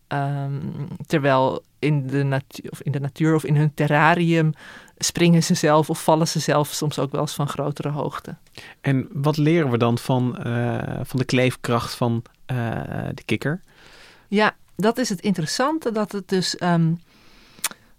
Ehm, 0.08 0.60
terwijl 1.06 1.64
in 1.80 2.08
de, 2.08 2.24
natuur, 2.24 2.72
of 2.72 2.82
in 2.82 2.92
de 2.92 3.00
natuur 3.00 3.36
of 3.36 3.44
in 3.44 3.56
hun 3.56 3.74
terrarium 3.74 4.54
springen 4.98 5.44
ze 5.44 5.54
zelf 5.54 5.90
of 5.90 6.04
vallen 6.04 6.28
ze 6.28 6.40
zelf 6.40 6.68
soms 6.68 7.00
ook 7.00 7.12
wel 7.12 7.22
eens 7.22 7.36
van 7.36 7.48
grotere 7.48 7.90
hoogte. 7.90 8.36
En 8.82 9.08
wat 9.12 9.38
leren 9.38 9.70
we 9.70 9.78
dan 9.78 9.98
van, 9.98 10.38
eh, 10.38 11.00
van 11.04 11.20
de 11.20 11.26
kleefkracht 11.26 11.96
van 11.96 12.24
eh, 12.46 12.58
de 13.14 13.24
kikker? 13.26 13.62
Ja, 14.28 14.56
dat 14.76 14.98
is 14.98 15.10
het 15.10 15.22
interessante, 15.22 15.92
dat 15.92 16.12
het 16.12 16.30
dus 16.30 16.58
ehm, 16.58 16.94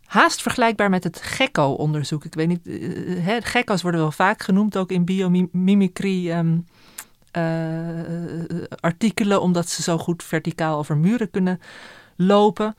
haast 0.09 0.43
vergelijkbaar 0.43 0.91
met 0.91 1.05
het 1.05 1.21
gekko-onderzoek. 1.23 2.25
Ik 2.25 2.35
weet 2.35 2.49
niet, 2.49 2.67
eh, 2.67 3.25
hè, 3.25 3.43
gekko's 3.43 3.83
worden 3.83 4.01
wel 4.01 4.13
vaak 4.13 4.43
genoemd, 4.43 4.77
ook 4.77 4.91
in 4.91 5.05
biomimicry 5.05 6.31
ehm, 6.31 6.59
eh, 8.81 9.43
omdat 9.43 9.69
ze 9.69 9.83
zo 9.83 9.99
goed 9.99 10.23
verticaal 10.23 10.79
over 10.79 10.97
muren 10.97 11.31
kunnen 11.31 11.61
lopen. 12.17 12.75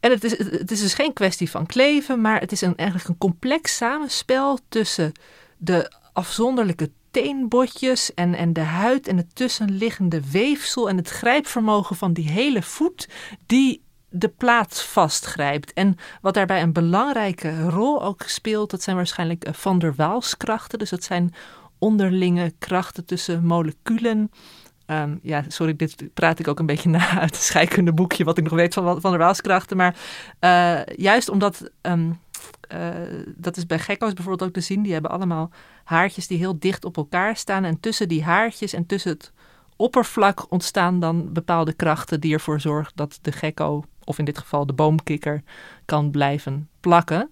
En 0.00 0.10
het 0.10 0.24
is, 0.24 0.38
het 0.38 0.70
is 0.70 0.80
dus 0.80 0.94
geen 0.94 1.12
kwestie 1.12 1.50
van 1.50 1.66
kleven, 1.66 2.20
maar 2.20 2.40
het 2.40 2.52
is 2.52 2.60
een, 2.60 2.76
eigenlijk 2.76 3.08
een 3.08 3.18
complex 3.18 3.76
samenspel 3.76 4.58
tussen 4.68 5.12
de 5.56 5.92
afzonderlijke 6.12 6.90
teenbotjes 7.10 8.14
en, 8.14 8.34
en 8.34 8.52
de 8.52 8.60
huid 8.60 9.08
en 9.08 9.16
het 9.16 9.34
tussenliggende 9.34 10.20
weefsel 10.30 10.88
en 10.88 10.96
het 10.96 11.08
grijpvermogen 11.08 11.96
van 11.96 12.12
die 12.12 12.28
hele 12.28 12.62
voet 12.62 13.08
die 13.46 13.82
de 14.12 14.28
plaats 14.28 14.82
vastgrijpt. 14.82 15.72
En 15.72 15.96
wat 16.20 16.34
daarbij 16.34 16.62
een 16.62 16.72
belangrijke 16.72 17.68
rol 17.68 18.02
ook 18.02 18.22
speelt, 18.26 18.70
dat 18.70 18.82
zijn 18.82 18.96
waarschijnlijk 18.96 19.44
eh, 19.44 19.52
van 19.52 19.78
der 19.78 19.94
Waals-krachten. 19.96 20.78
Dus 20.78 20.90
dat 20.90 21.04
zijn 21.04 21.34
onderlinge 21.78 22.52
krachten 22.58 23.04
tussen 23.04 23.44
moleculen. 23.44 24.30
Ehm, 24.86 25.16
ja, 25.22 25.44
sorry, 25.48 25.76
dit 25.76 26.14
praat 26.14 26.38
ik 26.38 26.48
ook 26.48 26.58
een 26.58 26.66
beetje 26.66 26.88
na 26.98 27.20
uit 27.20 27.34
het 27.34 27.44
scheikundeboekje, 27.44 28.24
wat 28.24 28.38
ik 28.38 28.44
nog 28.44 28.52
weet 28.52 28.74
van 28.74 29.00
Van 29.00 29.10
der 29.10 29.20
Waals-krachten. 29.20 29.76
Maar 29.76 29.96
eh, 30.38 30.96
juist 30.96 31.28
omdat, 31.28 31.70
ehm, 31.80 32.10
eh, 32.68 32.88
dat 33.36 33.56
is 33.56 33.66
bij 33.66 33.78
gekko's 33.78 34.12
bijvoorbeeld 34.12 34.48
ook 34.48 34.54
te 34.54 34.60
zien, 34.60 34.82
die 34.82 34.92
hebben 34.92 35.10
allemaal 35.10 35.50
haartjes 35.84 36.26
die 36.26 36.38
heel 36.38 36.58
dicht 36.58 36.84
op 36.84 36.96
elkaar 36.96 37.36
staan. 37.36 37.64
En 37.64 37.80
tussen 37.80 38.08
die 38.08 38.24
haartjes 38.24 38.72
en 38.72 38.86
tussen 38.86 39.12
het 39.12 39.32
oppervlak 39.76 40.50
ontstaan 40.50 41.00
dan 41.00 41.32
bepaalde 41.32 41.72
krachten 41.72 42.20
die 42.20 42.32
ervoor 42.32 42.60
zorgen 42.60 42.92
dat 42.94 43.18
de 43.22 43.32
gekko, 43.32 43.84
of 44.04 44.18
in 44.18 44.24
dit 44.24 44.38
geval 44.38 44.66
de 44.66 44.72
boomkikker, 44.72 45.42
kan 45.84 46.10
blijven 46.10 46.68
plakken. 46.80 47.30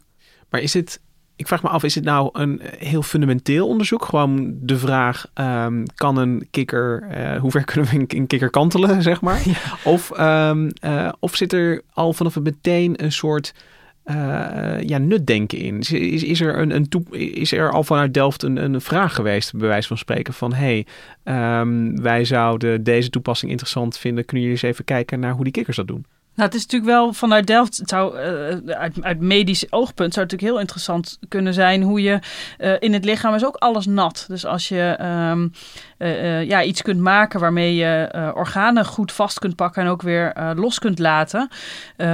Maar 0.51 0.61
is 0.61 0.75
het, 0.75 1.01
ik 1.37 1.47
vraag 1.47 1.63
me 1.63 1.69
af, 1.69 1.83
is 1.83 1.95
het 1.95 2.05
nou 2.05 2.29
een 2.33 2.61
heel 2.79 3.03
fundamenteel 3.03 3.69
onderzoek? 3.69 4.05
Gewoon 4.05 4.55
de 4.61 4.79
vraag, 4.79 5.27
ehm, 5.35 5.85
kan 5.95 6.17
een 6.17 6.47
kikker, 6.51 7.07
eh, 7.11 7.41
hoe 7.41 7.51
ver 7.51 7.65
kunnen 7.71 7.91
we 7.91 7.97
een, 7.97 8.05
een 8.09 8.27
kikker 8.27 8.51
kantelen, 8.51 9.03
zeg 9.03 9.21
maar? 9.21 9.43
Of, 9.85 10.11
ehm, 10.11 10.71
eh, 10.81 11.09
of 11.19 11.37
zit 11.37 11.53
er 11.53 11.83
al 11.93 12.13
vanaf 12.13 12.35
het 12.35 12.45
meteen 12.45 13.05
een 13.05 13.13
soort 13.13 13.55
eh, 14.03 14.81
ja, 14.81 14.99
nutdenken 14.99 15.59
in? 15.59 15.79
Is, 15.79 15.93
is, 15.93 16.23
is, 16.23 16.41
er 16.41 16.59
een, 16.59 16.71
een 16.71 16.89
is 17.35 17.53
er 17.53 17.71
al 17.71 17.85
vanuit 17.85 18.15
Delft 18.15 18.43
een, 18.43 18.57
een 18.57 18.81
vraag 18.81 19.15
geweest, 19.15 19.57
bij 19.57 19.69
wijze 19.69 19.89
van 19.89 19.99
spreken, 19.99 20.35
van 20.35 20.53
hey, 20.53 20.87
ehm, 21.23 21.97
wij 22.03 22.25
zouden 22.25 22.83
deze 22.83 23.11
toepassing 23.11 23.51
interessant 23.51 23.99
vinden. 23.99 24.25
Kunnen 24.25 24.47
jullie 24.47 24.63
eens 24.63 24.73
even 24.73 24.85
kijken 24.85 25.21
naar 25.21 25.33
hoe 25.33 25.45
die 25.45 25.53
kikkers 25.53 25.77
dat 25.77 25.89
doen? 25.89 26.05
Nou, 26.35 26.53
het 26.53 26.61
is 26.61 26.67
natuurlijk 26.67 26.91
wel 26.91 27.13
vanuit 27.13 27.47
Delft, 27.47 27.77
het 27.77 27.89
zou, 27.89 28.19
uh, 28.19 28.75
uit, 28.75 29.03
uit 29.03 29.21
medisch 29.21 29.73
oogpunt 29.73 30.15
zou 30.15 30.27
het 30.27 30.33
natuurlijk 30.33 30.53
heel 30.53 30.61
interessant 30.61 31.19
kunnen 31.29 31.55
zijn 31.55 31.83
hoe 31.83 32.03
je 32.03 32.19
uh, 32.59 32.75
in 32.79 32.93
het 32.93 33.05
lichaam 33.05 33.35
is 33.35 33.45
ook 33.45 33.57
alles 33.57 33.87
nat. 33.87 34.25
Dus 34.29 34.47
als 34.47 34.69
je 34.69 34.99
um, 35.31 35.53
uh, 35.99 36.45
ja, 36.45 36.63
iets 36.63 36.83
kunt 36.83 37.01
maken 37.01 37.41
waarmee 37.41 37.75
je 37.75 38.09
organen 38.35 38.85
goed 38.85 39.13
vast 39.13 39.39
kunt 39.39 39.57
pakken 39.57 39.83
en 39.83 39.89
ook 39.89 40.03
weer 40.03 40.53
los 40.57 40.79
kunt 40.79 40.99
laten, 40.99 41.49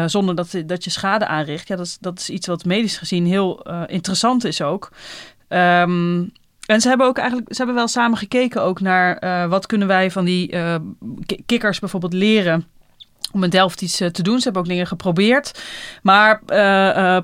zonder 0.06 0.34
dat, 0.34 0.62
dat 0.66 0.84
je 0.84 0.90
schade 0.90 1.26
aanricht, 1.26 1.68
ja, 1.68 1.76
dat 1.76 1.86
is, 1.86 1.98
dat 2.00 2.18
is 2.18 2.30
iets 2.30 2.46
wat 2.46 2.64
medisch 2.64 2.98
gezien 2.98 3.26
heel 3.26 3.62
interessant 3.86 4.44
is 4.44 4.62
ook. 4.62 4.90
Um, 5.48 6.32
en 6.66 6.80
ze 6.80 6.88
hebben 6.88 7.06
ook 7.06 7.18
eigenlijk, 7.18 7.48
ze 7.50 7.56
hebben 7.56 7.74
wel 7.74 7.88
samen 7.88 8.18
gekeken 8.18 8.62
ook 8.62 8.80
naar 8.80 9.48
wat 9.48 9.66
kunnen 9.66 9.88
wij 9.88 10.10
van 10.10 10.24
die 10.24 10.54
kikkers 11.46 11.78
bijvoorbeeld 11.78 12.12
leren. 12.12 12.66
Om 13.32 13.44
in 13.44 13.50
Delft 13.50 13.82
iets 13.82 13.96
te 13.96 14.22
doen. 14.22 14.38
Ze 14.38 14.44
hebben 14.44 14.62
ook 14.62 14.68
dingen 14.68 14.86
geprobeerd. 14.86 15.62
Maar 16.02 16.40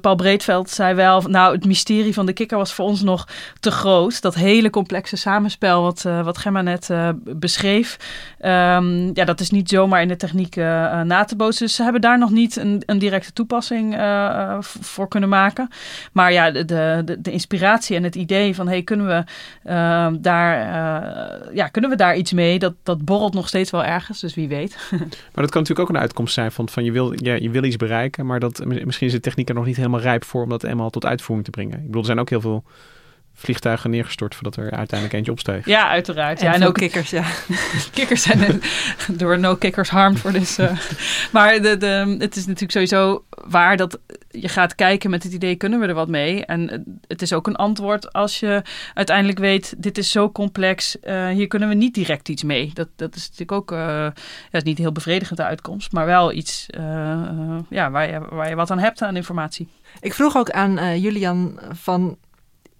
Paul 0.00 0.14
Breedveld 0.16 0.70
zei 0.70 0.94
wel, 0.94 1.22
nou 1.22 1.54
het 1.54 1.66
mysterie 1.66 2.14
van 2.14 2.26
de 2.26 2.32
kikker 2.32 2.58
was 2.58 2.72
voor 2.74 2.84
ons 2.84 3.02
nog 3.02 3.28
te 3.60 3.70
groot. 3.70 4.22
Dat 4.22 4.34
hele 4.34 4.70
complexe 4.70 5.16
samenspel 5.16 5.82
wat, 5.82 6.02
wat 6.02 6.38
Gemma 6.38 6.62
net 6.62 6.88
beschreef. 7.24 7.96
Um, 8.40 9.10
ja, 9.14 9.24
dat 9.24 9.40
is 9.40 9.50
niet 9.50 9.68
zomaar 9.68 10.02
in 10.02 10.08
de 10.08 10.16
techniek 10.16 10.56
na 10.56 11.24
te 11.24 11.36
bootsen. 11.36 11.66
Dus 11.66 11.74
ze 11.74 11.82
hebben 11.82 12.00
daar 12.00 12.18
nog 12.18 12.30
niet 12.30 12.56
een, 12.56 12.82
een 12.86 12.98
directe 12.98 13.32
toepassing 13.32 13.94
voor 14.60 15.08
kunnen 15.08 15.28
maken. 15.28 15.68
Maar 16.12 16.32
ja, 16.32 16.50
de, 16.50 16.64
de, 16.64 17.16
de 17.18 17.30
inspiratie 17.30 17.96
en 17.96 18.02
het 18.02 18.14
idee 18.14 18.54
van 18.54 18.68
hey, 18.68 18.82
kunnen 18.82 19.06
we 19.06 19.24
uh, 19.70 20.08
daar, 20.20 20.56
ja, 21.54 21.68
kunnen 21.68 21.90
we 21.90 21.96
daar 21.96 22.16
iets 22.16 22.32
mee? 22.32 22.58
Dat, 22.58 22.74
dat 22.82 23.04
borrelt 23.04 23.34
nog 23.34 23.48
steeds 23.48 23.70
wel 23.70 23.84
ergens, 23.84 24.20
dus 24.20 24.34
wie 24.34 24.48
weet. 24.48 24.76
maar 24.90 24.98
dat 25.42 25.50
kan 25.50 25.60
natuurlijk 25.60 25.80
ook 25.80 25.90
een 25.94 26.00
uitkomst 26.00 26.34
zijn 26.34 26.52
van, 26.52 26.68
van 26.68 26.84
je, 26.84 26.92
wil, 26.92 27.24
ja, 27.24 27.34
je 27.34 27.50
wil 27.50 27.64
iets 27.64 27.76
bereiken, 27.76 28.26
maar 28.26 28.40
dat, 28.40 28.64
misschien 28.64 29.06
is 29.06 29.12
de 29.12 29.20
techniek 29.20 29.48
er 29.48 29.54
nog 29.54 29.66
niet 29.66 29.76
helemaal 29.76 30.00
rijp 30.00 30.24
voor 30.24 30.42
om 30.42 30.48
dat 30.48 30.62
eenmaal 30.62 30.90
tot 30.90 31.06
uitvoering 31.06 31.44
te 31.44 31.50
brengen. 31.50 31.78
Ik 31.78 31.86
bedoel, 31.86 32.00
er 32.00 32.06
zijn 32.06 32.20
ook 32.20 32.30
heel 32.30 32.40
veel 32.40 32.64
vliegtuigen 33.34 33.90
neergestort 33.90 34.34
voordat 34.34 34.56
er 34.56 34.70
uiteindelijk 34.70 35.12
eentje 35.12 35.32
opsteeg. 35.32 35.66
Ja, 35.66 35.88
uiteraard. 35.88 36.40
En, 36.40 36.46
ja, 36.46 36.54
en 36.54 36.66
ook 36.66 36.74
kikkers, 36.74 37.10
ja. 37.10 37.24
kikkers 37.94 38.22
zijn 38.22 38.62
door 39.12 39.38
no 39.38 39.56
kikkers 39.56 39.90
harmed 39.90 40.18
voor 40.18 40.32
dus. 40.32 40.58
Uh, 40.58 40.78
maar 41.32 41.62
de, 41.62 41.76
de, 41.76 42.16
het 42.18 42.36
is 42.36 42.46
natuurlijk 42.46 42.72
sowieso 42.72 43.24
waar 43.30 43.76
dat 43.76 43.98
je 44.30 44.48
gaat 44.48 44.74
kijken 44.74 45.10
met 45.10 45.22
het 45.22 45.32
idee 45.32 45.56
kunnen 45.56 45.80
we 45.80 45.86
er 45.86 45.94
wat 45.94 46.08
mee. 46.08 46.44
En 46.44 46.84
het 47.06 47.22
is 47.22 47.32
ook 47.32 47.46
een 47.46 47.56
antwoord 47.56 48.12
als 48.12 48.40
je 48.40 48.62
uiteindelijk 48.94 49.38
weet 49.38 49.74
dit 49.82 49.98
is 49.98 50.10
zo 50.10 50.30
complex, 50.30 50.96
uh, 51.04 51.28
hier 51.28 51.46
kunnen 51.46 51.68
we 51.68 51.74
niet 51.74 51.94
direct 51.94 52.28
iets 52.28 52.42
mee. 52.42 52.70
Dat, 52.74 52.88
dat 52.96 53.14
is 53.14 53.22
natuurlijk 53.22 53.52
ook 53.52 53.72
uh, 53.72 53.78
ja, 53.78 54.12
is 54.50 54.62
niet 54.62 54.78
heel 54.78 54.92
bevredigende 54.92 55.42
uitkomst, 55.42 55.92
maar 55.92 56.06
wel 56.06 56.32
iets 56.32 56.66
ja, 57.68 57.90
waar, 57.90 58.10
je, 58.10 58.20
waar 58.30 58.48
je 58.48 58.54
wat 58.54 58.70
aan 58.70 58.78
hebt 58.78 59.02
aan 59.02 59.16
informatie. 59.16 59.68
Ik 60.00 60.14
vroeg 60.14 60.36
ook 60.36 60.50
aan 60.50 61.00
Julian 61.00 61.60
van 61.72 62.18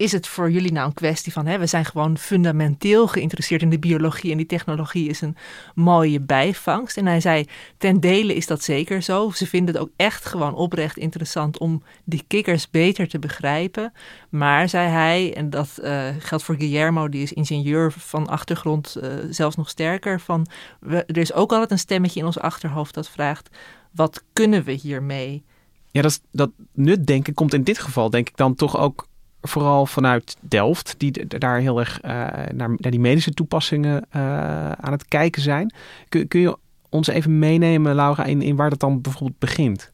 is 0.03 0.11
het 0.11 0.27
voor 0.27 0.51
jullie 0.51 0.71
nou 0.71 0.87
een 0.87 0.93
kwestie 0.93 1.31
van, 1.31 1.45
hè, 1.45 1.59
we 1.59 1.65
zijn 1.65 1.85
gewoon 1.85 2.17
fundamenteel 2.17 3.07
geïnteresseerd 3.07 3.61
in 3.61 3.69
de 3.69 3.79
biologie 3.79 4.31
en 4.31 4.37
die 4.37 4.45
technologie 4.45 5.09
is 5.09 5.21
een 5.21 5.35
mooie 5.75 6.19
bijvangst? 6.19 6.97
En 6.97 7.05
hij 7.05 7.21
zei, 7.21 7.45
ten 7.77 7.99
dele 7.99 8.35
is 8.35 8.47
dat 8.47 8.63
zeker 8.63 9.01
zo. 9.01 9.31
Ze 9.31 9.47
vinden 9.47 9.73
het 9.73 9.83
ook 9.83 9.91
echt 9.95 10.25
gewoon 10.25 10.55
oprecht 10.55 10.97
interessant 10.97 11.57
om 11.57 11.83
die 12.03 12.23
kikkers 12.27 12.69
beter 12.69 13.07
te 13.07 13.19
begrijpen. 13.19 13.93
Maar, 14.29 14.69
zei 14.69 14.89
hij, 14.89 15.33
en 15.35 15.49
dat 15.49 15.79
uh, 15.83 16.07
geldt 16.19 16.43
voor 16.43 16.55
Guillermo, 16.55 17.09
die 17.09 17.21
is 17.21 17.33
ingenieur 17.33 17.91
van 17.91 18.27
achtergrond, 18.27 18.97
uh, 19.03 19.09
zelfs 19.29 19.55
nog 19.55 19.69
sterker, 19.69 20.19
van, 20.19 20.47
we, 20.79 21.05
er 21.05 21.17
is 21.17 21.33
ook 21.33 21.51
altijd 21.51 21.71
een 21.71 21.79
stemmetje 21.79 22.19
in 22.19 22.25
ons 22.25 22.39
achterhoofd 22.39 22.93
dat 22.93 23.09
vraagt, 23.09 23.49
wat 23.91 24.23
kunnen 24.33 24.63
we 24.63 24.71
hiermee? 24.71 25.43
Ja, 25.91 26.01
dat, 26.01 26.21
dat 26.31 26.51
nutdenken 26.73 27.33
komt 27.33 27.53
in 27.53 27.63
dit 27.63 27.79
geval 27.79 28.09
denk 28.09 28.29
ik 28.29 28.37
dan 28.37 28.55
toch 28.55 28.77
ook 28.77 29.11
vooral 29.47 29.85
vanuit 29.85 30.37
Delft, 30.41 30.95
die 30.97 31.27
daar 31.27 31.59
heel 31.59 31.79
erg 31.79 32.03
uh, 32.03 32.11
naar, 32.11 32.69
naar, 32.69 32.91
die 32.91 32.99
medische 32.99 33.33
toepassingen 33.33 34.05
uh, 34.15 34.71
aan 34.71 34.91
het 34.91 35.07
kijken 35.07 35.41
zijn. 35.41 35.73
Kun, 36.09 36.27
kun, 36.27 36.39
je 36.39 36.57
ons 36.89 37.07
even 37.07 37.39
meenemen, 37.39 37.95
Laura, 37.95 38.23
in, 38.23 38.41
in 38.41 38.55
waar 38.55 38.69
dat 38.69 38.79
dan 38.79 39.01
bijvoorbeeld 39.01 39.39
begint? 39.39 39.91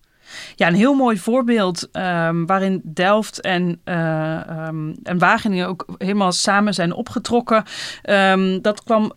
Ja, 0.55 0.67
een 0.67 0.73
heel 0.73 0.93
mooi 0.93 1.17
voorbeeld 1.17 1.89
um, 1.91 2.45
waarin 2.45 2.81
Delft 2.83 3.41
en, 3.41 3.81
uh, 3.85 4.67
en 5.03 5.17
Wageningen 5.17 5.67
ook 5.67 5.85
helemaal 5.97 6.31
samen 6.31 6.73
zijn 6.73 6.93
opgetrokken. 6.93 7.63
Um, 8.03 8.61
dat 8.61 8.83
kwam, 8.83 9.11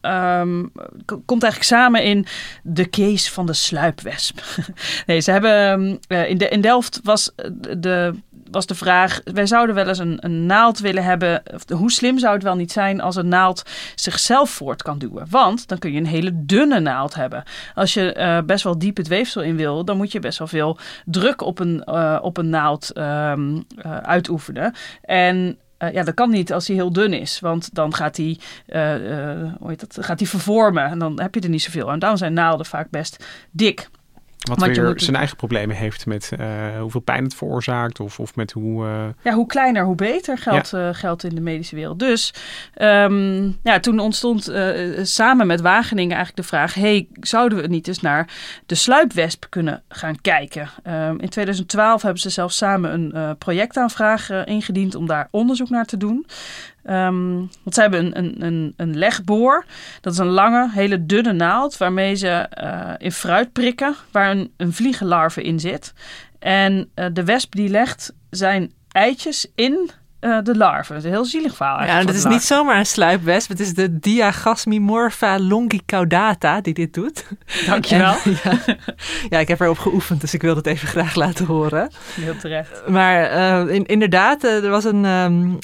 komt 1.06 1.42
eigenlijk 1.42 1.62
samen 1.62 2.04
in 2.04 2.26
de 2.62 2.90
case 2.90 3.32
van 3.32 3.46
de 3.46 3.52
sluipwesp. 3.52 4.40
nee, 5.06 5.20
ze 5.20 5.30
hebben 5.30 5.80
in, 6.08 6.38
de, 6.38 6.48
in 6.48 6.60
Delft 6.60 7.00
was 7.02 7.32
de 7.78 8.14
was 8.52 8.66
de 8.66 8.74
vraag: 8.74 9.20
wij 9.24 9.46
zouden 9.46 9.74
wel 9.74 9.88
eens 9.88 9.98
een, 9.98 10.16
een 10.20 10.46
naald 10.46 10.78
willen 10.78 11.04
hebben. 11.04 11.42
Hoe 11.68 11.92
slim 11.92 12.18
zou 12.18 12.34
het 12.34 12.42
wel 12.42 12.56
niet 12.56 12.72
zijn 12.72 13.00
als 13.00 13.16
een 13.16 13.28
naald 13.28 13.62
zichzelf 13.94 14.50
voort 14.50 14.82
kan 14.82 14.98
duwen? 14.98 15.26
Want 15.30 15.68
dan 15.68 15.78
kun 15.78 15.92
je 15.92 15.98
een 15.98 16.06
hele 16.06 16.30
dunne 16.34 16.80
naald 16.80 17.14
hebben. 17.14 17.42
Als 17.74 17.94
je 17.94 18.16
uh, 18.18 18.38
best 18.46 18.64
wel 18.64 18.78
diep 18.78 18.96
het 18.96 19.08
weefsel 19.08 19.42
in 19.42 19.56
wil, 19.56 19.84
dan 19.84 19.96
moet 19.96 20.12
je 20.12 20.20
best 20.20 20.38
wel 20.38 20.48
veel 20.48 20.78
druk 21.04 21.40
op 21.40 21.58
een, 21.58 21.82
uh, 21.88 22.18
op 22.22 22.36
een 22.36 22.48
naald 22.48 22.98
um, 22.98 23.54
uh, 23.54 23.96
uitoefenen. 23.96 24.74
En 25.02 25.56
ja, 25.92 26.02
dat 26.02 26.14
kan 26.14 26.30
niet 26.30 26.52
als 26.52 26.66
hij 26.66 26.76
heel 26.76 26.92
dun 26.92 27.12
is, 27.12 27.40
want 27.40 27.74
dan 27.74 27.94
gaat 27.94 28.16
hij, 28.16 28.38
uh, 28.68 29.10
uh, 29.10 29.52
hoe 29.58 29.68
heet 29.68 29.80
dat, 29.80 30.04
gaat 30.04 30.18
hij 30.18 30.28
vervormen 30.28 30.84
en 30.84 30.98
dan 30.98 31.20
heb 31.20 31.34
je 31.34 31.40
er 31.40 31.48
niet 31.48 31.62
zoveel 31.62 31.90
aan. 31.90 31.98
Daarom 31.98 32.18
zijn 32.18 32.32
naalden 32.32 32.66
vaak 32.66 32.90
best 32.90 33.24
dik. 33.50 33.88
Wat 34.48 34.58
Want 34.58 34.76
weer 34.76 35.00
zijn 35.00 35.16
eigen 35.16 35.36
problemen 35.36 35.76
heeft 35.76 36.06
met 36.06 36.30
uh, 36.40 36.80
hoeveel 36.80 37.00
pijn 37.00 37.24
het 37.24 37.34
veroorzaakt 37.34 38.00
of, 38.00 38.20
of 38.20 38.36
met 38.36 38.52
hoe... 38.52 38.84
Uh... 38.86 39.06
Ja, 39.22 39.32
hoe 39.32 39.46
kleiner, 39.46 39.84
hoe 39.84 39.94
beter 39.94 40.38
geldt, 40.38 40.70
ja. 40.70 40.88
uh, 40.88 40.94
geldt 40.94 41.24
in 41.24 41.34
de 41.34 41.40
medische 41.40 41.74
wereld. 41.74 41.98
Dus 41.98 42.34
um, 42.80 43.58
ja, 43.62 43.80
toen 43.80 43.98
ontstond 43.98 44.52
samen 45.02 45.46
met 45.46 45.60
Wageningen 45.60 46.16
eigenlijk 46.16 46.48
de 46.48 46.56
vraag... 46.56 46.74
hey, 46.74 47.06
zouden 47.20 47.62
we 47.62 47.66
niet 47.66 47.88
eens 47.88 48.00
naar 48.00 48.28
de 48.66 48.74
sluipwesp 48.74 49.46
kunnen 49.48 49.82
gaan 49.88 50.20
kijken? 50.20 50.68
Um, 50.86 51.20
in 51.20 51.28
2012 51.28 52.02
hebben 52.02 52.20
ze 52.20 52.30
zelfs 52.30 52.56
samen 52.56 52.94
een 52.94 53.38
projectaanvraag 53.38 54.30
ingediend 54.44 54.94
om 54.94 55.06
daar 55.06 55.28
onderzoek 55.30 55.70
naar 55.70 55.86
te 55.86 55.96
doen. 55.96 56.26
Um, 56.90 57.36
want 57.62 57.74
ze 57.74 57.80
hebben 57.80 58.04
een, 58.04 58.18
een, 58.18 58.42
een, 58.42 58.74
een, 58.76 58.96
legboor. 58.96 59.64
Dat 60.00 60.12
is 60.12 60.18
een 60.18 60.26
lange, 60.26 60.70
hele 60.72 61.06
dunne 61.06 61.32
naald 61.32 61.76
waarmee 61.76 62.14
ze 62.14 62.48
uh, 62.62 62.90
in 62.98 63.12
fruit 63.12 63.52
prikken, 63.52 63.94
waar 64.10 64.30
een, 64.30 64.52
een 64.56 64.72
vliegenlarve 64.72 65.42
in 65.42 65.60
zit. 65.60 65.92
En 66.38 66.90
uh, 66.94 67.06
de 67.12 67.24
wesp 67.24 67.54
die 67.54 67.68
legt 67.68 68.14
zijn 68.30 68.72
eitjes 68.92 69.50
in 69.54 69.90
uh, 70.22 70.38
de 70.42 70.56
larven. 70.56 70.94
Het 70.94 71.04
is 71.04 71.10
een 71.10 71.16
heel 71.16 71.24
zielig 71.24 71.56
verhaal. 71.56 71.84
Ja, 71.84 72.02
dat 72.02 72.14
is 72.14 72.24
niet 72.24 72.42
zomaar 72.42 72.78
een 72.78 72.86
sluipwesp. 72.86 73.48
Het 73.48 73.60
is 73.60 73.74
de 73.74 73.98
Diagasmimorpha 73.98 75.38
longicaudata 75.38 76.60
die 76.60 76.74
dit 76.74 76.94
doet. 76.94 77.26
Dankjewel. 77.66 78.14
En, 78.24 78.30
ja, 78.44 78.76
ja, 79.28 79.38
ik 79.38 79.48
heb 79.48 79.60
erop 79.60 79.78
geoefend, 79.78 80.20
dus 80.20 80.34
ik 80.34 80.42
wil 80.42 80.56
het 80.56 80.66
even 80.66 80.88
graag 80.88 81.14
laten 81.14 81.46
horen. 81.46 81.90
Heel 82.20 82.36
terecht. 82.36 82.88
Maar 82.88 83.32
uh, 83.32 83.74
in, 83.74 83.86
inderdaad, 83.86 84.44
uh, 84.44 84.64
er 84.64 84.70
was 84.70 84.84
een 84.84 85.04
um, 85.04 85.58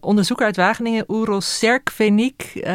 onderzoeker 0.00 0.46
uit 0.46 0.56
Wageningen, 0.56 1.04
Uro 1.08 1.40
Serkvenik, 1.40 2.66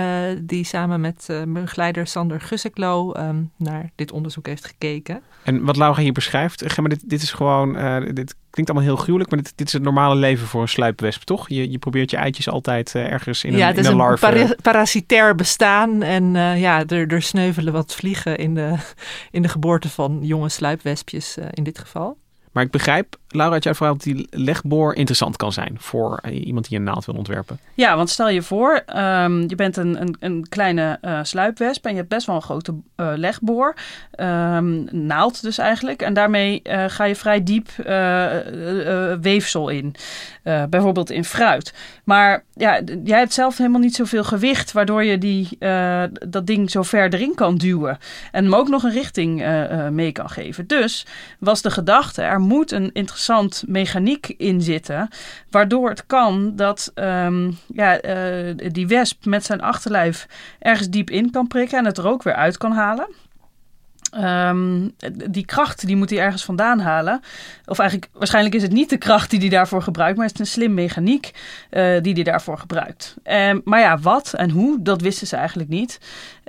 die 0.41 0.65
samen 0.65 1.01
met 1.01 1.27
begeleider 1.47 2.07
Sander 2.07 2.41
Gusseklo 2.41 3.13
um, 3.15 3.51
naar 3.57 3.91
dit 3.95 4.11
onderzoek 4.11 4.47
heeft 4.47 4.65
gekeken. 4.65 5.21
En 5.43 5.65
wat 5.65 5.77
Laura 5.77 6.01
hier 6.01 6.11
beschrijft, 6.11 6.77
maar 6.77 6.89
dit, 6.89 7.09
dit 7.09 7.21
is 7.21 7.31
gewoon, 7.31 7.73
dit 8.13 8.35
klinkt 8.51 8.71
allemaal 8.71 8.89
heel 8.89 9.01
gruwelijk, 9.03 9.29
maar 9.29 9.41
dit, 9.41 9.53
dit, 9.55 9.67
is 9.67 9.73
het 9.73 9.81
normale 9.81 10.15
leven 10.15 10.47
voor 10.47 10.61
een 10.61 10.67
sluipwesp, 10.67 11.21
toch? 11.21 11.49
Je, 11.49 11.71
je 11.71 11.77
probeert 11.77 12.11
je 12.11 12.17
eitjes 12.17 12.49
altijd 12.49 12.93
uh, 12.95 13.11
ergens 13.11 13.43
in 13.43 13.53
een, 13.53 13.59
ja, 13.59 13.67
het 13.67 13.77
is 13.77 13.87
een, 13.87 13.95
larve... 13.95 14.31
para 14.31 14.55
parasitair 14.61 15.35
bestaan 15.35 16.01
en 16.01 16.35
uh, 16.35 16.61
ja, 16.61 16.85
er, 16.85 17.13
er 17.13 17.21
sneuvelen 17.21 17.73
wat 17.73 17.95
vliegen 17.95 18.37
in 18.37 18.55
de, 18.55 18.75
in 19.31 19.41
de 19.41 19.47
geboorte 19.47 19.89
van 19.89 20.19
jonge 20.21 20.49
sluipwespjes 20.49 21.37
uh, 21.37 21.45
in 21.51 21.63
dit 21.63 21.79
geval. 21.79 22.17
Maar 22.51 22.63
ik 22.63 22.71
begrijp, 22.71 23.17
Laura, 23.32 23.53
uit 23.53 23.63
jouw 23.63 23.73
verhaal 23.73 23.93
dat 23.93 24.03
die 24.03 24.27
legboor 24.29 24.95
interessant 24.95 25.38
kan 25.38 25.51
zijn 25.51 25.75
voor 25.79 26.21
iemand 26.29 26.69
die 26.69 26.77
een 26.77 26.84
naald 26.84 27.05
wil 27.05 27.15
ontwerpen. 27.15 27.59
Ja, 27.73 27.95
want 27.95 28.09
stel 28.09 28.29
je 28.29 28.41
voor, 28.41 28.84
um, 28.95 29.49
je 29.49 29.55
bent 29.55 29.77
een, 29.77 30.01
een, 30.01 30.15
een 30.19 30.45
kleine 30.49 30.97
uh, 31.01 31.19
sluipwesp 31.23 31.86
en 31.86 31.91
je 31.91 31.97
hebt 31.97 32.09
best 32.09 32.27
wel 32.27 32.36
een 32.36 32.41
grote 32.41 32.71
uh, 32.71 33.11
legboor, 33.15 33.75
um, 34.19 34.88
naald 34.91 35.41
dus 35.41 35.57
eigenlijk. 35.57 36.01
En 36.01 36.13
daarmee 36.13 36.61
ga 36.88 37.03
je 37.03 37.15
vrij 37.15 37.43
diep 37.43 37.69
weefsel 39.21 39.69
in, 39.69 39.95
bijvoorbeeld 40.69 41.09
in 41.09 41.25
fruit. 41.25 41.73
Maar 42.03 42.43
ja, 42.53 42.82
jij 43.03 43.17
hebt 43.17 43.34
zelf 43.34 43.57
helemaal 43.57 43.79
niet 43.79 43.95
zoveel 43.95 44.23
gewicht, 44.23 44.71
waardoor 44.71 45.03
je 45.03 45.17
die, 45.17 45.57
dat 46.27 46.47
ding 46.47 46.71
zo 46.71 46.84
ver 46.84 47.13
erin 47.13 47.36
kan 47.36 47.57
duwen. 47.57 47.97
En 48.32 48.43
hem 48.43 48.55
ook 48.55 48.67
nog 48.67 48.84
een 48.84 48.91
richting 48.91 49.45
mee 49.91 50.11
kan 50.11 50.29
geven. 50.29 50.67
Dus 50.67 51.05
was 51.39 51.61
de 51.61 51.71
gedachte, 51.71 52.21
er 52.21 52.39
moet 52.39 52.71
een 52.71 52.89
mechaniek 53.67 54.34
in 54.38 54.61
zitten, 54.61 55.09
waardoor 55.49 55.89
het 55.89 56.05
kan 56.05 56.55
dat 56.55 56.91
um, 56.95 57.57
ja, 57.74 58.03
uh, 58.03 58.55
die 58.72 58.88
wesp 58.88 59.26
met 59.26 59.45
zijn 59.45 59.61
achterlijf 59.61 60.28
ergens 60.59 60.89
diep 60.89 61.09
in 61.09 61.32
kan 61.32 61.47
prikken 61.47 61.78
en 61.78 61.86
het 61.86 61.97
er 61.97 62.07
ook 62.07 62.24
weer 62.24 62.36
uit 62.36 62.57
kan 62.57 62.72
halen. 62.72 63.07
Um, 64.17 64.91
die 65.30 65.45
kracht 65.45 65.86
die 65.86 65.95
moet 65.95 66.09
hij 66.09 66.19
ergens 66.19 66.43
vandaan 66.43 66.80
halen. 66.80 67.22
Of 67.65 67.80
eigenlijk, 67.80 68.11
waarschijnlijk 68.13 68.55
is 68.55 68.61
het 68.61 68.72
niet 68.72 68.89
de 68.89 68.97
kracht 68.97 69.30
die 69.30 69.39
hij 69.39 69.49
daarvoor 69.49 69.82
gebruikt, 69.82 70.17
maar 70.17 70.26
het 70.26 70.34
is 70.34 70.39
een 70.39 70.53
slim 70.53 70.74
mechaniek 70.74 71.32
uh, 71.72 72.01
die 72.01 72.13
hij 72.13 72.24
daarvoor 72.24 72.57
gebruikt. 72.57 73.15
Um, 73.24 73.61
maar 73.63 73.80
ja, 73.80 73.97
wat 73.97 74.34
en 74.34 74.49
hoe, 74.49 74.82
dat 74.82 75.01
wisten 75.01 75.28
ze 75.28 75.36
eigenlijk 75.36 75.69
niet. 75.69 75.99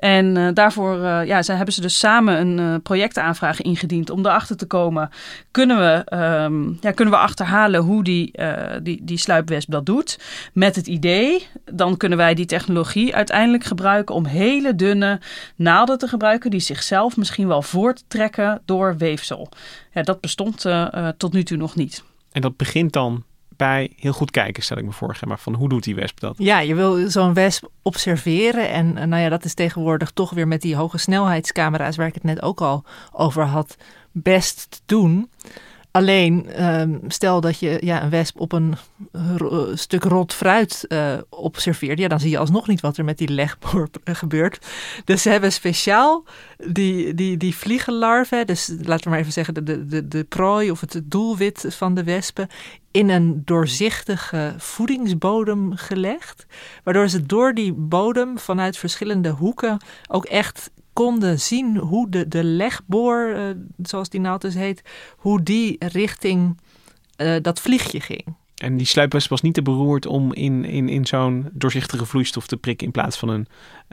En 0.03 0.37
uh, 0.37 0.49
daarvoor 0.55 0.97
uh, 0.97 1.27
ja, 1.27 1.43
ze, 1.43 1.53
hebben 1.53 1.75
ze 1.75 1.81
dus 1.81 1.99
samen 1.99 2.41
een 2.41 2.59
uh, 2.59 2.75
projectaanvraag 2.83 3.61
ingediend 3.61 4.11
om 4.11 4.19
erachter 4.19 4.57
te 4.57 4.67
komen. 4.67 5.11
Kunnen 5.51 5.79
we, 5.79 6.17
um, 6.17 6.79
ja, 6.81 6.91
kunnen 6.91 7.15
we 7.15 7.21
achterhalen 7.21 7.81
hoe 7.81 8.05
die, 8.05 8.35
die, 8.83 9.01
die 9.05 9.19
sluipwesp 9.19 9.71
dat 9.71 9.87
doet? 9.87 10.19
Met 10.53 10.77
het 10.77 10.87
idee, 10.87 11.47
dan 11.73 11.97
kunnen 11.97 12.19
wij 12.19 12.35
die 12.35 12.47
technologie 12.47 13.15
uiteindelijk 13.15 13.65
gebruiken 13.65 14.15
om 14.15 14.25
hele 14.25 14.75
dunne 14.75 15.21
naalden 15.57 15.99
te 15.99 16.09
gebruiken 16.09 16.51
die 16.51 16.61
zichzelf 16.61 17.17
misschien 17.17 17.49
wel 17.49 17.63
voorttrekken 17.63 18.63
door 18.65 18.97
weefsel. 18.97 19.49
Ja, 19.93 20.03
dat 20.03 20.21
bestond 20.21 20.67
tot 21.17 21.33
nu 21.33 21.43
toe 21.43 21.57
nog 21.57 21.75
niet. 21.75 22.05
En 22.33 22.41
dat 22.41 22.57
begint 22.57 22.93
dan 22.93 23.25
heel 23.97 24.13
goed 24.13 24.31
kijken, 24.31 24.63
stel 24.63 24.79
ik 24.79 24.85
me 24.85 24.93
voor. 24.93 25.19
Maar 25.27 25.39
van 25.39 25.55
hoe 25.55 25.69
doet 25.69 25.85
die 25.85 25.95
wesp 25.95 26.21
dat? 26.21 26.35
Ja, 26.39 26.61
je 26.61 26.75
wil 26.75 27.11
zo'n 27.11 27.35
wesp 27.35 27.69
observeren. 27.83 28.71
En 28.71 29.09
nou 29.09 29.23
ja, 29.23 29.29
dat 29.29 29.45
is 29.45 29.55
tegenwoordig 29.55 30.11
toch 30.11 30.31
weer 30.31 30.49
met 30.49 30.61
die 30.61 30.77
hoge 30.77 30.99
snelheidscamera's, 30.99 31.97
waar 31.97 32.07
ik 32.07 32.15
het 32.15 32.23
net 32.23 32.43
ook 32.43 32.61
al 32.61 32.85
over 33.13 33.45
had, 33.45 33.77
best 34.13 34.67
te 34.71 34.79
doen. 34.87 35.31
Alleen, 35.93 36.51
ehm, 36.51 36.99
stel 37.07 37.41
dat 37.41 37.59
je 37.59 37.79
ja, 37.81 38.03
een 38.03 38.11
wesp 38.11 38.41
op 38.41 38.53
een 38.53 38.77
stuk 39.75 40.05
rot 40.05 40.35
fruit 40.35 40.85
uh, 40.89 41.15
observeert, 41.29 41.99
ja, 41.99 42.09
dan 42.09 42.21
zie 42.21 42.31
je 42.31 42.39
alsnog 42.39 42.67
niet 42.67 42.81
wat 42.81 42.97
er 42.97 43.05
met 43.05 43.19
die 43.19 43.29
legboor 43.29 43.89
gebeurt. 44.05 44.67
Dus 45.05 45.23
ze 45.23 45.31
hebben 45.31 45.53
speciaal 45.53 46.25
die, 46.67 47.15
die, 47.15 47.37
die 47.37 47.57
vliegenlarven, 47.57 48.47
dus 48.47 48.73
laten 48.83 49.05
we 49.05 49.11
maar 49.11 49.19
even 49.19 49.33
zeggen 49.33 49.55
de, 49.55 49.87
de, 49.87 50.09
de 50.09 50.25
prooi 50.25 50.71
of 50.71 50.81
het 50.81 51.01
doelwit 51.05 51.67
van 51.69 51.95
de 51.95 52.05
wespen, 52.05 52.49
in 52.91 53.09
een 53.09 53.43
doorzichtige 53.45 54.55
voedingsbodem 54.57 55.77
gelegd. 55.77 56.47
Waardoor 56.85 57.09
ze 57.09 57.27
door 57.27 57.55
die 57.55 57.73
bodem 57.73 58.39
vanuit 58.39 58.77
verschillende 58.77 59.31
hoeken 59.31 59.81
ook 60.09 60.25
echt 60.25 60.71
konden 60.93 61.41
zien 61.41 61.77
hoe 61.77 62.09
de, 62.09 62.29
de 62.29 62.45
legboor, 62.45 63.35
uh, 63.37 63.45
zoals 63.83 64.09
die 64.09 64.21
naald 64.21 64.41
dus 64.41 64.55
heet, 64.55 64.83
hoe 65.17 65.43
die 65.43 65.77
richting 65.79 66.61
uh, 67.17 67.37
dat 67.43 67.61
vliegje 67.61 68.01
ging. 68.01 68.25
En 68.57 68.77
die 68.77 68.87
sluipwesp 68.87 69.31
was 69.31 69.41
niet 69.41 69.55
te 69.55 69.63
beroerd 69.63 70.07
om 70.07 70.33
in, 70.33 70.65
in, 70.65 70.89
in 70.89 71.07
zo'n 71.07 71.49
doorzichtige 71.53 72.07
vloeistof 72.07 72.47
te 72.47 72.57
prikken 72.57 72.87
in 72.87 72.93
plaats 72.93 73.17
van 73.17 73.29
een 73.29 73.47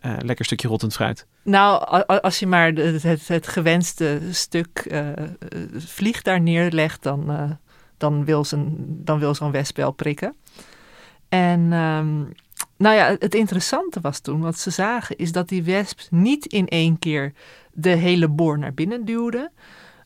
uh, 0.05 0.13
lekker 0.19 0.45
stukje 0.45 0.67
rottend 0.67 0.93
fruit. 0.93 1.25
Nou, 1.43 2.03
als 2.05 2.39
je 2.39 2.47
maar 2.47 2.71
het, 2.71 3.03
het, 3.03 3.27
het 3.27 3.47
gewenste 3.47 4.19
stuk 4.31 4.99
vlieg 5.75 6.21
daar 6.21 6.41
neerlegt, 6.41 7.03
dan, 7.03 7.57
dan 7.97 8.25
wil 8.25 8.45
zo'n 8.45 9.03
wil 9.05 9.51
wesp 9.51 9.77
wel 9.77 9.91
prikken. 9.91 10.35
En 11.29 11.73
um, 11.73 12.31
nou 12.79 12.95
ja, 12.95 13.15
het 13.19 13.35
interessante 13.35 14.01
was 14.01 14.19
toen, 14.19 14.41
wat 14.41 14.59
ze 14.59 14.69
zagen, 14.69 15.17
is 15.17 15.31
dat 15.31 15.49
die 15.49 15.63
wesp 15.63 15.99
niet 16.09 16.45
in 16.45 16.67
één 16.67 16.99
keer 16.99 17.33
de 17.73 17.89
hele 17.89 18.27
boor 18.27 18.59
naar 18.59 18.73
binnen 18.73 19.05
duwde, 19.05 19.51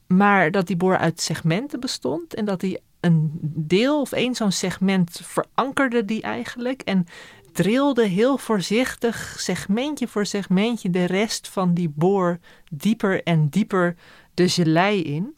maar 0.08 0.52
dat 0.52 0.68
die 0.68 0.76
boor 0.76 0.98
uit 0.98 1.22
segmenten 1.22 1.80
bestond 1.80 2.34
en 2.34 2.46
dat 2.46 2.60
die 2.60 2.80
een 3.00 3.32
deel 3.42 4.02
of 4.02 4.12
één 4.12 4.36
zo'n 4.36 4.52
segment 4.52 5.20
verankerde 5.24 6.06
die 6.06 6.22
eigenlijk 6.22 6.82
en 6.82 7.06
drilde 7.52 8.06
heel 8.06 8.38
voorzichtig 8.38 9.36
segmentje 9.38 10.08
voor 10.08 10.26
segmentje 10.26 10.90
de 10.90 11.06
rest 11.06 11.48
van 11.48 11.74
die 11.74 11.92
boor 11.96 12.40
dieper 12.72 13.24
en 13.24 13.50
dieper 13.50 13.96
de 14.34 14.50
gelei 14.50 15.02
in. 15.02 15.36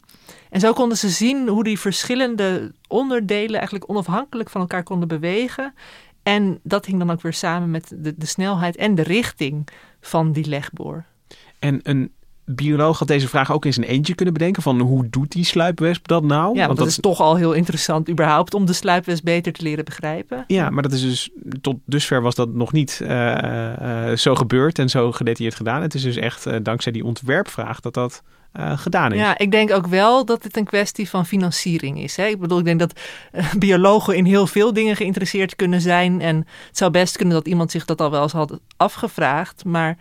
En 0.50 0.60
zo 0.60 0.72
konden 0.72 0.98
ze 0.98 1.08
zien 1.08 1.48
hoe 1.48 1.64
die 1.64 1.78
verschillende 1.78 2.72
onderdelen 2.88 3.54
eigenlijk 3.54 3.90
onafhankelijk 3.90 4.50
van 4.50 4.60
elkaar 4.60 4.82
konden 4.82 5.08
bewegen 5.08 5.74
en 6.26 6.58
dat 6.62 6.86
hing 6.86 6.98
dan 6.98 7.10
ook 7.10 7.20
weer 7.20 7.32
samen 7.32 7.70
met 7.70 7.92
de, 7.96 8.14
de 8.16 8.26
snelheid 8.26 8.76
en 8.76 8.94
de 8.94 9.02
richting 9.02 9.68
van 10.00 10.32
die 10.32 10.48
legboor. 10.48 11.04
En 11.58 11.80
een 11.82 12.12
bioloog 12.44 12.98
had 12.98 13.08
deze 13.08 13.28
vraag 13.28 13.52
ook 13.52 13.64
in 13.64 13.72
zijn 13.72 13.86
eentje 13.86 14.14
kunnen 14.14 14.34
bedenken 14.34 14.62
van 14.62 14.80
hoe 14.80 15.08
doet 15.08 15.32
die 15.32 15.44
sluipwesp 15.44 16.08
dat 16.08 16.22
nou? 16.22 16.56
Ja, 16.56 16.66
want, 16.66 16.78
dat, 16.78 16.86
is 16.86 17.00
toch 17.00 17.20
al 17.20 17.36
heel 17.36 17.52
interessant 17.52 18.10
überhaupt 18.10 18.54
om 18.54 18.66
de 18.66 18.72
sluipwesp 18.72 19.24
beter 19.24 19.52
te 19.52 19.62
leren 19.62 19.84
begrijpen. 19.84 20.44
Ja, 20.46 20.70
maar 20.70 20.82
dat 20.82 20.92
is 20.92 21.00
dus 21.00 21.30
tot 21.60 21.76
dusver 21.84 22.22
was 22.22 22.34
dat 22.34 22.48
nog 22.48 22.72
niet 22.72 23.00
uh, 23.02 23.08
uh, 23.08 24.16
zo 24.16 24.34
gebeurd 24.34 24.78
en 24.78 24.88
zo 24.88 25.12
gedetailleerd 25.12 25.56
gedaan. 25.56 25.82
Het 25.82 25.94
is 25.94 26.02
dus 26.02 26.16
echt 26.16 26.46
uh, 26.46 26.56
dankzij 26.62 26.92
die 26.92 27.04
ontwerpvraag 27.04 27.80
dat 27.80 27.94
dat 27.94 28.22
uh, 28.58 28.78
gedaan 28.78 29.12
is. 29.12 29.18
Ja, 29.18 29.38
ik 29.38 29.50
denk 29.50 29.70
ook 29.70 29.86
wel 29.86 30.24
dat 30.24 30.42
het 30.42 30.56
een 30.56 30.64
kwestie 30.64 31.08
van 31.08 31.26
financiering 31.26 32.00
is. 32.00 32.16
Hè? 32.16 32.26
Ik 32.26 32.40
bedoel, 32.40 32.58
ik 32.58 32.64
denk 32.64 32.78
dat 32.78 33.00
uh, 33.32 33.52
biologen 33.54 34.16
in 34.16 34.24
heel 34.24 34.46
veel 34.46 34.72
dingen 34.72 34.96
geïnteresseerd 34.96 35.56
kunnen 35.56 35.80
zijn. 35.80 36.20
En 36.20 36.36
het 36.66 36.76
zou 36.76 36.90
best 36.90 37.16
kunnen 37.16 37.34
dat 37.34 37.46
iemand 37.46 37.70
zich 37.70 37.84
dat 37.84 38.00
al 38.00 38.10
wel 38.10 38.22
eens 38.22 38.32
had 38.32 38.60
afgevraagd. 38.76 39.64
Maar 39.64 39.96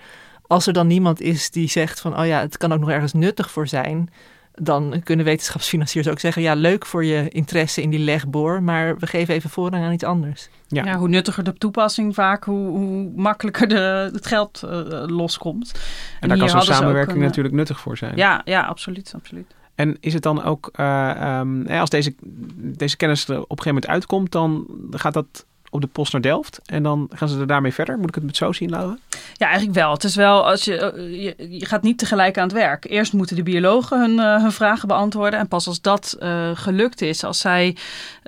als 0.48 0.68
er 0.68 0.74
dan 0.74 0.88
niemand 0.88 1.22
is 1.22 1.50
die 1.50 1.70
zegt 1.70 2.00
van, 2.00 2.20
oh 2.20 2.26
ja, 2.26 2.40
het 2.40 2.58
kan 2.58 2.74
ook 2.74 2.80
nog 2.80 2.90
ergens 2.90 3.14
nuttig 3.14 3.52
voor 3.52 3.68
zijn 3.68 4.10
dan 4.56 5.02
kunnen 5.04 5.26
wetenschapsfinanciers 5.26 6.08
ook 6.08 6.20
zeggen: 6.20 6.42
ja, 6.42 6.54
leuk 6.54 6.86
voor 6.86 7.06
je 7.06 7.30
interesse 7.30 7.82
in 7.82 7.90
die 7.90 8.00
legboor, 8.00 8.64
maar 8.64 8.98
we 8.98 9.08
geven 9.08 9.34
even 9.34 9.50
voorrang 9.50 9.84
aan 9.84 9.94
iets 9.94 10.04
anders. 10.04 10.50
Ja. 10.68 10.84
ja 10.84 10.98
hoe 10.98 11.08
nuttiger 11.08 11.44
de 11.44 11.54
toepassing 11.54 12.14
vaak, 12.14 12.44
hoe, 12.44 12.68
hoe 12.68 13.12
makkelijker 13.16 13.68
de, 13.68 14.10
het 14.14 14.26
geld 14.26 14.62
uh, 14.66 14.72
loskomt. 15.06 15.72
En, 15.74 15.82
en 16.20 16.30
daar 16.30 16.38
kan 16.38 16.50
zo'n 16.50 16.76
samenwerking 16.76 17.20
natuurlijk 17.20 17.56
nuttig 17.56 17.80
voor 17.80 17.98
zijn. 17.98 18.16
Ja, 18.16 18.42
ja 18.46 18.62
absoluut, 18.62 19.12
absoluut. 19.16 19.56
En 19.76 19.98
is 20.00 20.14
het 20.14 20.24
dan 20.24 20.44
ook, 20.44 20.70
uh, 20.80 21.40
um, 21.40 21.68
als 21.68 21.90
deze, 21.90 22.14
deze 22.56 22.98
kennis 22.98 23.28
er 23.28 23.36
op 23.36 23.42
een 23.42 23.48
gegeven 23.48 23.74
moment 23.74 23.88
uitkomt, 23.88 24.32
dan 24.32 24.68
gaat 24.92 25.14
dat 25.14 25.46
op 25.70 25.82
de 25.82 25.88
post 25.88 26.12
naar 26.12 26.22
Delft. 26.22 26.60
En 26.66 26.84
dan 26.84 27.10
gaan 27.14 27.30
ze 27.30 27.40
er 27.40 27.48
daarmee 27.48 27.74
verder. 27.74 27.98
Moet 27.98 28.10
ik 28.10 28.16
het 28.16 28.24
met 28.24 28.36
zo 28.36 28.52
zien, 28.52 28.70
Laura? 28.70 28.98
Ja, 29.34 29.48
eigenlijk 29.48 29.78
wel. 29.78 29.92
Het 29.92 30.04
is 30.04 30.16
wel, 30.16 30.46
als 30.46 30.64
je, 30.64 30.78
eh, 30.78 31.24
je, 31.24 31.58
je 31.58 31.66
gaat 31.66 31.82
niet 31.82 31.98
tegelijk 31.98 32.38
aan 32.38 32.44
het 32.44 32.54
werk. 32.54 32.86
Eerst 32.90 33.14
moeten 33.14 33.36
de 33.36 33.44
biologen 33.44 34.00
hun, 34.00 34.12
uh, 34.12 34.42
hun 34.42 34.52
vragen 34.52 34.88
beantwoorden. 34.88 35.40
En 35.40 35.48
pas 35.48 35.68
als 35.68 35.82
dat 35.82 36.18
uh, 36.20 36.50
gelukt 36.54 37.02
is, 37.02 37.24
als 37.24 37.40
zij 37.40 37.78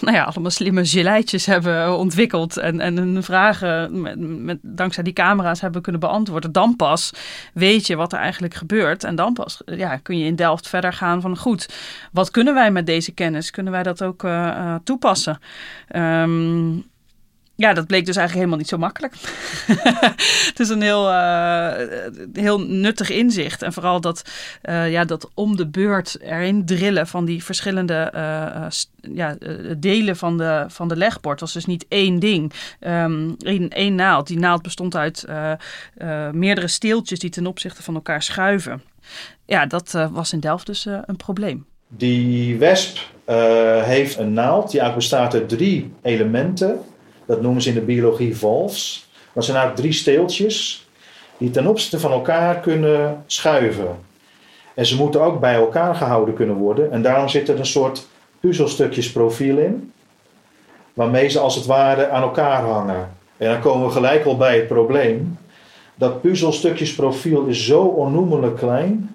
nou 0.00 0.12
ja, 0.12 0.22
allemaal 0.22 0.50
slimme 0.50 0.86
geleitjes 0.86 1.46
hebben 1.46 1.98
ontwikkeld. 1.98 2.56
En, 2.56 2.80
en 2.80 2.96
hun 2.96 3.22
vragen 3.22 4.00
met, 4.00 4.18
met, 4.18 4.58
dankzij 4.62 5.02
die 5.02 5.12
camera's 5.12 5.60
hebben 5.60 5.82
kunnen 5.82 6.00
beantwoorden. 6.00 6.52
Dan 6.52 6.76
pas 6.76 7.12
weet 7.54 7.86
je 7.86 7.96
wat 7.96 8.12
er 8.12 8.18
eigenlijk 8.18 8.54
gebeurt. 8.54 9.04
En 9.04 9.14
dan 9.14 9.32
pas 9.32 9.60
ja, 9.64 9.96
kun 9.96 10.18
je 10.18 10.24
in 10.24 10.36
Delft 10.36 10.68
verder 10.68 10.92
gaan 10.92 11.20
van 11.20 11.36
goed, 11.36 11.68
wat 12.12 12.30
kunnen 12.30 12.54
wij 12.54 12.70
met 12.70 12.86
deze 12.86 13.12
kennis? 13.12 13.50
Kunnen 13.50 13.72
wij 13.72 13.82
dat 13.82 14.02
ook 14.02 14.28
toepassen? 14.84 15.38
Um, 15.96 16.90
ja, 17.60 17.72
dat 17.72 17.86
bleek 17.86 18.06
dus 18.06 18.16
eigenlijk 18.16 18.34
helemaal 18.34 18.58
niet 18.58 18.68
zo 18.68 18.78
makkelijk. 18.78 19.14
het 20.50 20.60
is 20.60 20.68
een 20.68 20.82
heel, 20.82 21.08
uh, 21.10 21.72
heel 22.32 22.60
nuttig 22.60 23.10
inzicht. 23.10 23.62
En 23.62 23.72
vooral 23.72 24.00
dat, 24.00 24.22
uh, 24.62 24.90
ja, 24.90 25.04
dat 25.04 25.30
om 25.34 25.56
de 25.56 25.66
beurt 25.66 26.20
erin 26.20 26.64
drillen 26.64 27.06
van 27.06 27.24
die 27.24 27.44
verschillende 27.44 28.12
uh, 28.14 28.66
ja, 29.14 29.36
delen 29.76 30.16
van 30.16 30.38
de, 30.38 30.64
van 30.68 30.88
de 30.88 30.96
legbord. 30.96 31.40
was 31.40 31.52
dus 31.52 31.66
niet 31.66 31.86
één 31.88 32.18
ding, 32.18 32.52
um, 32.80 33.36
één, 33.38 33.68
één 33.68 33.94
naald. 33.94 34.26
Die 34.26 34.38
naald 34.38 34.62
bestond 34.62 34.96
uit 34.96 35.24
meerdere 36.32 36.68
steeltjes 36.68 37.18
die 37.18 37.30
ten 37.30 37.46
opzichte 37.46 37.82
van 37.82 37.94
elkaar 37.94 38.22
schuiven. 38.22 38.82
Ja, 39.44 39.66
dat 39.66 40.08
was 40.10 40.32
in 40.32 40.40
Delft 40.40 40.66
dus 40.66 40.84
een 40.84 41.16
probleem. 41.16 41.66
Die 41.88 42.58
wesp 42.58 42.98
heeft 43.82 44.18
een 44.18 44.32
naald 44.32 44.70
die 44.70 44.80
eigenlijk 44.80 45.10
bestaat 45.10 45.34
uit 45.34 45.48
drie 45.48 45.92
elementen 46.02 46.80
dat 47.30 47.42
noemen 47.42 47.62
ze 47.62 47.68
in 47.68 47.74
de 47.74 47.80
biologie 47.80 48.36
valves. 48.36 49.08
Dat 49.32 49.44
zijn 49.44 49.56
eigenlijk 49.56 49.86
drie 49.86 50.00
steeltjes 50.00 50.88
die 51.38 51.50
ten 51.50 51.66
opzichte 51.66 52.00
van 52.00 52.12
elkaar 52.12 52.60
kunnen 52.60 53.22
schuiven. 53.26 53.98
En 54.74 54.86
ze 54.86 54.96
moeten 54.96 55.20
ook 55.20 55.40
bij 55.40 55.54
elkaar 55.54 55.94
gehouden 55.94 56.34
kunnen 56.34 56.56
worden. 56.56 56.92
En 56.92 57.02
daarom 57.02 57.28
zit 57.28 57.48
er 57.48 57.58
een 57.58 57.66
soort 57.66 58.06
puzzelstukjesprofiel 58.40 59.58
in. 59.58 59.92
Waarmee 60.94 61.28
ze 61.28 61.38
als 61.38 61.54
het 61.54 61.66
ware 61.66 62.08
aan 62.08 62.22
elkaar 62.22 62.62
hangen. 62.62 63.08
En 63.36 63.50
dan 63.50 63.60
komen 63.60 63.86
we 63.86 63.92
gelijk 63.92 64.24
al 64.24 64.36
bij 64.36 64.56
het 64.56 64.68
probleem. 64.68 65.38
Dat 65.94 66.20
puzzelstukjesprofiel 66.20 67.46
is 67.46 67.66
zo 67.66 67.82
onnoemelijk 67.82 68.56
klein. 68.56 69.14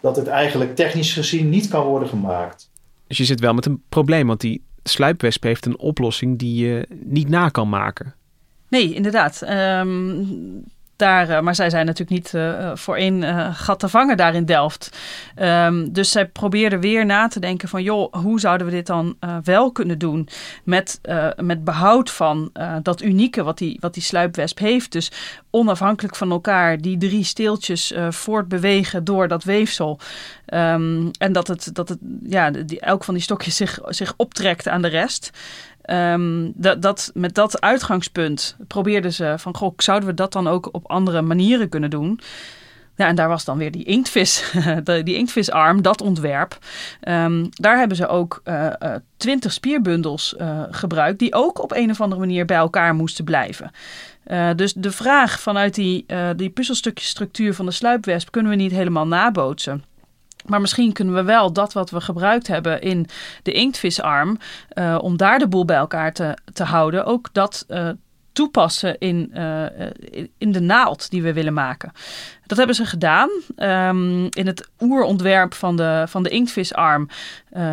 Dat 0.00 0.16
het 0.16 0.26
eigenlijk 0.26 0.76
technisch 0.76 1.12
gezien 1.12 1.48
niet 1.48 1.68
kan 1.68 1.84
worden 1.86 2.08
gemaakt. 2.08 2.70
Dus 3.06 3.16
je 3.16 3.24
zit 3.24 3.40
wel 3.40 3.54
met 3.54 3.66
een 3.66 3.82
probleem, 3.88 4.26
want 4.26 4.40
die 4.40 4.62
sluipwesp 4.88 5.42
heeft 5.42 5.66
een 5.66 5.78
oplossing 5.78 6.38
die 6.38 6.66
je 6.66 6.86
niet 7.04 7.28
na 7.28 7.48
kan 7.48 7.68
maken. 7.68 8.14
Nee, 8.68 8.94
inderdaad. 8.94 9.42
Um, 9.48 10.64
daar, 10.96 11.28
eh, 11.28 11.40
maar 11.40 11.54
zij 11.54 11.70
zijn 11.70 11.86
natuurlijk 11.86 12.16
niet 12.16 12.32
uh, 12.32 12.70
voor 12.74 12.96
één 12.96 13.22
uh, 13.22 13.48
gat 13.52 13.78
te 13.78 13.88
vangen 13.88 14.16
daar 14.16 14.34
in 14.34 14.44
Delft. 14.44 14.98
Um, 15.42 15.92
dus 15.92 16.10
zij 16.10 16.28
probeerden 16.28 16.80
weer 16.80 17.06
na 17.06 17.28
te 17.28 17.40
denken 17.40 17.68
van... 17.68 17.82
joh, 17.82 18.12
hoe 18.14 18.40
zouden 18.40 18.66
we 18.66 18.72
dit 18.72 18.86
dan 18.86 19.16
uh, 19.20 19.36
wel 19.42 19.72
kunnen 19.72 19.98
doen... 19.98 20.28
met, 20.64 21.00
met 21.36 21.64
behoud 21.64 22.10
van 22.10 22.52
dat 22.82 23.02
unieke 23.02 23.42
wat 23.42 23.58
die, 23.58 23.76
wat 23.80 23.94
die 23.94 24.02
sluipwesp 24.02 24.58
heeft. 24.58 24.92
Dus 24.92 25.10
onafhankelijk 25.50 26.16
van 26.16 26.30
elkaar 26.30 26.80
die 26.80 26.98
drie 26.98 27.24
steeltjes 27.24 27.94
voortbewegen 28.08 29.04
door 29.04 29.28
dat 29.28 29.44
weefsel. 29.44 29.98
Um, 30.46 31.10
en 31.18 31.32
dat, 31.32 31.46
het, 31.46 31.70
dat 31.72 31.88
het, 31.88 31.98
ja, 32.22 32.50
die, 32.50 32.80
elk 32.80 33.04
van 33.04 33.14
die 33.14 33.22
stokjes 33.22 33.56
zich, 33.56 33.78
zich 33.86 34.14
optrekt 34.16 34.68
aan 34.68 34.82
de 34.82 34.88
rest. 34.88 35.30
Um, 35.90 36.52
dat, 36.54 36.82
dat, 36.82 37.10
met 37.14 37.34
dat 37.34 37.60
uitgangspunt 37.60 38.56
probeerden 38.66 39.12
ze 39.12 39.34
van, 39.36 39.56
goh, 39.56 39.72
zouden 39.76 40.08
we 40.08 40.14
dat 40.14 40.32
dan 40.32 40.48
ook 40.48 40.68
op 40.72 40.90
andere 40.90 41.22
manieren 41.22 41.68
kunnen 41.68 41.90
doen? 41.90 42.20
Ja, 42.96 43.06
en 43.06 43.14
daar 43.14 43.28
was 43.28 43.44
dan 43.44 43.58
weer 43.58 43.70
die 43.70 43.84
inktvis, 43.84 44.52
die 45.04 45.14
inktvisarm, 45.14 45.82
dat 45.82 46.00
ontwerp. 46.00 46.58
Um, 47.08 47.48
daar 47.50 47.78
hebben 47.78 47.96
ze 47.96 48.06
ook 48.06 48.42
twintig 49.16 49.50
uh, 49.50 49.56
spierbundels 49.56 50.34
uh, 50.38 50.62
gebruikt, 50.70 51.18
die 51.18 51.34
ook 51.34 51.62
op 51.62 51.72
een 51.72 51.90
of 51.90 52.00
andere 52.00 52.20
manier 52.20 52.44
bij 52.44 52.56
elkaar 52.56 52.94
moesten 52.94 53.24
blijven. 53.24 53.70
Dus 54.56 54.72
de 54.72 54.90
vraag 54.90 55.40
vanuit 55.40 55.74
die, 55.74 56.06
die 56.36 56.50
puzzelstukjesstructuur 56.50 57.54
van 57.54 57.66
de 57.66 57.72
sluipwesp 57.72 58.30
kunnen 58.30 58.50
we 58.50 58.56
niet 58.56 58.72
helemaal 58.72 59.06
nabootsen. 59.06 59.84
Maar 60.46 60.60
misschien 60.60 60.92
kunnen 60.92 61.14
we 61.14 61.22
wel 61.22 61.52
dat 61.52 61.72
wat 61.72 61.90
we 61.90 62.00
gebruikt 62.00 62.46
hebben 62.46 62.80
in 62.80 63.06
de 63.42 63.52
inktvisarm, 63.52 64.38
om 65.00 65.16
daar 65.16 65.38
de 65.38 65.48
boel 65.48 65.64
bij 65.64 65.76
elkaar 65.76 66.12
te, 66.12 66.36
te 66.52 66.64
houden, 66.64 67.04
ook 67.04 67.28
dat 67.32 67.64
uh, 67.68 67.88
toepassen 68.36 68.98
in, 68.98 69.30
uh, 69.34 69.64
in 70.38 70.52
de 70.52 70.60
naald 70.60 71.10
die 71.10 71.22
we 71.22 71.32
willen 71.32 71.52
maken. 71.52 71.92
Dat 72.46 72.58
hebben 72.58 72.76
ze 72.76 72.86
gedaan. 72.86 73.28
Um, 73.56 74.24
in 74.30 74.46
het 74.46 74.68
oerontwerp 74.80 75.54
van 75.54 75.76
de, 75.76 76.04
van 76.08 76.22
de 76.22 76.28
inktvisarm 76.28 77.08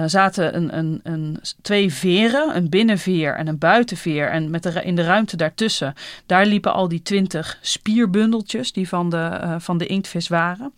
zaten 0.05 0.55
een, 0.55 0.77
een, 0.77 0.99
een, 1.03 1.39
twee 1.61 1.93
veren, 1.93 2.55
een 2.55 2.69
binnenveer 2.69 3.35
en 3.35 3.47
een 3.47 3.57
buitenveer. 3.57 4.29
En 4.29 4.49
met 4.49 4.63
de, 4.63 4.83
in 4.83 4.95
de 4.95 5.03
ruimte 5.03 5.37
daartussen, 5.37 5.93
daar 6.25 6.45
liepen 6.45 6.73
al 6.73 6.87
die 6.87 7.01
twintig 7.01 7.57
spierbundeltjes 7.61 8.71
die 8.71 8.87
van 8.87 9.09
de, 9.09 9.55
van 9.59 9.77
de 9.77 9.85
inktvis 9.85 10.27
waren. 10.27 10.73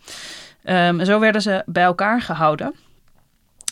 Um, 0.64 1.04
zo 1.04 1.18
werden 1.20 1.42
ze 1.42 1.62
bij 1.66 1.84
elkaar 1.84 2.22
gehouden. 2.22 2.74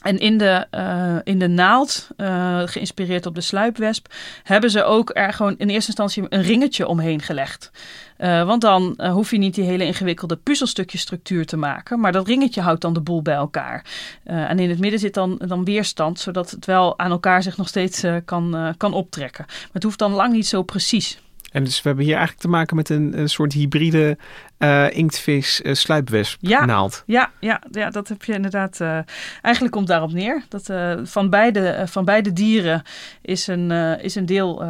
En 0.04 0.18
in 0.18 0.38
de, 0.38 0.66
uh, 0.74 1.16
in 1.24 1.38
de 1.38 1.48
naald, 1.48 2.08
uh, 2.16 2.62
geïnspireerd 2.64 3.26
op 3.26 3.34
de 3.34 3.40
sluipwesp, 3.40 4.06
hebben 4.42 4.70
ze 4.70 4.84
ook 4.84 5.10
er 5.14 5.32
gewoon 5.32 5.54
in 5.58 5.68
eerste 5.68 5.86
instantie 5.86 6.24
een 6.28 6.42
ringetje 6.42 6.86
omheen 6.86 7.22
gelegd. 7.22 7.70
Uh, 8.18 8.46
want 8.46 8.60
dan 8.60 9.00
hoef 9.10 9.30
je 9.30 9.38
niet 9.38 9.54
die 9.54 9.64
hele 9.64 9.84
ingewikkelde 9.84 10.36
puzzelstukjestructuur 10.36 11.46
te 11.46 11.56
maken. 11.56 12.00
Maar 12.00 12.12
dat 12.12 12.26
ringetje 12.26 12.60
houdt 12.60 12.80
dan 12.80 12.92
de 12.92 13.00
boel 13.00 13.22
bij 13.22 13.34
elkaar. 13.34 13.84
en 14.24 14.58
in 14.58 14.68
het 14.68 14.78
midden 14.78 15.00
zit 15.00 15.14
dan, 15.14 15.40
dan 15.46 15.64
weerstand, 15.64 16.20
zodat 16.20 16.50
het 16.50 16.66
wel 16.66 16.98
aan 16.98 17.10
elkaar 17.10 17.42
zich 17.42 17.56
nog 17.56 17.68
steeds 17.68 18.04
kan, 18.24 18.74
kan 18.76 18.92
optrekken. 18.92 19.44
Maar 19.46 19.68
het 19.72 19.82
hoeft 19.82 19.98
dan 19.98 20.12
lang 20.12 20.32
niet 20.32 20.46
zo 20.46 20.62
precies. 20.62 21.18
En 21.50 21.64
dus 21.64 21.82
we 21.82 21.88
hebben 21.88 22.04
hier 22.04 22.16
eigenlijk 22.16 22.46
te 22.46 22.50
maken 22.50 22.76
met 22.76 22.88
een 22.88 23.28
soort 23.28 23.52
hybride 23.52 24.16
uh, 24.64 24.96
inktvis 24.96 25.60
uh, 25.60 25.74
sluipwesp 25.74 26.38
ja, 26.40 26.64
naald. 26.64 27.02
Ja, 27.06 27.30
ja, 27.40 27.60
ja, 27.70 27.90
dat 27.90 28.08
heb 28.08 28.24
je 28.24 28.32
inderdaad. 28.32 28.80
Uh, 28.80 28.98
eigenlijk 29.42 29.74
komt 29.74 29.86
daarop 29.86 30.12
neer. 30.12 30.42
Dat 30.48 30.70
van, 31.02 31.30
beide, 31.30 31.82
van 31.86 32.04
beide 32.04 32.32
dieren 32.32 32.82
is 33.22 33.46
een, 33.46 33.70
is 34.00 34.14
een 34.14 34.26
deel 34.26 34.62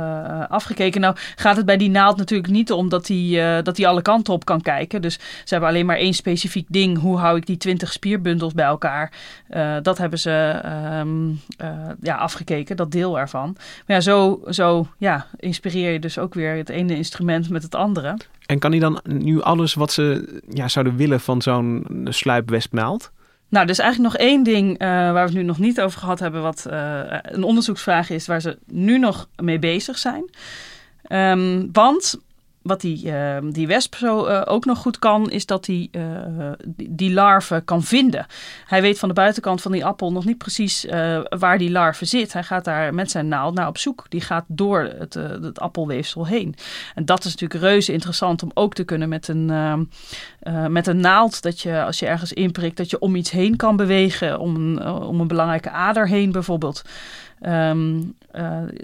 afgekeken. 0.48 1.00
Nou 1.00 1.16
gaat 1.36 1.56
het 1.56 1.66
bij 1.66 1.76
die 1.76 1.90
naald 1.90 2.16
natuurlijk 2.16 2.52
niet 2.52 2.72
om 2.72 2.88
dat 2.88 3.08
hij 3.08 3.62
dat 3.62 3.76
die 3.76 3.88
alle 3.88 4.02
kanten 4.02 4.32
op 4.32 4.44
kan 4.44 4.60
kijken. 4.60 5.02
Dus 5.02 5.14
ze 5.14 5.54
hebben 5.54 5.68
alleen 5.68 5.86
maar 5.86 5.96
één 5.96 6.14
specifiek 6.14 6.66
ding. 6.68 6.98
Hoe 6.98 7.18
hou 7.18 7.36
ik 7.36 7.46
die 7.46 7.56
twintig 7.56 7.92
spierbundels 7.92 8.52
bij 8.52 8.64
elkaar? 8.64 9.12
dat 9.82 9.98
hebben 9.98 10.18
ze 10.18 10.60
um, 11.00 11.40
ja, 12.00 12.16
afgekeken, 12.16 12.76
dat 12.76 12.92
deel 12.92 13.18
ervan. 13.18 13.56
Maar 13.86 13.96
ja, 13.96 14.00
zo, 14.00 14.42
zo 14.48 14.86
ja, 14.98 15.26
inspireer 15.36 15.92
je 15.92 15.98
dus 15.98 16.18
ook 16.18 16.34
weer 16.34 16.56
het 16.56 16.68
ene 16.68 16.96
instrument 16.96 17.50
met 17.50 17.62
het 17.62 17.74
andere. 17.74 18.16
En 18.46 18.58
kan 18.58 18.70
hij 18.70 18.80
dan 18.80 19.00
nu 19.02 19.42
alles 19.42 19.74
wat 19.74 19.92
ze 19.92 20.40
ja, 20.48 20.68
zouden 20.68 20.96
willen 20.96 21.20
van 21.20 21.42
zo'n 21.42 21.86
sluipwespnaald? 22.10 23.12
Nou, 23.48 23.64
er 23.64 23.70
is 23.70 23.78
eigenlijk 23.78 24.12
nog 24.12 24.22
één 24.22 24.42
ding 24.42 24.70
uh, 24.70 24.88
waar 24.88 25.12
we 25.12 25.20
het 25.20 25.32
nu 25.32 25.42
nog 25.42 25.58
niet 25.58 25.80
over 25.80 25.98
gehad 25.98 26.18
hebben, 26.18 26.42
wat 26.42 26.66
uh, 26.70 27.00
een 27.22 27.42
onderzoeksvraag 27.42 28.10
is 28.10 28.26
waar 28.26 28.40
ze 28.40 28.58
nu 28.66 28.98
nog 28.98 29.28
mee 29.36 29.58
bezig 29.58 29.98
zijn. 29.98 30.30
Um, 31.08 31.68
want 31.72 32.20
wat 32.64 32.80
die, 32.80 33.06
uh, 33.06 33.36
die 33.42 33.66
wesp 33.66 33.94
zo 33.94 34.28
uh, 34.28 34.42
ook 34.44 34.64
nog 34.64 34.78
goed 34.78 34.98
kan, 34.98 35.30
is 35.30 35.46
dat 35.46 35.66
hij 35.66 35.88
uh, 35.92 36.52
die, 36.66 36.94
die 36.94 37.12
larve 37.12 37.62
kan 37.64 37.82
vinden. 37.82 38.26
Hij 38.66 38.82
weet 38.82 38.98
van 38.98 39.08
de 39.08 39.14
buitenkant 39.14 39.62
van 39.62 39.72
die 39.72 39.84
appel 39.84 40.12
nog 40.12 40.24
niet 40.24 40.38
precies 40.38 40.86
waar 41.28 41.58
die 41.58 41.70
larve 41.70 42.04
zit. 42.04 42.32
Hij 42.32 42.42
gaat 42.42 42.64
daar 42.64 42.94
met 42.94 43.10
zijn 43.10 43.28
naald 43.28 43.54
naar 43.54 43.68
op 43.68 43.78
zoek. 43.78 44.06
Die 44.08 44.20
gaat 44.20 44.44
door 44.46 44.80
het, 44.98 45.14
het 45.14 45.60
appelweefsel 45.60 46.26
heen. 46.26 46.54
En 46.94 47.04
dat 47.04 47.24
is 47.24 47.30
natuurlijk 47.32 47.60
reuze 47.60 47.92
interessant 47.92 48.42
om 48.42 48.50
ook 48.54 48.74
te 48.74 48.84
kunnen 48.84 49.08
met 49.08 49.28
een, 49.28 49.46
met 50.68 50.86
een 50.86 51.00
naald. 51.00 51.42
Dat 51.42 51.60
je 51.60 51.82
als 51.82 51.98
je 51.98 52.06
ergens 52.06 52.32
inprikt, 52.32 52.76
dat 52.76 52.90
je 52.90 52.98
om 52.98 53.16
iets 53.16 53.30
heen 53.30 53.56
kan 53.56 53.76
bewegen. 53.76 54.38
Om 54.38 54.56
een, 54.56 54.86
om 54.86 55.20
een 55.20 55.28
belangrijke 55.28 55.70
ader 55.70 56.08
heen 56.08 56.32
bijvoorbeeld. 56.32 56.82
Um, 57.46 58.16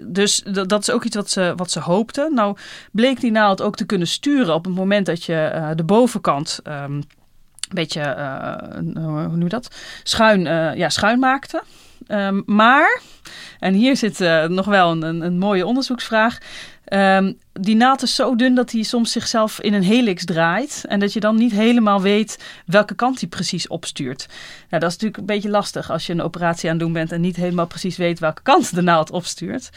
dus 0.01 0.43
dat 0.67 0.81
is 0.81 0.91
ook 0.91 1.03
iets 1.03 1.15
wat 1.15 1.29
ze, 1.29 1.53
wat 1.55 1.71
ze 1.71 1.79
hoopten. 1.79 2.33
Nou 2.33 2.57
bleek 2.91 3.19
die 3.19 3.31
naald 3.31 3.61
ook 3.61 3.75
te 3.75 3.85
kunnen 3.85 4.07
sturen 4.07 4.53
op 4.53 4.65
het 4.65 4.75
moment 4.75 5.05
dat 5.05 5.23
je 5.23 5.51
uh, 5.55 5.69
de 5.75 5.83
bovenkant 5.83 6.59
um, 6.63 6.73
een 6.73 7.05
beetje, 7.69 8.01
uh, 8.01 8.55
hoe 9.03 9.27
noem 9.27 9.41
je 9.41 9.49
dat, 9.49 9.75
schuin, 10.03 10.41
ja, 10.77 10.89
schuin 10.89 11.19
maakte. 11.19 11.63
Um, 12.07 12.43
maar, 12.45 13.01
en 13.59 13.73
hier 13.73 13.97
zit 13.97 14.19
nog 14.47 14.65
wel 14.65 14.91
een, 14.91 15.21
een 15.21 15.37
mooie 15.37 15.65
onderzoeksvraag. 15.65 16.37
Um, 16.93 17.37
die 17.53 17.75
naald 17.75 18.01
is 18.01 18.15
zo 18.15 18.35
dun 18.35 18.55
dat 18.55 18.71
hij 18.71 18.83
soms 18.83 19.11
zichzelf 19.11 19.61
in 19.61 19.73
een 19.73 19.83
helix 19.83 20.25
draait. 20.25 20.85
En 20.87 20.99
dat 20.99 21.13
je 21.13 21.19
dan 21.19 21.35
niet 21.35 21.51
helemaal 21.51 22.01
weet 22.01 22.43
welke 22.65 22.95
kant 22.95 23.19
hij 23.19 23.29
precies 23.29 23.67
opstuurt. 23.67 24.27
Nou, 24.69 24.81
dat 24.81 24.91
is 24.91 24.97
natuurlijk 24.97 25.17
een 25.17 25.25
beetje 25.25 25.49
lastig 25.49 25.91
als 25.91 26.05
je 26.05 26.13
een 26.13 26.21
operatie 26.21 26.69
aan 26.69 26.75
het 26.75 26.83
doen 26.83 26.93
bent 26.93 27.11
en 27.11 27.21
niet 27.21 27.35
helemaal 27.35 27.67
precies 27.67 27.97
weet 27.97 28.19
welke 28.19 28.41
kant 28.41 28.75
de 28.75 28.81
naald 28.81 29.11
opstuurt. 29.11 29.69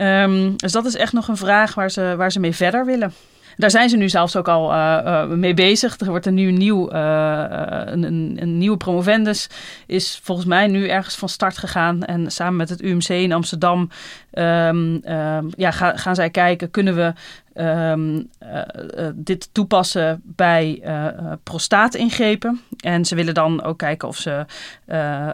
Um, 0.00 0.56
dus 0.56 0.72
dat 0.72 0.84
is 0.84 0.96
echt 0.96 1.12
nog 1.12 1.28
een 1.28 1.36
vraag 1.36 1.74
waar 1.74 1.90
ze, 1.90 2.14
waar 2.16 2.32
ze 2.32 2.40
mee 2.40 2.54
verder 2.54 2.84
willen. 2.84 3.12
Daar 3.60 3.70
zijn 3.70 3.88
ze 3.88 3.96
nu 3.96 4.08
zelfs 4.08 4.36
ook 4.36 4.48
al 4.48 4.72
uh, 4.72 4.98
uh, 5.04 5.24
mee 5.24 5.54
bezig. 5.54 5.98
Er 5.98 6.06
wordt 6.06 6.26
een, 6.26 6.34
nieuw, 6.34 6.50
nieuw, 6.50 6.92
uh, 6.92 7.42
een, 7.84 8.02
een, 8.02 8.36
een, 8.40 8.58
nieuwe 8.58 8.76
promovendus 8.76 9.48
is 9.86 10.20
volgens 10.22 10.46
mij 10.46 10.66
nu 10.66 10.88
ergens 10.88 11.16
van 11.16 11.28
start 11.28 11.58
gegaan. 11.58 12.04
En 12.04 12.30
samen 12.30 12.56
met 12.56 12.68
het 12.68 12.82
UMC 12.82 13.08
in 13.08 13.32
Amsterdam 13.32 13.90
um, 14.32 14.44
um, 14.44 15.50
ja, 15.56 15.70
ga, 15.70 15.96
gaan 15.96 16.14
zij 16.14 16.30
kijken, 16.30 16.70
kunnen 16.70 16.94
we 16.96 17.12
um, 17.60 18.28
uh, 18.42 18.60
uh, 18.98 19.08
dit 19.14 19.48
toepassen 19.52 20.22
bij 20.24 20.80
uh, 20.84 21.32
prostaatingrepen. 21.42 22.60
En 22.80 23.04
ze 23.04 23.14
willen 23.14 23.34
dan 23.34 23.62
ook 23.62 23.78
kijken 23.78 24.08
of 24.08 24.16
ze. 24.16 24.44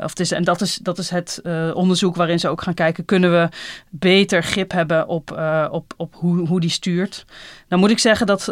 of 0.03 0.11
het 0.11 0.21
is, 0.21 0.33
en 0.33 0.45
dat 0.45 0.61
is, 0.61 0.77
dat 0.77 0.99
is 0.99 1.11
het 1.11 1.43
onderzoek 1.75 2.17
waarin 2.17 2.41
ze 2.41 2.49
ook 2.49 2.63
gaan 2.63 2.75
kijken: 2.75 3.05
kunnen 3.05 3.31
we 3.31 3.49
beter 3.91 4.43
grip 4.43 4.73
hebben 4.73 5.09
op, 5.09 5.41
op, 5.71 5.95
op 5.97 6.15
hoe, 6.15 6.47
hoe 6.47 6.61
die 6.61 6.71
stuurt? 6.71 7.25
Nou 7.69 7.81
moet 7.81 7.91
ik 7.91 7.99
zeggen 7.99 8.27
dat 8.27 8.51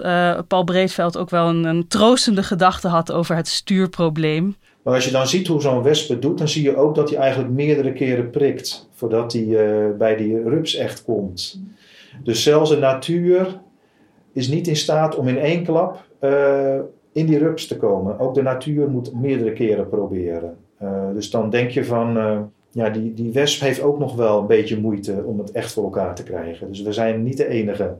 Paul 0.49 0.64
Breedveld 0.64 1.16
ook 1.16 1.31
wel 1.31 1.49
een, 1.49 1.64
een 1.64 1.89
troostende 1.89 2.43
gedachte 2.43 2.89
had 2.89 3.12
over 3.12 3.37
het 3.37 3.49
stuurprobleem. 3.49 4.57
Maar 4.83 4.95
als 4.95 5.05
je 5.05 5.11
dan 5.11 5.27
ziet 5.27 5.47
hoe 5.47 5.61
zo'n 5.61 5.83
wesp 5.83 6.09
het 6.09 6.22
doet, 6.22 6.39
dan 6.39 6.49
zie 6.49 6.62
je 6.62 6.77
ook 6.77 6.95
dat 6.95 7.11
hij 7.11 7.18
eigenlijk 7.18 7.53
meerdere 7.53 7.93
keren 7.93 8.31
prikt 8.31 8.89
voordat 8.93 9.33
hij 9.33 9.47
bij 9.99 10.16
die 10.16 10.43
rups 10.43 10.75
echt 10.75 11.05
komt. 11.05 11.61
Dus 12.22 12.43
zelfs 12.43 12.70
de 12.70 12.77
natuur 12.77 13.61
is 14.35 14.49
niet 14.49 14.68
in 14.68 14.76
staat 14.76 15.16
om 15.16 15.28
in 15.28 15.39
één 15.39 15.64
klap 15.64 16.05
uh, 16.20 16.78
in 17.12 17.26
die 17.26 17.39
rups 17.39 17.66
te 17.66 17.76
komen. 17.76 18.18
Ook 18.18 18.35
de 18.35 18.43
natuur 18.43 18.91
moet 18.91 19.14
meerdere 19.14 19.53
keren 19.53 19.89
proberen. 19.89 20.57
Uh, 20.82 21.12
dus 21.12 21.30
dan 21.30 21.51
denk 21.51 21.70
je 21.70 21.85
van, 21.85 22.18
ja, 22.70 22.91
die, 22.91 23.14
die 23.14 23.32
wesp 23.32 23.61
heeft 23.61 23.82
ook 23.82 23.99
nog 23.99 24.16
wel 24.16 24.41
een 24.41 24.47
beetje 24.47 24.80
moeite 24.80 25.22
om 25.24 25.39
het 25.39 25.51
echt 25.51 25.72
voor 25.72 25.85
elkaar 25.85 26.14
te 26.14 26.22
krijgen. 26.22 26.68
Dus 26.68 26.82
we 26.82 26.93
zijn 26.93 27.22
niet 27.22 27.37
de 27.37 27.49
enige 27.49 27.97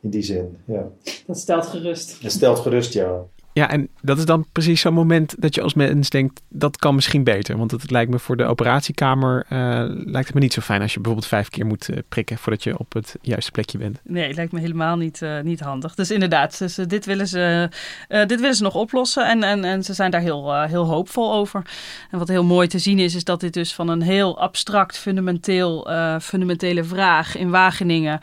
in 0.00 0.10
die 0.10 0.22
zin. 0.22 0.56
Ja. 0.64 0.86
Dat 1.26 1.38
stelt 1.38 1.66
gerust. 1.66 2.22
Dat 2.22 2.30
stelt 2.30 2.58
gerust, 2.58 2.92
ja. 2.92 3.24
Ja, 3.52 3.70
en 3.70 3.88
dat 4.02 4.18
is 4.18 4.24
dan 4.24 4.46
precies 4.52 4.80
zo'n 4.80 4.94
moment 4.94 5.34
dat 5.38 5.54
je 5.54 5.62
als 5.62 5.74
mens 5.74 6.10
denkt, 6.10 6.40
dat 6.48 6.76
kan 6.76 6.94
misschien 6.94 7.24
beter. 7.24 7.56
Want 7.56 7.70
het 7.70 7.90
lijkt 7.90 8.10
me 8.10 8.18
voor 8.18 8.36
de 8.36 8.44
operatiekamer, 8.44 9.46
uh, 9.52 9.58
lijkt 9.88 10.26
het 10.26 10.34
me 10.34 10.40
niet 10.40 10.52
zo 10.52 10.60
fijn 10.60 10.82
als 10.82 10.92
je 10.92 11.00
bijvoorbeeld 11.00 11.30
vijf 11.30 11.48
keer 11.48 11.66
moet 11.66 11.88
uh, 11.88 11.98
prikken 12.08 12.38
voordat 12.38 12.62
je 12.62 12.78
op 12.78 12.92
het 12.92 13.16
juiste 13.22 13.50
plekje 13.50 13.78
bent. 13.78 14.00
Nee, 14.04 14.26
het 14.26 14.36
lijkt 14.36 14.52
me 14.52 14.60
helemaal 14.60 14.96
niet, 14.96 15.20
uh, 15.20 15.40
niet 15.40 15.60
handig. 15.60 15.94
Dus 15.94 16.10
inderdaad, 16.10 16.58
dus, 16.58 16.74
dit, 16.74 17.06
willen 17.06 17.28
ze, 17.28 17.68
dit 18.08 18.40
willen 18.40 18.54
ze 18.54 18.62
nog 18.62 18.74
oplossen 18.74 19.28
en, 19.28 19.42
en, 19.42 19.64
en 19.64 19.84
ze 19.84 19.94
zijn 19.94 20.10
daar 20.10 20.20
heel, 20.20 20.62
heel 20.62 20.84
hoopvol 20.84 21.32
over. 21.32 21.62
En 22.10 22.18
wat 22.18 22.28
heel 22.28 22.44
mooi 22.44 22.68
te 22.68 22.78
zien 22.78 22.98
is, 22.98 23.14
is 23.14 23.24
dat 23.24 23.40
dit 23.40 23.54
dus 23.54 23.74
van 23.74 23.88
een 23.88 24.02
heel 24.02 24.40
abstract, 24.40 24.98
fundamenteel, 24.98 25.90
fundamentele 26.20 26.84
vraag 26.84 27.36
in 27.36 27.50
Wageningen 27.50 28.20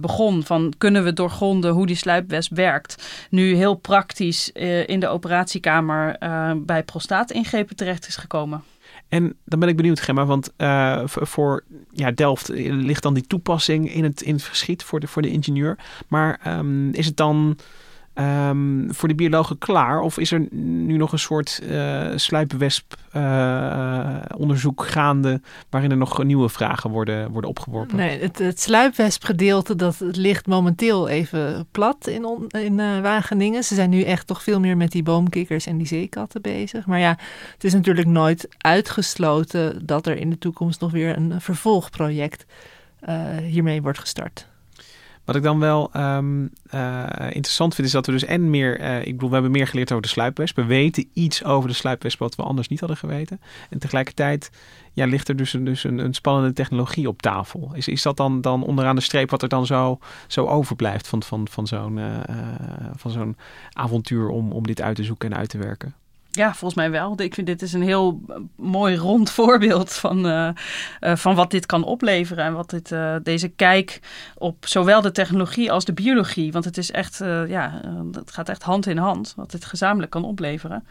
begon. 0.00 0.44
Van 0.44 0.72
kunnen 0.78 1.04
we 1.04 1.12
doorgronden 1.12 1.72
hoe 1.72 1.86
die 1.86 1.96
sluipwesp 1.96 2.56
werkt? 2.56 3.26
Nu 3.30 3.54
heel 3.54 3.74
praktisch 3.74 4.50
uh, 4.74 4.88
in 4.88 5.00
de 5.00 5.08
operatiekamer 5.08 6.16
uh, 6.22 6.52
bij 6.56 6.82
prostaatingrepen 6.82 7.76
terecht 7.76 8.06
is 8.06 8.16
gekomen. 8.16 8.62
En 9.08 9.36
dan 9.44 9.60
ben 9.60 9.68
ik 9.68 9.76
benieuwd, 9.76 10.00
Gemma, 10.00 10.26
want 10.26 10.52
uh, 10.56 11.02
voor 11.04 11.64
ja, 11.90 12.10
Delft 12.10 12.48
ligt 12.48 13.02
dan 13.02 13.14
die 13.14 13.26
toepassing 13.26 13.92
in 13.92 14.04
het, 14.04 14.22
in 14.22 14.34
het 14.34 14.82
voor 14.82 15.00
de, 15.00 15.06
voor 15.06 15.22
de 15.22 15.30
ingenieur. 15.30 15.78
Maar 16.08 16.58
um, 16.58 16.92
is 16.92 17.06
het 17.06 17.16
dan 17.16 17.58
ehm, 18.14 18.90
voor 18.90 19.08
de 19.08 19.14
biologen 19.14 19.58
klaar? 19.58 20.00
Of 20.00 20.18
is 20.18 20.32
er 20.32 20.46
nu 20.50 20.96
nog 20.96 21.12
een 21.12 21.18
soort 21.18 21.60
uh, 21.62 22.06
sluipwesp 22.14 22.94
uh, 23.16 24.16
onderzoek 24.36 24.86
gaande 24.86 25.40
waarin 25.70 25.90
er 25.90 25.96
nog 25.96 26.24
nieuwe 26.24 26.48
vragen 26.48 26.90
worden, 26.90 27.30
worden 27.30 27.50
opgeworpen? 27.50 27.96
Nee, 27.96 28.20
het, 28.20 28.38
het 28.38 28.60
sluipwespgedeelte 28.60 29.76
dat 29.76 29.96
ligt 30.00 30.46
momenteel 30.46 31.08
even 31.08 31.66
plat 31.70 32.06
in, 32.06 32.48
in 32.48 32.78
uh, 32.78 33.00
Wageningen. 33.00 33.64
Ze 33.64 33.74
zijn 33.74 33.90
nu 33.90 34.02
echt 34.02 34.26
toch 34.26 34.42
veel 34.42 34.60
meer 34.60 34.76
met 34.76 34.90
die 34.90 35.02
boomkikkers 35.02 35.66
en 35.66 35.76
die 35.76 35.86
zeekatten 35.86 36.42
bezig. 36.42 36.86
Maar 36.86 36.98
ja, 36.98 37.18
het 37.52 37.64
is 37.64 37.72
natuurlijk 37.72 38.06
nooit 38.06 38.48
uitgesloten 38.58 39.86
dat 39.86 40.06
er 40.06 40.16
in 40.16 40.30
de 40.30 40.38
toekomst 40.38 40.80
nog 40.80 40.90
weer 40.90 41.16
een 41.16 41.40
vervolgproject 41.40 42.46
hiermee 43.42 43.82
wordt 43.82 43.98
gestart. 43.98 44.46
Wat 45.24 45.36
ik 45.36 45.42
dan 45.42 45.58
wel 45.58 45.90
um, 45.96 46.50
uh, 46.74 47.06
interessant 47.30 47.74
vind, 47.74 47.86
is 47.86 47.92
dat 47.92 48.06
we 48.06 48.12
dus 48.12 48.24
en 48.24 48.50
meer, 48.50 48.80
uh, 48.80 48.98
ik 48.98 49.12
bedoel, 49.12 49.28
we 49.28 49.34
hebben 49.34 49.52
meer 49.52 49.66
geleerd 49.66 49.90
over 49.90 50.02
de 50.02 50.08
sluipwesp. 50.08 50.56
We 50.56 50.64
weten 50.64 51.08
iets 51.12 51.44
over 51.44 51.68
de 51.68 51.74
sluipwesp 51.74 52.18
wat 52.18 52.34
we 52.34 52.42
anders 52.42 52.68
niet 52.68 52.80
hadden 52.80 52.98
geweten. 52.98 53.40
En 53.70 53.78
tegelijkertijd 53.78 54.50
ja, 54.92 55.06
ligt 55.06 55.28
er 55.28 55.36
dus, 55.36 55.52
een, 55.52 55.64
dus 55.64 55.84
een, 55.84 56.14
spannende 56.14 56.52
technologie 56.52 57.08
op 57.08 57.22
tafel. 57.22 57.70
Is, 57.74 57.88
is 57.88 58.02
dat 58.02 58.16
dan, 58.16 58.40
dan 58.40 58.64
onderaan 58.64 58.96
de 58.96 59.02
streep 59.02 59.30
wat 59.30 59.42
er 59.42 59.48
dan 59.48 59.66
zo, 59.66 59.98
zo 60.26 60.46
overblijft 60.46 61.08
van, 61.08 61.22
van, 61.22 61.48
van 61.48 61.66
zo'n 61.66 61.96
uh, 61.96 62.18
van 62.96 63.10
zo'n 63.10 63.36
avontuur 63.72 64.28
om, 64.28 64.52
om 64.52 64.66
dit 64.66 64.80
uit 64.80 64.96
te 64.96 65.04
zoeken 65.04 65.32
en 65.32 65.38
uit 65.38 65.48
te 65.48 65.58
werken? 65.58 65.94
Ja, 66.34 66.48
volgens 66.48 66.74
mij 66.74 66.90
wel. 66.90 67.20
Ik 67.20 67.34
vind 67.34 67.46
dit 67.46 67.62
is 67.62 67.72
een 67.72 67.82
heel 67.82 68.20
eh, 68.28 68.36
mooi 68.56 68.96
rond 68.96 69.30
voorbeeld 69.40 69.92
van, 69.92 70.26
uh, 70.26 70.48
uh, 71.00 71.16
van 71.16 71.34
wat 71.34 71.50
dit 71.50 71.66
kan 71.66 71.84
opleveren. 71.84 72.44
En 72.44 72.52
wat 72.54 72.70
dit, 72.70 72.90
uh, 72.90 73.16
deze 73.22 73.48
kijk 73.48 74.00
op 74.34 74.66
zowel 74.66 75.00
de 75.00 75.12
technologie 75.12 75.72
als 75.72 75.84
de 75.84 75.92
biologie. 75.92 76.52
Want 76.52 76.64
het 76.64 76.78
is 76.78 76.90
echt, 76.90 77.18
ja, 77.48 77.80
het 78.12 78.30
gaat 78.30 78.48
echt 78.48 78.62
hand 78.62 78.86
in 78.86 78.96
hand. 78.96 79.32
Wat 79.36 79.50
dit 79.50 79.64
gezamenlijk 79.64 80.10
kan 80.10 80.24
opleveren. 80.24 80.84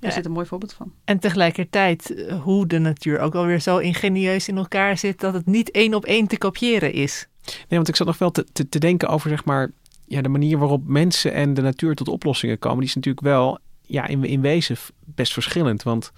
Daar 0.00 0.12
zit 0.12 0.24
een 0.24 0.32
mooi 0.32 0.46
voorbeeld 0.46 0.72
van. 0.72 0.92
En 1.04 1.18
tegelijkertijd 1.18 2.26
hoe 2.42 2.66
de 2.66 2.78
natuur 2.78 3.18
ook 3.18 3.34
alweer 3.34 3.60
zo 3.60 3.78
ingenieus 3.78 4.48
in 4.48 4.56
elkaar 4.56 4.98
zit 4.98 5.20
dat 5.20 5.34
het 5.34 5.46
niet 5.46 5.70
één 5.70 5.94
op 5.94 6.04
één 6.04 6.26
te 6.26 6.38
kopiëren 6.38 6.92
is. 6.92 7.28
Nee, 7.44 7.64
want 7.68 7.88
ik 7.88 7.96
zat 7.96 8.06
nog 8.06 8.18
wel 8.18 8.30
te, 8.30 8.46
te, 8.52 8.68
te 8.68 8.78
denken 8.78 9.08
over 9.08 9.30
zeg 9.30 9.44
maar 9.44 9.70
ja, 10.06 10.22
de 10.22 10.28
manier 10.28 10.58
waarop 10.58 10.82
mensen 10.86 11.32
en 11.32 11.54
de 11.54 11.62
natuur 11.62 11.94
tot 11.94 12.08
oplossingen 12.08 12.58
komen. 12.58 12.78
Die 12.78 12.88
is 12.88 12.94
natuurlijk 12.94 13.26
wel 13.26 13.58
ja, 13.86 14.06
in, 14.06 14.24
in 14.24 14.40
wezen 14.40 14.76
best 15.04 15.32
verschillend. 15.32 15.82
Want 15.82 16.12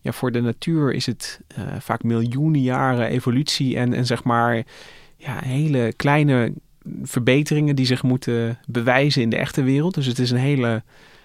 ja, 0.00 0.12
voor 0.12 0.32
de 0.32 0.40
natuur 0.40 0.92
is 0.92 1.06
het 1.06 1.40
uh, 1.58 1.64
vaak 1.78 2.02
miljoenen 2.02 2.62
jaren 2.62 3.06
evolutie 3.06 3.76
en, 3.76 3.92
en 3.92 4.06
zeg 4.06 4.24
maar 4.24 4.64
ja, 5.16 5.38
hele 5.44 5.92
kleine 5.96 6.52
verbeteringen 7.02 7.76
die 7.76 7.86
zich 7.86 8.02
moeten 8.02 8.58
bewijzen 8.66 9.22
in 9.22 9.30
de 9.30 9.36
echte 9.36 9.62
wereld. 9.62 9.94
Dus 9.94 10.06
het 10.06 10.18
is 10.18 10.30
een 10.30 10.36
hele 10.36 10.82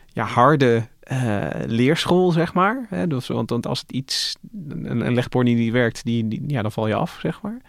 ja, 0.08 0.26
harde 0.26 0.88
uh, 1.12 1.48
leerschool, 1.66 2.32
zeg 2.32 2.54
maar. 2.54 2.86
Hè? 2.90 3.08
Dus, 3.08 3.28
want, 3.28 3.50
want 3.50 3.68
als 3.68 3.80
het 3.80 3.92
iets, 3.92 4.36
een, 4.70 5.18
een 5.18 5.44
niet 5.44 5.72
werkt, 5.72 6.04
die, 6.04 6.28
die, 6.28 6.44
ja, 6.48 6.62
dan 6.62 6.72
val 6.72 6.88
je 6.88 6.96
af, 6.96 7.18
zeg 7.22 7.42
maar. 7.42 7.62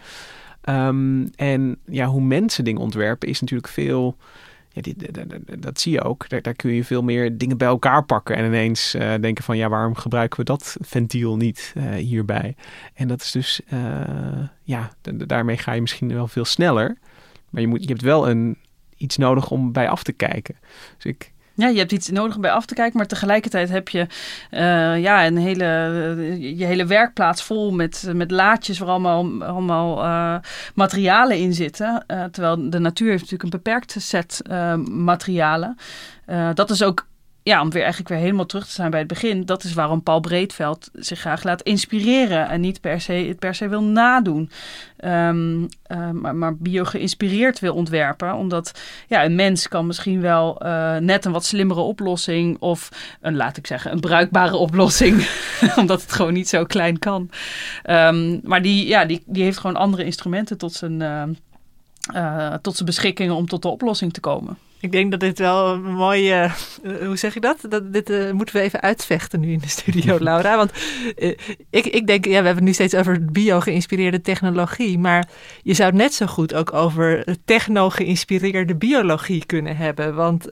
Um, 0.89 1.31
en 1.35 1.79
ja, 1.87 2.07
hoe 2.07 2.23
mensen 2.23 2.65
dingen 2.65 2.81
ontwerpen 2.81 3.29
is 3.29 3.41
natuurlijk 3.41 3.69
veel 3.69 4.17
ja, 4.73 4.93
dat 5.59 5.81
zie 5.81 5.93
je 5.93 6.03
ook. 6.03 6.29
Daar, 6.29 6.43
daar, 6.43 6.55
kun 6.55 6.73
je 6.73 6.85
veel 6.85 7.03
meer 7.03 7.39
dingen 7.39 7.59
bij 7.59 7.69
elkaar 7.69 8.05
pakken 8.05 8.37
en 8.37 8.45
ineens 8.45 8.95
uh, 8.95 9.15
denken 9.21 9.45
van 9.45 9.57
ja, 9.57 9.69
waarom 9.69 9.95
gebruiken 9.95 10.39
we 10.39 10.45
dat 10.45 10.77
ventiel 10.81 11.37
niet 11.37 11.75
uh, 11.77 11.95
hierbij? 11.95 12.55
En 12.95 13.09
dat 13.09 13.21
is 13.21 13.31
dus, 13.31 13.61
uh, 13.73 13.79
ja, 14.63 14.91
daarmee 15.27 15.57
ga 15.57 15.73
je 15.73 15.81
misschien 15.81 16.13
wel 16.13 16.29
veel 16.29 16.45
sneller. 16.45 16.99
Maar 17.51 17.61
je, 17.61 17.69
moet, 17.69 17.83
je 17.83 17.89
hebt 17.89 18.03
wel 18.03 18.29
een, 18.29 18.59
iets 18.97 19.17
nodig 19.17 19.51
om 19.51 19.73
bij 19.73 19.89
af 19.89 20.03
te 20.03 20.13
kijken. 20.13 20.57
Dus 20.97 21.05
ik, 21.05 21.33
ja, 21.55 21.69
je 21.69 21.79
hebt 21.79 21.93
iets 21.93 22.11
nodig 22.11 22.35
om 22.35 22.41
bij 22.41 22.51
af 22.51 22.67
te 22.67 22.75
kijken, 22.75 22.97
maar 22.97 23.07
tegelijkertijd 23.07 23.69
heb 23.69 23.89
je 23.89 24.07
uh, 24.51 25.01
ja, 25.03 25.27
een 25.27 25.37
hele, 25.37 25.65
je 26.57 26.65
hele 26.65 26.87
werkplaats 26.87 27.43
vol 27.43 27.73
met, 27.73 28.11
met 28.13 28.31
laadjes 28.31 28.79
waar 28.79 28.89
allemaal, 28.89 29.43
allemaal 29.43 30.05
uh, 30.05 30.37
materialen 30.75 31.39
in 31.39 31.53
zitten. 31.53 32.05
Terwijl 32.07 32.71
de 32.71 32.79
natuur 32.79 33.09
heeft 33.09 33.23
natuurlijk 33.23 33.55
een 33.55 33.61
beperkte 33.63 34.01
set 34.01 34.41
materialen. 34.89 35.77
dat 36.55 36.71
is 36.71 36.83
ook 36.83 37.07
ja, 37.45 37.61
om 37.61 37.71
weer 37.71 37.83
eigenlijk 37.83 38.11
weer 38.11 38.19
helemaal 38.19 38.47
terug 38.47 38.67
te 38.67 38.73
zijn 38.73 38.91
bij 38.91 38.99
het 38.99 39.09
begin. 39.09 39.45
Dat 39.45 39.65
is 39.65 39.73
waarom 39.73 40.03
Paul 40.03 40.21
Breedveld 40.21 40.91
zich 40.93 41.19
graag 41.19 41.43
laat 41.43 41.63
inspireren. 41.63 42.49
En 42.49 42.61
niet 42.61 42.81
per 42.81 43.01
se, 43.01 43.13
het 43.13 43.39
per 43.39 43.55
se 43.55 43.69
wil 43.69 43.83
nadoen. 43.83 44.51
Um, 45.05 45.63
uh, 45.63 46.11
maar, 46.11 46.37
maar 46.37 46.57
bio 46.57 46.85
geïnspireerd 46.85 47.59
wil 47.59 47.75
ontwerpen. 47.75 48.35
Omdat 48.35 48.81
ja, 49.09 49.25
een 49.25 49.35
mens 49.35 49.69
kan 49.69 49.87
misschien 49.87 50.21
wel 50.21 50.67
uh, 50.67 50.97
net 50.97 51.25
een 51.25 51.33
wat 51.33 51.45
slimmere 51.45 51.81
oplossing. 51.81 52.59
Of 52.59 52.89
een, 53.21 53.37
laat 53.37 53.57
ik 53.57 53.67
zeggen, 53.67 53.93
een 53.93 54.01
bruikbare 54.01 54.57
oplossing. 54.57 55.29
omdat 55.77 56.03
het 56.03 56.13
gewoon 56.13 56.33
niet 56.33 56.49
zo 56.49 56.65
klein 56.65 56.99
kan. 56.99 57.31
Um, 57.91 58.41
maar 58.43 58.63
die, 58.63 58.87
ja, 58.87 59.05
die, 59.05 59.23
die 59.27 59.43
heeft 59.43 59.59
gewoon 59.59 59.77
andere 59.77 60.05
instrumenten 60.05 60.59
tot 60.59 60.73
zijn, 60.73 61.01
uh, 62.15 62.55
tot 62.55 62.75
zijn 62.75 62.87
beschikking 62.87 63.33
om 63.33 63.47
tot 63.47 63.63
de 63.63 63.69
oplossing 63.69 64.13
te 64.13 64.21
komen. 64.21 64.59
Ik 64.83 64.93
denk 64.93 65.11
dat 65.11 65.21
dit 65.21 65.39
wel 65.39 65.69
een 65.69 65.83
mooie. 65.83 66.51
Uh, 66.85 67.07
hoe 67.07 67.17
zeg 67.17 67.35
je 67.35 67.41
dat? 67.41 67.59
dat 67.69 67.93
dit 67.93 68.11
uh, 68.11 68.31
moeten 68.31 68.55
we 68.55 68.61
even 68.61 68.81
uitvechten 68.81 69.41
nu 69.41 69.53
in 69.53 69.59
de 69.59 69.69
studio, 69.69 70.17
Laura. 70.29 70.57
Want 70.57 70.73
uh, 71.17 71.37
ik, 71.71 71.87
ik 71.87 72.07
denk, 72.07 72.25
ja, 72.25 72.31
we 72.31 72.35
hebben 72.35 72.55
het 72.55 72.65
nu 72.65 72.73
steeds 72.73 72.95
over 72.95 73.25
bio-geïnspireerde 73.25 74.21
technologie. 74.21 74.99
Maar 74.99 75.29
je 75.63 75.75
zou 75.75 75.89
het 75.89 75.99
net 75.99 76.15
zo 76.15 76.27
goed 76.27 76.55
ook 76.55 76.73
over 76.73 77.37
techno-geïnspireerde 77.45 78.77
biologie 78.77 79.47
kunnen 79.47 79.77
hebben. 79.77 80.15
Want 80.15 80.51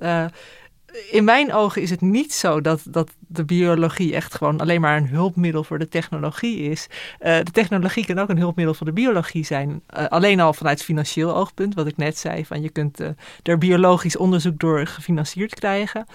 in 1.11 1.24
mijn 1.24 1.53
ogen 1.53 1.82
is 1.82 1.91
het 1.91 2.01
niet 2.01 2.32
zo 2.32 2.61
dat, 2.61 2.82
dat 2.84 3.11
de 3.18 3.45
biologie 3.45 4.14
echt 4.14 4.34
gewoon 4.34 4.61
alleen 4.61 4.80
maar 4.80 4.97
een 4.97 5.09
hulpmiddel 5.09 5.64
voor 5.64 5.78
de 5.78 5.88
technologie 5.88 6.59
is. 6.59 6.86
Uh, 6.91 7.38
de 7.38 7.51
technologie 7.53 8.07
kan 8.07 8.18
ook 8.18 8.28
een 8.28 8.38
hulpmiddel 8.38 8.74
voor 8.74 8.86
de 8.86 8.93
biologie 8.93 9.45
zijn. 9.45 9.82
Uh, 9.97 10.07
alleen 10.07 10.41
al 10.41 10.53
vanuit 10.53 10.82
financieel 10.82 11.36
oogpunt, 11.36 11.74
wat 11.74 11.86
ik 11.86 11.97
net 11.97 12.18
zei, 12.18 12.47
van 12.47 12.62
je 12.62 12.70
kunt 12.70 13.01
uh, 13.01 13.09
er 13.43 13.59
biologisch 13.59 14.16
onderzoek 14.16 14.59
door 14.59 14.86
gefinancierd 14.86 15.55
krijgen. 15.55 16.07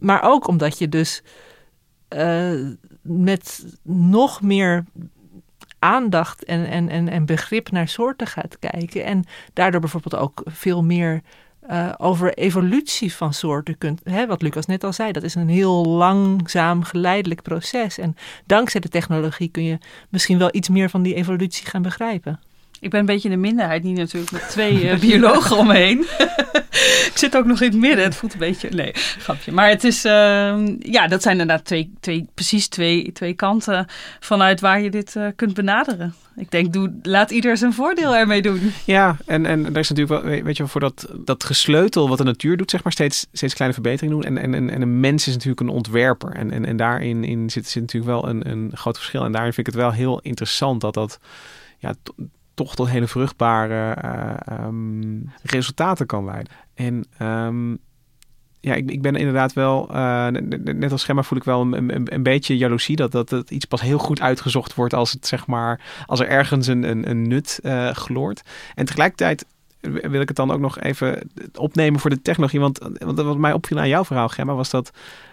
maar 0.00 0.22
ook 0.22 0.46
omdat 0.46 0.78
je 0.78 0.88
dus 0.88 1.22
met 3.02 3.64
nog 3.82 4.42
meer 4.42 4.84
aandacht 5.78 6.44
en, 6.44 6.66
en, 6.66 6.88
en, 6.88 7.08
en 7.08 7.26
begrip 7.26 7.70
naar 7.70 7.88
soorten 7.88 8.26
gaat 8.26 8.58
kijken. 8.58 9.04
En 9.04 9.24
daardoor 9.52 9.80
bijvoorbeeld 9.80 10.22
ook 10.22 10.42
veel 10.44 10.82
meer 10.82 11.22
uh, 11.70 11.92
over 11.96 12.34
evolutie 12.34 13.14
van 13.14 13.34
soorten 13.34 13.78
kunt. 13.78 14.00
Hè, 14.04 14.26
wat 14.26 14.42
Lucas 14.42 14.66
net 14.66 14.84
al 14.84 14.92
zei, 14.92 15.12
dat 15.12 15.22
is 15.22 15.34
een 15.34 15.48
heel 15.48 15.84
langzaam, 15.84 16.82
geleidelijk 16.82 17.42
proces. 17.42 17.98
En 17.98 18.16
dankzij 18.46 18.80
de 18.80 18.88
technologie 18.88 19.48
kun 19.48 19.64
je 19.64 19.78
misschien 20.08 20.38
wel 20.38 20.48
iets 20.52 20.68
meer 20.68 20.90
van 20.90 21.02
die 21.02 21.14
evolutie 21.14 21.66
gaan 21.66 21.82
begrijpen. 21.82 22.40
Ik 22.80 22.90
ben 22.90 23.00
een 23.00 23.06
beetje 23.06 23.28
in 23.28 23.34
de 23.34 23.40
minderheid, 23.40 23.82
niet 23.82 23.96
natuurlijk 23.96 24.32
met 24.32 24.48
twee 24.48 24.84
uh, 24.84 24.98
biologen 25.08 25.56
omheen. 25.56 25.98
ik 27.10 27.12
zit 27.14 27.36
ook 27.36 27.44
nog 27.44 27.60
in 27.60 27.70
het 27.70 27.80
midden. 27.80 28.04
Het 28.04 28.14
voelt 28.14 28.32
een 28.32 28.38
beetje. 28.38 28.68
Nee, 28.68 28.92
grapje. 28.94 29.52
Maar 29.52 29.68
het 29.68 29.84
is. 29.84 30.04
Uh, 30.04 30.58
ja, 30.78 31.06
dat 31.08 31.22
zijn 31.22 31.40
inderdaad 31.40 31.64
twee, 31.64 31.92
twee, 32.00 32.26
precies 32.34 32.68
twee, 32.68 33.12
twee 33.12 33.34
kanten 33.34 33.86
vanuit 34.20 34.60
waar 34.60 34.80
je 34.80 34.90
dit 34.90 35.14
uh, 35.14 35.26
kunt 35.36 35.54
benaderen. 35.54 36.14
Ik 36.36 36.50
denk, 36.50 36.72
doe, 36.72 36.92
laat 37.02 37.30
ieder 37.30 37.56
zijn 37.56 37.72
voordeel 37.72 38.16
ermee 38.16 38.42
doen. 38.42 38.72
Ja, 38.84 39.16
en, 39.26 39.46
en 39.46 39.62
daar 39.62 39.82
is 39.82 39.88
natuurlijk 39.88 40.22
wel, 40.22 40.42
weet 40.42 40.56
je, 40.56 40.66
voor 40.66 40.80
dat, 40.80 41.08
dat 41.24 41.44
gesleutel 41.44 42.08
wat 42.08 42.18
de 42.18 42.24
natuur 42.24 42.56
doet, 42.56 42.70
zeg 42.70 42.82
maar, 42.82 42.92
steeds, 42.92 43.26
steeds 43.32 43.54
kleine 43.54 43.74
verbeteringen 43.74 44.20
doen. 44.20 44.36
En, 44.36 44.54
en, 44.54 44.70
en 44.70 44.82
een 44.82 45.00
mens 45.00 45.26
is 45.26 45.32
natuurlijk 45.32 45.60
een 45.60 45.68
ontwerper. 45.68 46.32
En, 46.32 46.50
en, 46.50 46.64
en 46.64 46.76
daarin 46.76 47.24
in 47.24 47.50
zit, 47.50 47.68
zit 47.68 47.82
natuurlijk 47.82 48.10
wel 48.10 48.28
een, 48.28 48.50
een 48.50 48.70
groot 48.74 48.96
verschil. 48.96 49.24
En 49.24 49.32
daarin 49.32 49.52
vind 49.52 49.66
ik 49.66 49.72
het 49.72 49.82
wel 49.82 49.92
heel 49.92 50.20
interessant 50.20 50.80
dat 50.80 50.94
dat. 50.94 51.18
Ja, 51.78 51.94
toch 52.60 52.74
tot 52.74 52.88
hele 52.88 53.06
vruchtbare 53.06 53.96
uh, 54.04 54.66
um, 54.66 55.32
resultaten 55.42 56.06
kan 56.06 56.24
leiden. 56.24 56.52
En 56.74 57.04
um, 57.22 57.78
ja, 58.60 58.74
ik, 58.74 58.90
ik 58.90 59.02
ben 59.02 59.14
inderdaad 59.14 59.52
wel, 59.52 59.88
uh, 59.90 60.26
net 60.26 60.92
als 60.92 61.00
Schemma 61.00 61.22
voel 61.22 61.38
ik 61.38 61.44
wel 61.44 61.60
een, 61.60 62.14
een, 62.14 62.22
beetje 62.22 62.56
jaloezie 62.56 62.96
dat, 62.96 63.12
dat 63.12 63.50
iets 63.50 63.64
pas 63.64 63.80
heel 63.80 63.98
goed 63.98 64.20
uitgezocht 64.20 64.74
wordt 64.74 64.94
als 64.94 65.12
het 65.12 65.26
zeg 65.26 65.46
maar, 65.46 65.80
als 66.06 66.20
er 66.20 66.28
ergens 66.28 66.66
een, 66.66 66.82
een, 66.82 67.10
een 67.10 67.28
nut 67.28 67.60
uh, 67.62 67.90
gloort. 67.90 68.42
En 68.74 68.84
tegelijkertijd 68.84 69.46
wil 69.80 70.20
ik 70.20 70.28
het 70.28 70.36
dan 70.36 70.50
ook 70.50 70.60
nog 70.60 70.80
even 70.80 71.30
opnemen 71.54 72.00
voor 72.00 72.10
de 72.10 72.22
technologie. 72.22 72.60
Want, 72.60 72.78
want 72.98 73.20
wat 73.20 73.38
mij 73.38 73.52
opviel 73.52 73.78
aan 73.78 73.88
jouw 73.88 74.04
verhaal, 74.04 74.28
Gemma, 74.28 74.54
was 74.54 74.70
dat 74.70 74.90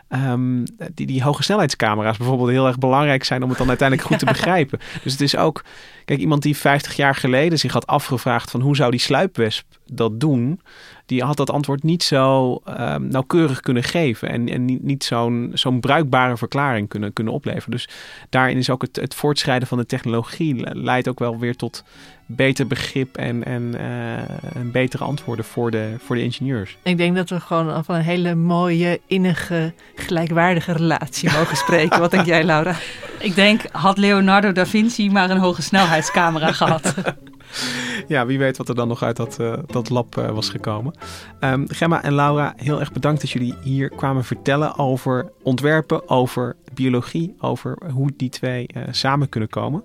um, 0.10 0.64
die, 0.94 1.06
die 1.06 1.24
hoge 1.24 1.44
snelheidscamera's 1.44 2.18
bijvoorbeeld 2.18 2.50
heel 2.50 2.68
erg 2.68 2.78
belangrijk 2.78 3.24
zijn 3.24 3.44
om 3.44 3.50
het 3.50 3.58
dan 3.58 3.68
uiteindelijk 3.68 4.08
goed 4.08 4.20
te 4.20 4.26
begrijpen. 4.36 4.80
Dus 5.04 5.12
het 5.12 5.22
is 5.22 5.38
ook, 5.38 5.64
kijk, 6.06 6.20
iemand 6.20 6.42
die 6.42 6.58
50 6.58 6.96
jaar 6.96 7.16
geleden 7.16 7.60
zich 7.60 7.74
had 7.74 7.88
afgevraagd 7.88 8.52
van 8.52 8.62
hoe 8.62 8.76
zou 8.76 8.92
die 8.92 9.00
sluipwesp 9.00 9.77
dat 9.92 10.20
doen, 10.20 10.62
die 11.06 11.24
had 11.24 11.38
dat 11.38 11.50
antwoord 11.50 11.84
niet 11.84 12.04
zo 12.04 12.56
ehm, 12.66 13.08
nauwkeurig 13.08 13.60
kunnen 13.60 13.84
geven. 13.84 14.30
En, 14.30 14.50
en 14.50 14.66
niet, 14.66 14.84
niet 14.84 15.04
zo'n 15.04 15.52
zo'n 15.54 15.80
bruikbare 15.80 16.38
verklaring 16.38 16.90
kunnen, 16.90 17.14
kunnen 17.14 17.34
opleveren. 17.34 17.72
Dus 17.72 17.90
daarin 18.30 18.58
is 18.58 18.70
ook 18.70 18.82
het, 18.82 18.96
het 18.96 19.16
voortschrijden 19.16 19.68
van 19.68 19.78
de 19.78 19.86
technologie 19.86 20.76
leidt 20.76 21.08
ook 21.08 21.20
wel 21.20 21.40
weer 21.40 21.56
tot 21.56 21.84
beter 22.26 22.68
begrip 22.68 23.18
en, 23.18 23.44
en, 23.44 23.74
uh, 23.76 24.72
betere 24.72 25.04
antwoorden 25.04 25.46
voor 25.46 25.72
de, 25.72 25.96
voor 26.00 26.16
de 26.16 26.24
ingenieurs. 26.24 26.78
Ik 26.84 26.98
denk 26.98 27.16
dat 27.16 27.30
we 27.30 27.40
gewoon 27.40 27.86
van 27.86 27.96
een 27.96 28.02
hele 28.02 28.36
mooie, 28.36 29.00
innige, 29.08 29.74
gelijkwaardige 29.96 30.72
relatie 30.72 31.32
mogen 31.32 31.58
spreken. 31.66 32.00
Wat 32.00 32.12
denk 32.12 32.26
jij, 32.26 32.44
Laura? 32.44 32.76
Ik 33.20 33.36
denk, 33.36 33.62
had 33.72 33.98
Leonardo 33.98 34.52
da 34.52 34.66
Vinci 34.66 35.10
maar 35.10 35.30
een 35.30 35.38
hoge 35.38 35.62
snelheidscamera 35.62 36.52
gehad. 36.52 36.94
ja, 38.08 38.26
wie 38.26 38.38
weet 38.38 38.58
wat 38.58 38.70
er 38.70 38.76
dan 38.76 38.88
nog 38.88 39.04
uit 39.04 39.16
dat, 39.16 39.38
uh, 39.42 39.54
dat 39.66 39.90
lab 39.90 40.18
uh, 40.18 40.30
was 40.30 40.50
gekomen. 40.50 40.94
Um, 41.40 41.66
Gemma 41.70 42.04
en 42.04 42.14
Laura, 42.14 42.54
heel 42.58 42.80
erg 42.80 42.92
bedankt 42.92 43.22
dat 43.22 43.30
jullie 43.30 43.56
hier 43.64 43.90
kwamen 43.90 44.24
vertellen 44.24 44.78
over 44.78 45.32
ontwerpen, 45.44 46.10
over 46.10 46.56
biologie, 46.74 47.36
over 47.40 47.78
hoe 47.94 48.12
die 48.18 48.30
twee 48.30 48.70
uh, 48.76 48.84
samen 48.92 49.30
kunnen 49.30 49.50
komen. 49.50 49.84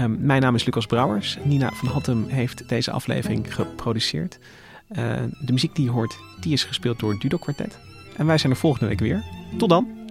Um, 0.00 0.16
mijn 0.20 0.42
naam 0.42 0.54
is 0.54 0.64
Lucas 0.64 0.86
Brouwers. 0.86 1.38
Nina 1.42 1.70
van 1.72 1.88
Hattem 1.88 2.24
heeft 2.28 2.68
deze 2.68 2.90
aflevering 2.90 3.54
geproduceerd. 3.54 4.38
de 5.40 5.52
muziek 5.52 5.74
die 5.74 5.84
je 5.84 5.90
hoort, 5.90 6.18
die 6.40 6.52
is 6.52 6.64
gespeeld 6.64 6.98
door 6.98 7.18
Dudo 7.18 7.36
Quartet. 7.36 7.78
En 8.16 8.26
wij 8.26 8.38
zijn 8.38 8.52
er 8.52 8.58
volgende 8.58 8.86
week 8.86 9.00
weer. 9.00 9.22
Tot 9.58 9.68
dan! 9.68 10.03